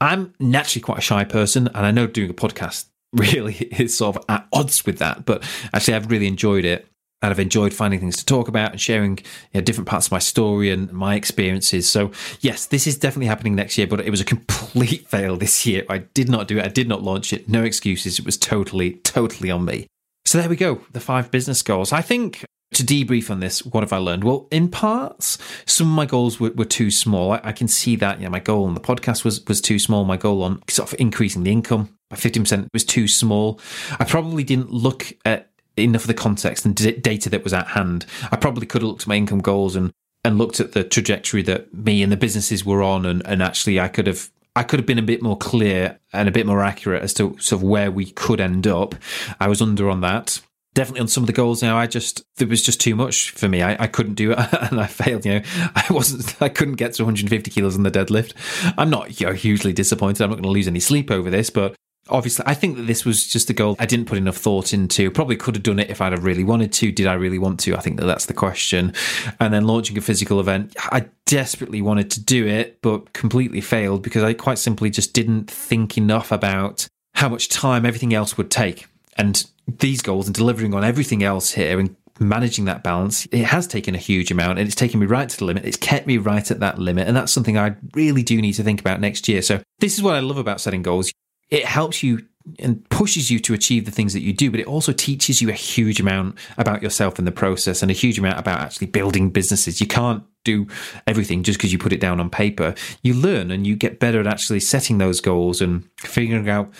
I'm 0.00 0.32
naturally 0.38 0.82
quite 0.82 0.98
a 0.98 1.02
shy 1.02 1.24
person, 1.24 1.68
and 1.68 1.84
I 1.84 1.90
know 1.90 2.06
doing 2.06 2.30
a 2.30 2.34
podcast 2.34 2.86
really 3.12 3.54
is 3.54 3.96
sort 3.96 4.16
of 4.16 4.24
at 4.28 4.46
odds 4.52 4.84
with 4.86 4.98
that. 4.98 5.24
But 5.24 5.42
actually, 5.72 5.94
I've 5.94 6.10
really 6.10 6.28
enjoyed 6.28 6.64
it. 6.64 6.86
And 7.20 7.30
I've 7.32 7.40
enjoyed 7.40 7.74
finding 7.74 7.98
things 8.00 8.16
to 8.18 8.24
talk 8.24 8.48
about 8.48 8.72
and 8.72 8.80
sharing 8.80 9.18
you 9.18 9.24
know, 9.54 9.60
different 9.60 9.88
parts 9.88 10.06
of 10.06 10.12
my 10.12 10.20
story 10.20 10.70
and 10.70 10.92
my 10.92 11.16
experiences. 11.16 11.88
So, 11.88 12.12
yes, 12.40 12.66
this 12.66 12.86
is 12.86 12.96
definitely 12.96 13.26
happening 13.26 13.56
next 13.56 13.76
year, 13.76 13.86
but 13.86 14.00
it 14.00 14.10
was 14.10 14.20
a 14.20 14.24
complete 14.24 15.06
fail 15.08 15.36
this 15.36 15.66
year. 15.66 15.84
I 15.88 15.98
did 15.98 16.28
not 16.28 16.46
do 16.46 16.58
it. 16.58 16.64
I 16.64 16.68
did 16.68 16.88
not 16.88 17.02
launch 17.02 17.32
it. 17.32 17.48
No 17.48 17.64
excuses. 17.64 18.18
It 18.18 18.24
was 18.24 18.36
totally, 18.36 18.94
totally 18.98 19.50
on 19.50 19.64
me. 19.64 19.88
So, 20.26 20.38
there 20.38 20.48
we 20.48 20.56
go. 20.56 20.82
The 20.92 21.00
five 21.00 21.30
business 21.30 21.62
goals. 21.62 21.92
I 21.92 22.02
think 22.02 22.44
to 22.74 22.84
debrief 22.84 23.30
on 23.30 23.40
this, 23.40 23.64
what 23.64 23.82
have 23.82 23.92
I 23.92 23.96
learned? 23.96 24.24
Well, 24.24 24.46
in 24.50 24.68
parts, 24.68 25.38
some 25.66 25.88
of 25.88 25.94
my 25.94 26.06
goals 26.06 26.38
were, 26.38 26.50
were 26.50 26.64
too 26.64 26.90
small. 26.90 27.32
I, 27.32 27.40
I, 27.44 27.52
can 27.52 27.66
see 27.66 27.96
that. 27.96 28.18
You 28.18 28.24
know, 28.24 28.30
my 28.30 28.40
goal 28.40 28.66
on 28.66 28.74
the 28.74 28.80
podcast 28.80 29.24
was 29.24 29.44
was 29.46 29.60
too 29.60 29.78
small. 29.78 30.04
My 30.04 30.16
goal 30.16 30.42
on 30.42 30.62
sort 30.68 30.92
of 30.92 31.00
increasing 31.00 31.42
the 31.42 31.50
income 31.50 31.96
by 32.10 32.16
fifty 32.16 32.38
percent 32.38 32.68
was 32.72 32.84
too 32.84 33.08
small. 33.08 33.58
I 33.98 34.04
probably 34.04 34.44
didn't 34.44 34.70
look 34.70 35.12
at 35.24 35.50
enough 35.84 36.02
of 36.02 36.08
the 36.08 36.14
context 36.14 36.64
and 36.64 36.74
d- 36.74 36.92
data 36.92 37.30
that 37.30 37.44
was 37.44 37.52
at 37.52 37.68
hand. 37.68 38.06
I 38.30 38.36
probably 38.36 38.66
could 38.66 38.82
have 38.82 38.88
looked 38.88 39.02
at 39.02 39.08
my 39.08 39.16
income 39.16 39.40
goals 39.40 39.76
and 39.76 39.92
and 40.24 40.36
looked 40.36 40.60
at 40.60 40.72
the 40.72 40.84
trajectory 40.84 41.42
that 41.42 41.72
me 41.72 42.02
and 42.02 42.10
the 42.10 42.16
businesses 42.16 42.64
were 42.64 42.82
on, 42.82 43.06
and, 43.06 43.22
and 43.26 43.42
actually 43.42 43.80
I 43.80 43.88
could 43.88 44.06
have 44.06 44.30
I 44.58 44.64
could 44.64 44.80
have 44.80 44.86
been 44.86 44.98
a 44.98 45.02
bit 45.02 45.22
more 45.22 45.36
clear 45.36 46.00
and 46.12 46.28
a 46.28 46.32
bit 46.32 46.44
more 46.44 46.64
accurate 46.64 47.02
as 47.02 47.14
to 47.14 47.36
sort 47.38 47.60
of 47.60 47.62
where 47.62 47.92
we 47.92 48.10
could 48.10 48.40
end 48.40 48.66
up. 48.66 48.96
I 49.38 49.46
was 49.46 49.62
under 49.62 49.88
on 49.88 50.00
that. 50.00 50.40
Definitely 50.74 51.02
on 51.02 51.08
some 51.08 51.22
of 51.22 51.26
the 51.28 51.32
goals 51.32 51.60
now 51.60 51.76
i 51.76 51.88
just 51.88 52.22
there 52.36 52.46
was 52.46 52.62
just 52.62 52.80
too 52.80 52.94
much 52.94 53.30
for 53.30 53.48
me. 53.48 53.62
I, 53.62 53.84
I 53.84 53.86
couldn't 53.86 54.14
do 54.14 54.32
it 54.32 54.38
and 54.70 54.80
i 54.80 54.86
failed 54.86 55.24
you 55.24 55.34
know. 55.34 55.42
I 55.74 55.84
wasn't 55.90 56.40
i 56.42 56.48
couldn't 56.48 56.74
get 56.74 56.94
to 56.94 57.04
150 57.04 57.50
kilos 57.50 57.76
on 57.76 57.84
the 57.84 57.90
deadlift. 57.90 58.34
I'm 58.76 58.90
not 58.90 59.20
you 59.20 59.26
know, 59.26 59.32
hugely 59.32 59.72
disappointed. 59.72 60.22
I'm 60.22 60.30
not 60.30 60.36
going 60.36 60.44
to 60.44 60.50
lose 60.50 60.68
any 60.68 60.80
sleep 60.80 61.10
over 61.10 61.30
this 61.30 61.50
but 61.50 61.74
obviously 62.10 62.44
i 62.46 62.54
think 62.54 62.76
that 62.76 62.82
this 62.82 63.04
was 63.04 63.26
just 63.26 63.50
a 63.50 63.52
goal 63.52 63.76
i 63.78 63.86
didn't 63.86 64.06
put 64.06 64.18
enough 64.18 64.36
thought 64.36 64.72
into 64.72 65.10
probably 65.10 65.36
could 65.36 65.54
have 65.54 65.62
done 65.62 65.78
it 65.78 65.90
if 65.90 66.00
i'd 66.00 66.12
have 66.12 66.24
really 66.24 66.44
wanted 66.44 66.72
to 66.72 66.90
did 66.92 67.06
i 67.06 67.14
really 67.14 67.38
want 67.38 67.58
to 67.60 67.76
i 67.76 67.80
think 67.80 67.98
that 67.98 68.06
that's 68.06 68.26
the 68.26 68.34
question 68.34 68.92
and 69.40 69.52
then 69.52 69.66
launching 69.66 69.96
a 69.98 70.00
physical 70.00 70.40
event 70.40 70.74
i 70.92 71.04
desperately 71.26 71.82
wanted 71.82 72.10
to 72.10 72.22
do 72.22 72.46
it 72.46 72.80
but 72.82 73.12
completely 73.12 73.60
failed 73.60 74.02
because 74.02 74.22
i 74.22 74.32
quite 74.32 74.58
simply 74.58 74.90
just 74.90 75.12
didn't 75.12 75.50
think 75.50 75.96
enough 75.96 76.32
about 76.32 76.86
how 77.14 77.28
much 77.28 77.48
time 77.48 77.84
everything 77.84 78.14
else 78.14 78.36
would 78.36 78.50
take 78.50 78.86
and 79.16 79.46
these 79.66 80.00
goals 80.00 80.26
and 80.26 80.34
delivering 80.34 80.72
on 80.74 80.84
everything 80.84 81.22
else 81.22 81.52
here 81.52 81.78
and 81.78 81.94
managing 82.20 82.64
that 82.66 82.82
balance, 82.82 83.26
it 83.26 83.44
has 83.44 83.66
taken 83.66 83.94
a 83.94 83.98
huge 83.98 84.30
amount 84.30 84.58
and 84.58 84.66
it's 84.66 84.74
taken 84.74 85.00
me 85.00 85.06
right 85.06 85.28
to 85.28 85.36
the 85.36 85.44
limit. 85.44 85.64
It's 85.64 85.76
kept 85.76 86.06
me 86.06 86.18
right 86.18 86.50
at 86.50 86.60
that 86.60 86.78
limit. 86.78 87.06
And 87.06 87.16
that's 87.16 87.32
something 87.32 87.58
I 87.58 87.76
really 87.94 88.22
do 88.22 88.40
need 88.40 88.54
to 88.54 88.62
think 88.62 88.80
about 88.80 89.00
next 89.00 89.28
year. 89.28 89.42
So, 89.42 89.60
this 89.78 89.96
is 89.96 90.02
what 90.02 90.14
I 90.14 90.20
love 90.20 90.38
about 90.38 90.60
setting 90.60 90.82
goals. 90.82 91.12
It 91.50 91.64
helps 91.64 92.02
you 92.02 92.26
and 92.58 92.88
pushes 92.88 93.30
you 93.30 93.38
to 93.40 93.54
achieve 93.54 93.84
the 93.84 93.90
things 93.90 94.12
that 94.12 94.22
you 94.22 94.32
do, 94.32 94.50
but 94.50 94.60
it 94.60 94.66
also 94.66 94.92
teaches 94.92 95.42
you 95.42 95.48
a 95.48 95.54
huge 95.54 96.00
amount 96.00 96.38
about 96.56 96.82
yourself 96.82 97.18
in 97.18 97.24
the 97.24 97.32
process 97.32 97.82
and 97.82 97.90
a 97.90 97.94
huge 97.94 98.18
amount 98.18 98.38
about 98.38 98.60
actually 98.60 98.86
building 98.86 99.30
businesses. 99.30 99.80
You 99.80 99.86
can't 99.86 100.22
do 100.44 100.66
everything 101.06 101.42
just 101.42 101.58
because 101.58 101.72
you 101.72 101.78
put 101.78 101.92
it 101.92 102.00
down 102.00 102.20
on 102.20 102.30
paper. 102.30 102.74
You 103.02 103.14
learn 103.14 103.50
and 103.50 103.66
you 103.66 103.76
get 103.76 104.00
better 104.00 104.20
at 104.20 104.26
actually 104.26 104.60
setting 104.60 104.98
those 104.98 105.20
goals 105.20 105.60
and 105.60 105.88
figuring 105.98 106.48
out 106.48 106.72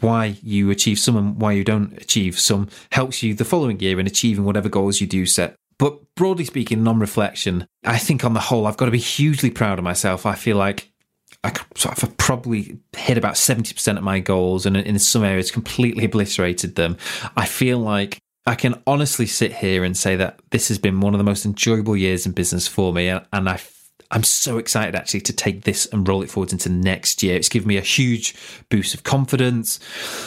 why 0.00 0.36
you 0.42 0.70
achieve 0.70 0.98
some 0.98 1.16
and 1.16 1.40
why 1.40 1.52
you 1.52 1.64
don't 1.64 1.92
achieve 2.00 2.38
some 2.38 2.68
helps 2.92 3.22
you 3.22 3.34
the 3.34 3.44
following 3.44 3.78
year 3.80 4.00
in 4.00 4.06
achieving 4.06 4.44
whatever 4.44 4.68
goals 4.68 5.00
you 5.00 5.06
do 5.06 5.26
set. 5.26 5.56
But 5.78 6.14
broadly 6.14 6.44
speaking, 6.44 6.82
non 6.84 6.98
reflection, 6.98 7.66
I 7.84 7.98
think 7.98 8.24
on 8.24 8.34
the 8.34 8.40
whole, 8.40 8.66
I've 8.66 8.76
got 8.76 8.84
to 8.84 8.90
be 8.90 8.98
hugely 8.98 9.50
proud 9.50 9.78
of 9.78 9.84
myself. 9.84 10.26
I 10.26 10.34
feel 10.34 10.56
like 10.56 10.89
I 11.42 11.52
sort 11.74 12.02
of 12.02 12.16
probably 12.18 12.78
hit 12.94 13.16
about 13.16 13.34
70% 13.34 13.96
of 13.96 14.02
my 14.02 14.20
goals 14.20 14.66
and 14.66 14.76
in 14.76 14.98
some 14.98 15.24
areas 15.24 15.50
completely 15.50 16.04
obliterated 16.04 16.74
them. 16.74 16.96
I 17.36 17.46
feel 17.46 17.78
like 17.78 18.18
I 18.46 18.54
can 18.54 18.82
honestly 18.86 19.26
sit 19.26 19.54
here 19.54 19.84
and 19.84 19.96
say 19.96 20.16
that 20.16 20.40
this 20.50 20.68
has 20.68 20.78
been 20.78 21.00
one 21.00 21.14
of 21.14 21.18
the 21.18 21.24
most 21.24 21.46
enjoyable 21.46 21.96
years 21.96 22.26
in 22.26 22.32
business 22.32 22.68
for 22.68 22.92
me. 22.92 23.08
And 23.08 23.48
I 23.48 23.58
I'm 24.10 24.24
so 24.24 24.58
excited 24.58 24.96
actually 24.96 25.20
to 25.22 25.32
take 25.32 25.62
this 25.62 25.86
and 25.86 26.06
roll 26.06 26.22
it 26.22 26.30
forward 26.30 26.52
into 26.52 26.68
next 26.68 27.22
year. 27.22 27.36
It's 27.36 27.48
given 27.48 27.68
me 27.68 27.76
a 27.76 27.82
huge 27.82 28.34
boost 28.68 28.92
of 28.92 29.04
confidence. 29.04 29.78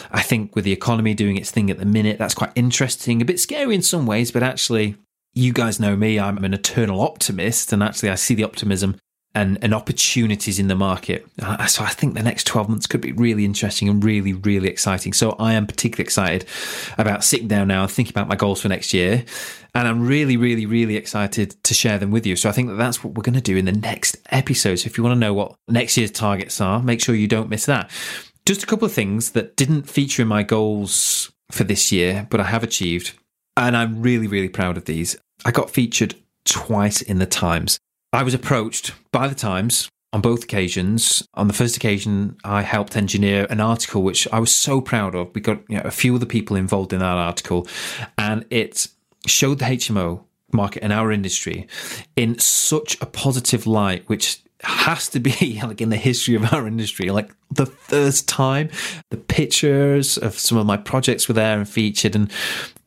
I 0.10 0.22
think 0.22 0.56
with 0.56 0.64
the 0.64 0.72
economy 0.72 1.14
doing 1.14 1.36
its 1.36 1.52
thing 1.52 1.70
at 1.70 1.80
the 1.80 1.86
minute, 1.86 2.18
that's 2.18 2.34
quite 2.34 2.54
interesting, 2.56 3.22
a 3.22 3.26
bit 3.26 3.42
scary 3.42 3.76
in 3.76 3.82
some 3.82 4.06
ways, 4.06 4.32
but 4.32 4.42
actually, 4.42 4.96
you 5.34 5.52
guys 5.52 5.80
know 5.80 5.98
me, 5.98 6.18
I'm 6.18 6.44
an 6.46 6.54
eternal 6.54 7.02
optimist, 7.02 7.74
and 7.74 7.84
actually, 7.84 8.10
I 8.10 8.16
see 8.16 8.36
the 8.36 8.46
optimism 8.46 8.96
and, 9.36 9.58
and 9.64 9.74
opportunities 9.74 10.60
in 10.60 10.68
the 10.68 10.76
market. 10.76 11.26
So 11.68 11.84
I 11.84 11.90
think 11.90 12.14
the 12.14 12.22
next 12.22 12.46
12 12.46 12.70
months 12.70 12.88
could 12.88 13.02
be 13.02 13.14
really 13.14 13.46
interesting 13.46 13.90
and 13.90 14.04
really, 14.04 14.34
really 14.34 14.70
exciting. 14.70 15.12
So 15.14 15.32
I 15.40 15.54
am 15.54 15.66
particularly 15.66 16.06
excited 16.06 16.46
about 16.98 17.24
sitting 17.24 17.48
down 17.48 17.68
now 17.68 17.84
and 17.84 17.92
thinking 17.92 18.14
about 18.14 18.28
my 18.28 18.36
goals 18.36 18.62
for 18.62 18.70
next 18.70 18.94
year 18.94 19.26
and 19.76 19.88
I'm 19.88 20.06
really, 20.06 20.38
really, 20.38 20.66
really 20.66 20.96
excited 20.96 21.56
to 21.64 21.74
share 21.74 21.98
them 21.98 22.12
with 22.12 22.28
you. 22.28 22.36
So 22.36 22.48
I 22.48 22.52
think 22.52 22.70
that 22.70 22.76
that's 22.76 23.04
what 23.04 23.16
we're 23.16 23.24
going 23.24 23.34
to 23.34 23.42
do 23.42 23.58
in 23.58 23.66
the 23.66 23.72
next 23.72 24.18
episode. 24.30 24.76
So 24.76 24.88
if 24.88 24.98
you 24.98 25.04
want 25.04 25.16
to 25.16 25.20
know 25.20 25.34
what 25.34 25.56
next 25.68 25.98
year's 25.98 26.12
targets 26.12 26.62
are, 26.62 26.82
make 26.82 27.02
sure 27.02 27.16
you 27.16 27.28
don't 27.28 27.50
miss 27.50 27.66
that. 27.66 27.90
Just 28.46 28.64
a 28.64 28.68
couple 28.68 28.86
of 28.86 28.94
things 28.94 29.32
that 29.32 29.56
didn't 29.56 29.90
feature 29.90 30.22
in 30.22 30.28
my 30.28 30.44
goals 30.44 31.32
for 31.52 31.64
this 31.64 31.92
year, 31.92 32.28
but 32.30 32.40
I 32.40 32.44
have 32.44 32.64
achieved. 32.64 33.18
And 33.58 33.76
I'm 33.76 34.02
really, 34.02 34.28
really 34.28 34.50
proud 34.50 34.78
of 34.78 34.86
these. 34.86 35.16
I 35.44 35.52
got 35.52 35.72
featured 35.72 36.16
twice 36.46 37.02
in 37.02 37.18
the 37.18 37.26
Times. 37.26 37.80
I 38.14 38.22
was 38.22 38.36
approached 38.36 38.94
by 39.12 39.28
the 39.28 39.34
Times 39.34 39.90
on 40.14 40.22
both 40.22 40.44
occasions. 40.44 41.28
On 41.34 41.48
the 41.48 41.54
first 41.54 41.76
occasion, 41.76 42.38
I 42.44 42.62
helped 42.62 42.96
engineer 42.96 43.48
an 43.50 43.60
article 43.60 44.04
which 44.04 44.28
I 44.32 44.40
was 44.40 44.54
so 44.54 44.82
proud 44.82 45.16
of. 45.16 45.34
We 45.34 45.42
got 45.42 45.62
you 45.68 45.78
know, 45.78 45.84
a 45.84 45.92
few 45.92 46.14
of 46.14 46.20
the 46.20 46.28
people 46.28 46.56
involved 46.56 46.94
in 46.94 47.00
that 47.00 47.06
article, 47.06 47.68
and 48.20 48.46
it 48.52 48.88
showed 49.26 49.58
the 49.58 49.66
HMO 49.66 50.24
market 50.54 50.84
and 50.84 50.94
our 50.94 51.12
industry 51.12 51.68
in 52.16 52.38
such 52.38 53.02
a 53.02 53.08
positive 53.08 53.66
light, 53.66 54.08
which 54.08 54.44
has 54.62 55.10
to 55.10 55.20
be 55.20 55.60
like 55.64 55.82
in 55.82 55.90
the 55.90 55.98
history 55.98 56.36
of 56.36 56.54
our 56.54 56.68
industry, 56.68 57.10
like 57.10 57.32
the 57.50 57.66
first 57.66 58.30
time 58.30 58.70
the 59.10 59.18
pictures 59.18 60.20
of 60.20 60.38
some 60.38 60.60
of 60.60 60.68
my 60.68 60.78
projects 60.78 61.28
were 61.28 61.34
there 61.34 61.58
and 61.58 61.68
featured. 61.68 62.16
And 62.16 62.32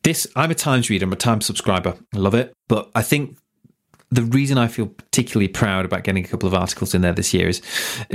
this, 0.04 0.24
I'm 0.36 0.52
a 0.52 0.54
Times 0.54 0.88
reader, 0.88 1.04
I'm 1.04 1.12
a 1.12 1.16
Times 1.16 1.46
subscriber. 1.46 1.96
I 2.14 2.18
love 2.18 2.34
it. 2.34 2.52
But 2.68 2.92
I 2.94 3.02
think 3.02 3.36
the 4.10 4.22
reason 4.22 4.56
I 4.58 4.68
feel 4.68 4.86
particularly 4.86 5.48
proud 5.48 5.84
about 5.84 6.04
getting 6.04 6.24
a 6.24 6.28
couple 6.28 6.46
of 6.46 6.54
articles 6.54 6.94
in 6.94 7.02
there 7.02 7.12
this 7.12 7.34
year 7.34 7.48
is, 7.48 7.60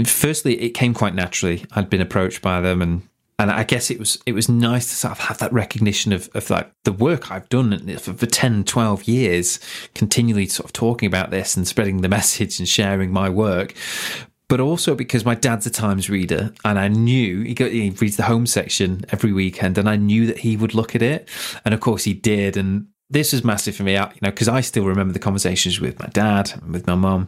firstly, 0.05 0.61
it 0.61 0.69
came 0.69 0.93
quite 0.93 1.13
naturally. 1.13 1.65
I'd 1.73 1.89
been 1.89 2.01
approached 2.01 2.41
by 2.41 2.61
them 2.61 2.81
and 2.81 3.01
and 3.41 3.49
I 3.49 3.63
guess 3.63 3.89
it 3.89 3.97
was 3.97 4.19
it 4.27 4.33
was 4.33 4.47
nice 4.47 4.87
to 4.89 4.95
sort 4.95 5.13
of 5.13 5.19
have 5.19 5.39
that 5.39 5.51
recognition 5.51 6.13
of, 6.13 6.29
of 6.35 6.51
like 6.51 6.71
the 6.83 6.91
work 6.91 7.31
I've 7.31 7.49
done 7.49 7.97
for, 7.97 8.13
for 8.13 8.27
10, 8.27 8.65
12 8.65 9.03
years, 9.05 9.59
continually 9.95 10.45
sort 10.45 10.65
of 10.65 10.73
talking 10.73 11.07
about 11.07 11.31
this 11.31 11.57
and 11.57 11.67
spreading 11.67 12.01
the 12.01 12.09
message 12.19 12.59
and 12.59 12.69
sharing 12.69 13.11
my 13.11 13.29
work. 13.29 13.73
But 14.47 14.59
also 14.59 14.93
because 14.93 15.25
my 15.25 15.33
dad's 15.33 15.65
a 15.65 15.71
Times 15.71 16.07
reader, 16.07 16.53
and 16.63 16.77
I 16.77 16.89
knew 16.89 17.41
he, 17.41 17.55
got, 17.55 17.71
he 17.71 17.89
reads 17.89 18.17
the 18.17 18.23
home 18.23 18.45
section 18.45 19.05
every 19.09 19.33
weekend, 19.33 19.79
and 19.79 19.89
I 19.89 19.95
knew 19.95 20.27
that 20.27 20.39
he 20.39 20.55
would 20.55 20.75
look 20.75 20.93
at 20.93 21.01
it, 21.01 21.27
and 21.65 21.73
of 21.73 21.79
course 21.79 22.03
he 22.03 22.13
did. 22.13 22.57
And 22.57 22.87
this 23.11 23.33
was 23.33 23.43
massive 23.43 23.75
for 23.75 23.83
me, 23.83 23.93
you 23.93 23.99
know, 23.99 24.31
because 24.31 24.47
I 24.47 24.61
still 24.61 24.85
remember 24.85 25.13
the 25.13 25.19
conversations 25.19 25.79
with 25.79 25.99
my 25.99 26.07
dad 26.07 26.53
and 26.53 26.73
with 26.73 26.87
my 26.87 26.95
mum 26.95 27.27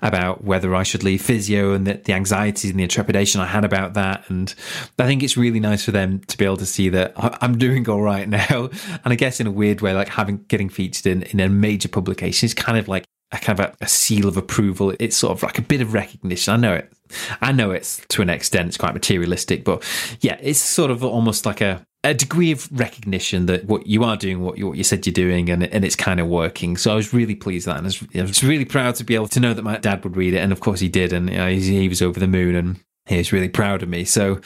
about 0.00 0.44
whether 0.44 0.74
I 0.74 0.84
should 0.84 1.02
leave 1.02 1.22
physio 1.22 1.72
and 1.72 1.86
the, 1.86 1.94
the 1.94 2.12
anxieties 2.12 2.70
and 2.70 2.78
the 2.78 2.86
trepidation 2.86 3.40
I 3.40 3.46
had 3.46 3.64
about 3.64 3.94
that. 3.94 4.28
And 4.30 4.54
I 4.98 5.06
think 5.06 5.22
it's 5.22 5.36
really 5.36 5.60
nice 5.60 5.84
for 5.84 5.90
them 5.90 6.20
to 6.20 6.38
be 6.38 6.44
able 6.44 6.56
to 6.58 6.66
see 6.66 6.88
that 6.90 7.12
I'm 7.16 7.58
doing 7.58 7.88
all 7.88 8.00
right 8.00 8.28
now. 8.50 8.70
And 9.04 9.12
I 9.12 9.16
guess 9.16 9.40
in 9.40 9.46
a 9.46 9.50
weird 9.50 9.80
way, 9.80 9.92
like 9.92 10.08
having 10.08 10.44
getting 10.48 10.68
featured 10.68 11.06
in, 11.06 11.22
in 11.24 11.40
a 11.40 11.48
major 11.48 11.88
publication 11.88 12.46
is 12.46 12.54
kind 12.54 12.78
of 12.78 12.86
like 12.86 13.04
a 13.32 13.38
kind 13.38 13.58
of 13.58 13.66
a, 13.66 13.84
a 13.84 13.88
seal 13.88 14.28
of 14.28 14.36
approval. 14.36 14.94
It's 15.00 15.16
sort 15.16 15.32
of 15.32 15.42
like 15.42 15.58
a 15.58 15.62
bit 15.62 15.80
of 15.80 15.92
recognition. 15.92 16.54
I 16.54 16.56
know 16.56 16.74
it. 16.74 16.92
I 17.40 17.50
know 17.50 17.72
it's 17.72 18.00
to 18.08 18.22
an 18.22 18.30
extent, 18.30 18.68
it's 18.68 18.76
quite 18.76 18.94
materialistic, 18.94 19.64
but 19.64 19.82
yeah, 20.20 20.38
it's 20.40 20.60
sort 20.60 20.90
of 20.90 21.04
almost 21.04 21.44
like 21.44 21.60
a, 21.60 21.84
a 22.04 22.14
degree 22.14 22.52
of 22.52 22.68
recognition 22.70 23.46
that 23.46 23.64
what 23.64 23.86
you 23.86 24.04
are 24.04 24.16
doing, 24.16 24.40
what 24.40 24.58
you, 24.58 24.68
what 24.68 24.76
you 24.76 24.84
said 24.84 25.06
you're 25.06 25.12
doing, 25.12 25.48
and, 25.48 25.64
and 25.64 25.84
it's 25.84 25.96
kind 25.96 26.20
of 26.20 26.28
working. 26.28 26.76
So 26.76 26.92
I 26.92 26.94
was 26.94 27.14
really 27.14 27.34
pleased 27.34 27.66
that, 27.66 27.78
and 27.78 27.86
I 27.86 27.88
was, 27.88 28.04
I 28.14 28.22
was, 28.22 28.44
really 28.44 28.66
proud 28.66 28.94
to 28.96 29.04
be 29.04 29.14
able 29.14 29.28
to 29.28 29.40
know 29.40 29.54
that 29.54 29.62
my 29.62 29.78
dad 29.78 30.04
would 30.04 30.16
read 30.16 30.34
it, 30.34 30.38
and 30.38 30.52
of 30.52 30.60
course 30.60 30.80
he 30.80 30.88
did, 30.88 31.12
and 31.12 31.30
you 31.30 31.36
know, 31.36 31.48
he, 31.48 31.60
he 31.60 31.88
was 31.88 32.02
over 32.02 32.20
the 32.20 32.28
moon, 32.28 32.54
and 32.54 32.78
he 33.06 33.16
was 33.16 33.32
really 33.32 33.48
proud 33.48 33.82
of 33.82 33.88
me. 33.88 34.04
So. 34.04 34.40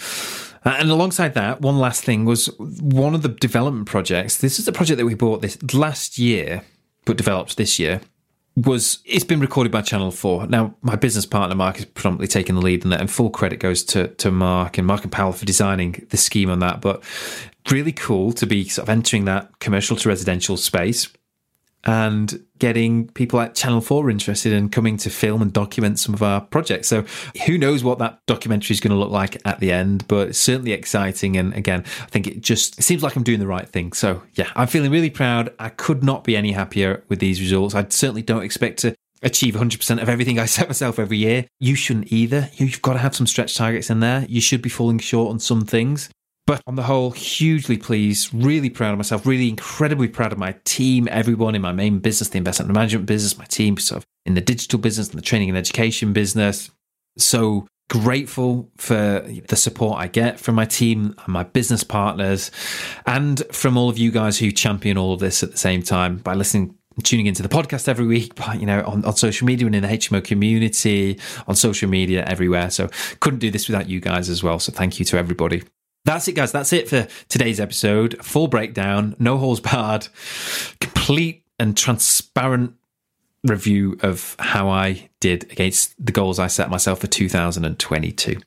Uh, 0.64 0.74
and 0.80 0.90
alongside 0.90 1.34
that, 1.34 1.60
one 1.60 1.78
last 1.78 2.02
thing 2.02 2.24
was 2.24 2.46
one 2.58 3.14
of 3.14 3.22
the 3.22 3.28
development 3.28 3.86
projects. 3.86 4.38
This 4.38 4.58
is 4.58 4.66
a 4.66 4.72
project 4.72 4.98
that 4.98 5.06
we 5.06 5.14
bought 5.14 5.40
this 5.40 5.56
last 5.72 6.18
year, 6.18 6.62
but 7.04 7.16
developed 7.16 7.56
this 7.56 7.78
year 7.78 8.00
was 8.66 8.98
it's 9.04 9.24
been 9.24 9.40
recorded 9.40 9.70
by 9.70 9.82
Channel 9.82 10.10
Four. 10.10 10.46
Now, 10.46 10.74
my 10.82 10.96
business 10.96 11.26
partner 11.26 11.54
Mark 11.54 11.76
has 11.76 11.84
predominantly 11.84 12.28
taken 12.28 12.54
the 12.54 12.62
lead 12.62 12.84
in 12.84 12.90
that, 12.90 13.00
and 13.00 13.10
full 13.10 13.30
credit 13.30 13.60
goes 13.60 13.82
to 13.84 14.08
to 14.08 14.30
Mark 14.30 14.78
and 14.78 14.86
Mark 14.86 15.02
and 15.02 15.12
Powell 15.12 15.32
for 15.32 15.44
designing 15.44 16.06
the 16.10 16.16
scheme 16.16 16.50
on 16.50 16.58
that. 16.60 16.80
But 16.80 17.02
really 17.70 17.92
cool 17.92 18.32
to 18.32 18.46
be 18.46 18.68
sort 18.68 18.84
of 18.84 18.90
entering 18.90 19.26
that 19.26 19.58
commercial 19.58 19.96
to 19.96 20.08
residential 20.08 20.56
space. 20.56 21.08
And 21.84 22.44
getting 22.58 23.08
people 23.08 23.38
like 23.38 23.54
Channel 23.54 23.80
4 23.80 24.10
interested 24.10 24.52
in 24.52 24.68
coming 24.68 24.96
to 24.98 25.10
film 25.10 25.40
and 25.40 25.52
document 25.52 25.98
some 25.98 26.12
of 26.12 26.22
our 26.22 26.40
projects. 26.40 26.88
So 26.88 27.04
who 27.46 27.56
knows 27.56 27.84
what 27.84 27.98
that 27.98 28.20
documentary 28.26 28.74
is 28.74 28.80
going 28.80 28.90
to 28.90 28.98
look 28.98 29.10
like 29.10 29.40
at 29.46 29.60
the 29.60 29.72
end, 29.72 30.06
but 30.08 30.28
it's 30.28 30.38
certainly 30.38 30.72
exciting. 30.72 31.36
And 31.36 31.54
again, 31.54 31.84
I 32.02 32.06
think 32.06 32.26
it 32.26 32.40
just 32.40 32.78
it 32.78 32.82
seems 32.82 33.02
like 33.02 33.16
I'm 33.16 33.22
doing 33.22 33.40
the 33.40 33.46
right 33.46 33.68
thing. 33.68 33.92
So 33.92 34.22
yeah, 34.34 34.50
I'm 34.56 34.66
feeling 34.66 34.90
really 34.90 35.10
proud. 35.10 35.52
I 35.58 35.68
could 35.68 36.02
not 36.02 36.24
be 36.24 36.36
any 36.36 36.52
happier 36.52 37.04
with 37.08 37.20
these 37.20 37.40
results. 37.40 37.74
I 37.74 37.86
certainly 37.88 38.22
don't 38.22 38.42
expect 38.42 38.80
to 38.80 38.94
achieve 39.22 39.54
100% 39.54 40.02
of 40.02 40.08
everything 40.08 40.38
I 40.40 40.46
set 40.46 40.68
myself 40.68 40.98
every 40.98 41.18
year. 41.18 41.46
You 41.60 41.74
shouldn't 41.74 42.12
either. 42.12 42.50
You've 42.54 42.82
got 42.82 42.94
to 42.94 42.98
have 42.98 43.14
some 43.14 43.26
stretch 43.26 43.56
targets 43.56 43.90
in 43.90 44.00
there. 44.00 44.26
You 44.28 44.40
should 44.40 44.62
be 44.62 44.68
falling 44.68 44.98
short 44.98 45.30
on 45.30 45.38
some 45.38 45.64
things. 45.64 46.10
But 46.48 46.62
on 46.66 46.76
the 46.76 46.82
whole, 46.84 47.10
hugely 47.10 47.76
pleased, 47.76 48.30
really 48.32 48.70
proud 48.70 48.92
of 48.92 48.96
myself, 48.96 49.26
really 49.26 49.50
incredibly 49.50 50.08
proud 50.08 50.32
of 50.32 50.38
my 50.38 50.56
team, 50.64 51.06
everyone 51.10 51.54
in 51.54 51.60
my 51.60 51.72
main 51.72 51.98
business, 51.98 52.30
the 52.30 52.38
investment 52.38 52.72
management 52.72 53.04
business, 53.04 53.36
my 53.36 53.44
team 53.44 53.76
sort 53.76 53.98
of 53.98 54.06
in 54.24 54.32
the 54.32 54.40
digital 54.40 54.78
business 54.78 55.10
and 55.10 55.18
the 55.18 55.22
training 55.22 55.50
and 55.50 55.58
education 55.58 56.14
business. 56.14 56.70
So 57.18 57.68
grateful 57.90 58.70
for 58.78 59.26
the 59.48 59.56
support 59.56 60.00
I 60.00 60.06
get 60.06 60.40
from 60.40 60.54
my 60.54 60.64
team 60.64 61.14
and 61.18 61.28
my 61.28 61.42
business 61.42 61.84
partners 61.84 62.50
and 63.04 63.42
from 63.52 63.76
all 63.76 63.90
of 63.90 63.98
you 63.98 64.10
guys 64.10 64.38
who 64.38 64.50
champion 64.50 64.96
all 64.96 65.12
of 65.12 65.20
this 65.20 65.42
at 65.42 65.50
the 65.50 65.58
same 65.58 65.82
time 65.82 66.16
by 66.16 66.32
listening 66.32 66.74
tuning 67.04 67.26
into 67.26 67.42
the 67.42 67.48
podcast 67.50 67.88
every 67.88 68.06
week, 68.06 68.32
you 68.54 68.64
know, 68.64 68.82
on, 68.86 69.04
on 69.04 69.14
social 69.16 69.46
media 69.46 69.66
and 69.66 69.76
in 69.76 69.82
the 69.82 69.88
HMO 69.88 70.24
community, 70.24 71.20
on 71.46 71.54
social 71.54 71.90
media 71.90 72.24
everywhere. 72.24 72.70
So 72.70 72.88
couldn't 73.20 73.40
do 73.40 73.50
this 73.50 73.68
without 73.68 73.86
you 73.86 74.00
guys 74.00 74.30
as 74.30 74.42
well. 74.42 74.58
So 74.58 74.72
thank 74.72 74.98
you 74.98 75.04
to 75.04 75.18
everybody. 75.18 75.62
That's 76.04 76.26
it, 76.28 76.32
guys. 76.32 76.52
That's 76.52 76.72
it 76.72 76.88
for 76.88 77.06
today's 77.28 77.60
episode. 77.60 78.24
Full 78.24 78.48
breakdown, 78.48 79.14
no 79.18 79.36
holes 79.36 79.60
barred, 79.60 80.08
complete 80.80 81.44
and 81.58 81.76
transparent 81.76 82.74
review 83.44 83.98
of 84.02 84.36
how 84.38 84.68
I 84.68 85.10
did 85.20 85.44
against 85.52 85.94
the 86.04 86.12
goals 86.12 86.38
I 86.38 86.46
set 86.46 86.70
myself 86.70 87.00
for 87.00 87.06
2022. 87.06 88.40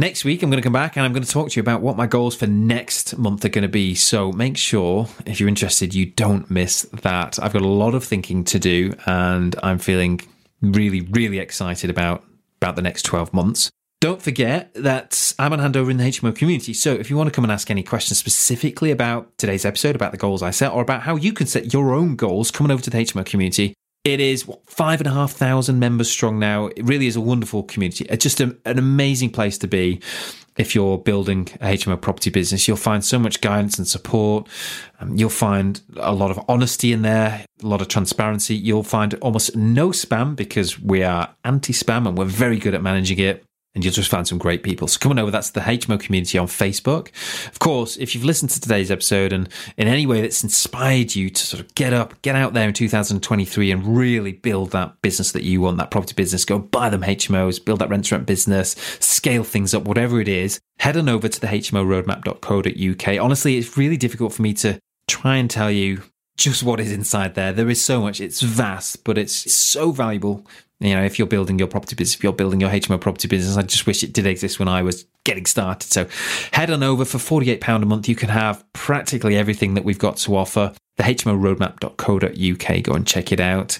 Next 0.00 0.24
week, 0.24 0.42
I'm 0.42 0.50
going 0.50 0.62
to 0.62 0.64
come 0.64 0.72
back 0.72 0.96
and 0.96 1.04
I'm 1.04 1.12
going 1.12 1.24
to 1.24 1.28
talk 1.28 1.50
to 1.50 1.56
you 1.56 1.60
about 1.60 1.82
what 1.82 1.96
my 1.96 2.06
goals 2.06 2.36
for 2.36 2.46
next 2.46 3.18
month 3.18 3.44
are 3.44 3.48
going 3.48 3.62
to 3.62 3.68
be. 3.68 3.96
So 3.96 4.30
make 4.30 4.56
sure, 4.56 5.08
if 5.26 5.40
you're 5.40 5.48
interested, 5.48 5.92
you 5.92 6.06
don't 6.06 6.48
miss 6.48 6.82
that. 7.02 7.42
I've 7.42 7.52
got 7.52 7.62
a 7.62 7.68
lot 7.68 7.96
of 7.96 8.04
thinking 8.04 8.44
to 8.44 8.60
do 8.60 8.94
and 9.06 9.56
I'm 9.60 9.78
feeling 9.78 10.20
really, 10.62 11.00
really 11.00 11.40
excited 11.40 11.90
about, 11.90 12.24
about 12.62 12.76
the 12.76 12.82
next 12.82 13.02
12 13.02 13.34
months. 13.34 13.72
Don't 14.00 14.22
forget 14.22 14.72
that 14.74 15.34
I'm 15.40 15.52
on 15.52 15.58
handover 15.58 15.90
in 15.90 15.96
the 15.96 16.04
HMO 16.04 16.34
community. 16.34 16.72
So 16.72 16.92
if 16.92 17.10
you 17.10 17.16
want 17.16 17.28
to 17.28 17.34
come 17.34 17.44
and 17.44 17.50
ask 17.50 17.68
any 17.68 17.82
questions 17.82 18.16
specifically 18.16 18.92
about 18.92 19.36
today's 19.38 19.64
episode, 19.64 19.96
about 19.96 20.12
the 20.12 20.18
goals 20.18 20.40
I 20.40 20.52
set, 20.52 20.70
or 20.70 20.82
about 20.82 21.02
how 21.02 21.16
you 21.16 21.32
can 21.32 21.48
set 21.48 21.72
your 21.72 21.92
own 21.92 22.14
goals, 22.14 22.52
coming 22.52 22.70
over 22.70 22.80
to 22.82 22.90
the 22.90 22.98
HMO 22.98 23.26
community. 23.26 23.74
It 24.04 24.20
is 24.20 24.46
what, 24.46 24.64
five 24.70 25.00
and 25.00 25.08
a 25.08 25.10
half 25.10 25.32
thousand 25.32 25.80
members 25.80 26.08
strong 26.08 26.38
now. 26.38 26.66
It 26.66 26.84
really 26.84 27.08
is 27.08 27.16
a 27.16 27.20
wonderful 27.20 27.64
community. 27.64 28.06
It's 28.08 28.22
just 28.22 28.40
a, 28.40 28.56
an 28.64 28.78
amazing 28.78 29.30
place 29.30 29.58
to 29.58 29.66
be 29.66 30.00
if 30.56 30.76
you're 30.76 30.98
building 30.98 31.48
a 31.60 31.76
HMO 31.76 32.00
property 32.00 32.30
business. 32.30 32.68
You'll 32.68 32.76
find 32.76 33.04
so 33.04 33.18
much 33.18 33.40
guidance 33.40 33.78
and 33.78 33.88
support. 33.88 34.48
Um, 35.00 35.16
you'll 35.16 35.28
find 35.28 35.80
a 35.96 36.12
lot 36.12 36.30
of 36.30 36.38
honesty 36.48 36.92
in 36.92 37.02
there, 37.02 37.44
a 37.60 37.66
lot 37.66 37.80
of 37.80 37.88
transparency. 37.88 38.54
You'll 38.54 38.84
find 38.84 39.14
almost 39.14 39.56
no 39.56 39.88
spam 39.88 40.36
because 40.36 40.78
we 40.80 41.02
are 41.02 41.34
anti 41.44 41.72
spam 41.72 42.06
and 42.06 42.16
we're 42.16 42.26
very 42.26 42.58
good 42.58 42.74
at 42.74 42.82
managing 42.82 43.18
it 43.18 43.44
and 43.78 43.84
you'll 43.84 43.94
just 43.94 44.10
find 44.10 44.26
some 44.26 44.38
great 44.38 44.64
people. 44.64 44.88
So 44.88 44.98
come 44.98 45.12
on 45.12 45.20
over. 45.20 45.30
That's 45.30 45.50
the 45.50 45.60
HMO 45.60 46.00
community 46.00 46.36
on 46.36 46.48
Facebook. 46.48 47.10
Of 47.46 47.60
course, 47.60 47.96
if 47.96 48.12
you've 48.12 48.24
listened 48.24 48.50
to 48.50 48.60
today's 48.60 48.90
episode 48.90 49.32
and 49.32 49.48
in 49.76 49.86
any 49.86 50.04
way 50.04 50.20
that's 50.20 50.42
inspired 50.42 51.14
you 51.14 51.30
to 51.30 51.46
sort 51.46 51.60
of 51.60 51.72
get 51.76 51.92
up, 51.92 52.20
get 52.22 52.34
out 52.34 52.54
there 52.54 52.66
in 52.66 52.74
2023 52.74 53.70
and 53.70 53.96
really 53.96 54.32
build 54.32 54.72
that 54.72 55.00
business 55.00 55.30
that 55.30 55.44
you 55.44 55.60
want, 55.60 55.76
that 55.76 55.92
property 55.92 56.12
business, 56.12 56.44
go 56.44 56.58
buy 56.58 56.90
them 56.90 57.02
HMOs, 57.02 57.64
build 57.64 57.78
that 57.78 57.88
rent 57.88 58.10
rent 58.10 58.26
business, 58.26 58.70
scale 58.98 59.44
things 59.44 59.72
up, 59.74 59.84
whatever 59.84 60.20
it 60.20 60.26
is, 60.26 60.58
head 60.80 60.96
on 60.96 61.08
over 61.08 61.28
to 61.28 61.40
the 61.40 61.46
hmoroadmap.co.uk. 61.46 63.24
Honestly, 63.24 63.58
it's 63.58 63.76
really 63.78 63.96
difficult 63.96 64.32
for 64.32 64.42
me 64.42 64.54
to 64.54 64.80
try 65.06 65.36
and 65.36 65.48
tell 65.48 65.70
you 65.70 66.02
just 66.36 66.64
what 66.64 66.80
is 66.80 66.90
inside 66.90 67.36
there. 67.36 67.52
There 67.52 67.70
is 67.70 67.80
so 67.80 68.00
much. 68.00 68.20
It's 68.20 68.40
vast, 68.40 69.04
but 69.04 69.16
it's 69.16 69.52
so 69.54 69.92
valuable 69.92 70.44
you 70.80 70.94
know, 70.94 71.02
if 71.02 71.18
you're 71.18 71.28
building 71.28 71.58
your 71.58 71.68
property 71.68 71.96
business, 71.96 72.14
if 72.14 72.22
you're 72.22 72.32
building 72.32 72.60
your 72.60 72.70
HMO 72.70 73.00
property 73.00 73.26
business, 73.26 73.56
I 73.56 73.62
just 73.62 73.86
wish 73.86 74.04
it 74.04 74.12
did 74.12 74.26
exist 74.26 74.58
when 74.58 74.68
I 74.68 74.82
was 74.82 75.06
getting 75.24 75.46
started. 75.46 75.90
So 75.92 76.06
head 76.52 76.70
on 76.70 76.82
over 76.82 77.04
for 77.04 77.18
£48 77.18 77.82
a 77.82 77.86
month. 77.86 78.08
You 78.08 78.14
can 78.14 78.28
have 78.28 78.64
practically 78.72 79.36
everything 79.36 79.74
that 79.74 79.84
we've 79.84 79.98
got 79.98 80.18
to 80.18 80.36
offer. 80.36 80.72
The 80.96 81.04
hmo 81.04 81.56
HMOroadmap.co.uk. 81.56 82.82
Go 82.82 82.92
and 82.92 83.06
check 83.06 83.32
it 83.32 83.40
out. 83.40 83.78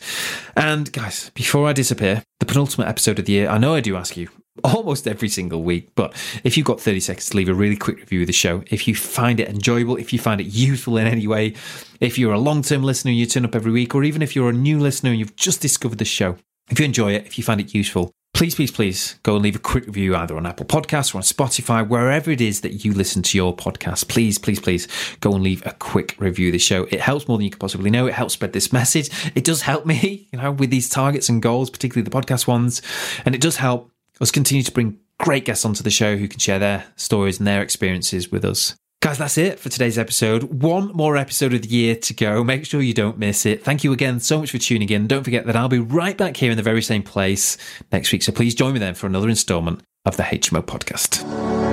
And 0.56 0.92
guys, 0.92 1.30
before 1.30 1.68
I 1.68 1.72
disappear, 1.72 2.22
the 2.40 2.46
penultimate 2.46 2.88
episode 2.88 3.18
of 3.18 3.26
the 3.26 3.32
year, 3.32 3.48
I 3.48 3.58
know 3.58 3.74
I 3.74 3.80
do 3.80 3.96
ask 3.96 4.16
you 4.16 4.28
almost 4.64 5.06
every 5.06 5.28
single 5.28 5.62
week, 5.62 5.90
but 5.94 6.12
if 6.44 6.56
you've 6.56 6.66
got 6.66 6.80
30 6.80 7.00
seconds 7.00 7.28
to 7.30 7.36
leave 7.36 7.48
a 7.48 7.54
really 7.54 7.76
quick 7.76 7.98
review 7.98 8.22
of 8.22 8.26
the 8.26 8.32
show, 8.32 8.62
if 8.70 8.88
you 8.88 8.94
find 8.94 9.40
it 9.40 9.48
enjoyable, 9.48 9.96
if 9.96 10.12
you 10.12 10.18
find 10.18 10.40
it 10.40 10.46
useful 10.46 10.96
in 10.96 11.06
any 11.06 11.26
way, 11.26 11.54
if 12.00 12.18
you're 12.18 12.32
a 12.32 12.38
long 12.38 12.62
term 12.62 12.82
listener 12.82 13.10
and 13.10 13.18
you 13.18 13.26
turn 13.26 13.44
up 13.44 13.54
every 13.54 13.72
week, 13.72 13.94
or 13.94 14.04
even 14.04 14.22
if 14.22 14.34
you're 14.34 14.50
a 14.50 14.52
new 14.52 14.78
listener 14.78 15.10
and 15.10 15.18
you've 15.18 15.36
just 15.36 15.60
discovered 15.60 15.98
the 15.98 16.04
show, 16.04 16.36
if 16.70 16.78
you 16.78 16.84
enjoy 16.84 17.12
it, 17.12 17.26
if 17.26 17.38
you 17.38 17.44
find 17.44 17.60
it 17.60 17.74
useful, 17.74 18.12
please, 18.34 18.54
please, 18.54 18.70
please 18.70 19.18
go 19.22 19.34
and 19.34 19.42
leave 19.42 19.56
a 19.56 19.58
quick 19.58 19.86
review 19.86 20.14
either 20.14 20.36
on 20.36 20.46
Apple 20.46 20.66
Podcasts 20.66 21.14
or 21.14 21.18
on 21.18 21.22
Spotify, 21.22 21.86
wherever 21.86 22.30
it 22.30 22.40
is 22.40 22.60
that 22.60 22.84
you 22.84 22.92
listen 22.92 23.22
to 23.22 23.36
your 23.36 23.56
podcast. 23.56 24.08
Please, 24.08 24.38
please, 24.38 24.60
please 24.60 24.86
go 25.20 25.34
and 25.34 25.42
leave 25.42 25.64
a 25.66 25.72
quick 25.72 26.14
review 26.18 26.48
of 26.48 26.52
the 26.52 26.58
show. 26.58 26.84
It 26.84 27.00
helps 27.00 27.26
more 27.26 27.38
than 27.38 27.44
you 27.44 27.50
could 27.50 27.60
possibly 27.60 27.90
know. 27.90 28.06
It 28.06 28.14
helps 28.14 28.34
spread 28.34 28.52
this 28.52 28.72
message. 28.72 29.10
It 29.34 29.44
does 29.44 29.62
help 29.62 29.86
me, 29.86 30.28
you 30.32 30.38
know, 30.38 30.52
with 30.52 30.70
these 30.70 30.88
targets 30.88 31.28
and 31.28 31.42
goals, 31.42 31.70
particularly 31.70 32.04
the 32.04 32.10
podcast 32.10 32.46
ones. 32.46 32.82
And 33.24 33.34
it 33.34 33.40
does 33.40 33.56
help 33.56 33.90
us 34.20 34.30
continue 34.30 34.62
to 34.62 34.72
bring 34.72 34.98
great 35.18 35.44
guests 35.44 35.64
onto 35.64 35.82
the 35.82 35.90
show 35.90 36.16
who 36.16 36.28
can 36.28 36.38
share 36.38 36.58
their 36.58 36.84
stories 36.96 37.38
and 37.38 37.46
their 37.46 37.62
experiences 37.62 38.30
with 38.30 38.44
us. 38.44 38.76
Guys, 39.00 39.18
that's 39.18 39.38
it 39.38 39.60
for 39.60 39.68
today's 39.68 39.96
episode. 39.96 40.42
One 40.60 40.88
more 40.88 41.16
episode 41.16 41.54
of 41.54 41.62
the 41.62 41.68
year 41.68 41.94
to 41.94 42.14
go. 42.14 42.42
Make 42.42 42.66
sure 42.66 42.82
you 42.82 42.92
don't 42.92 43.16
miss 43.16 43.46
it. 43.46 43.62
Thank 43.62 43.84
you 43.84 43.92
again 43.92 44.18
so 44.18 44.40
much 44.40 44.50
for 44.50 44.58
tuning 44.58 44.88
in. 44.88 45.06
Don't 45.06 45.22
forget 45.22 45.46
that 45.46 45.54
I'll 45.54 45.68
be 45.68 45.78
right 45.78 46.18
back 46.18 46.36
here 46.36 46.50
in 46.50 46.56
the 46.56 46.64
very 46.64 46.82
same 46.82 47.04
place 47.04 47.56
next 47.92 48.10
week. 48.10 48.24
So 48.24 48.32
please 48.32 48.56
join 48.56 48.72
me 48.72 48.80
then 48.80 48.94
for 48.94 49.06
another 49.06 49.28
installment 49.28 49.82
of 50.04 50.16
the 50.16 50.24
HMO 50.24 50.62
podcast. 50.62 51.67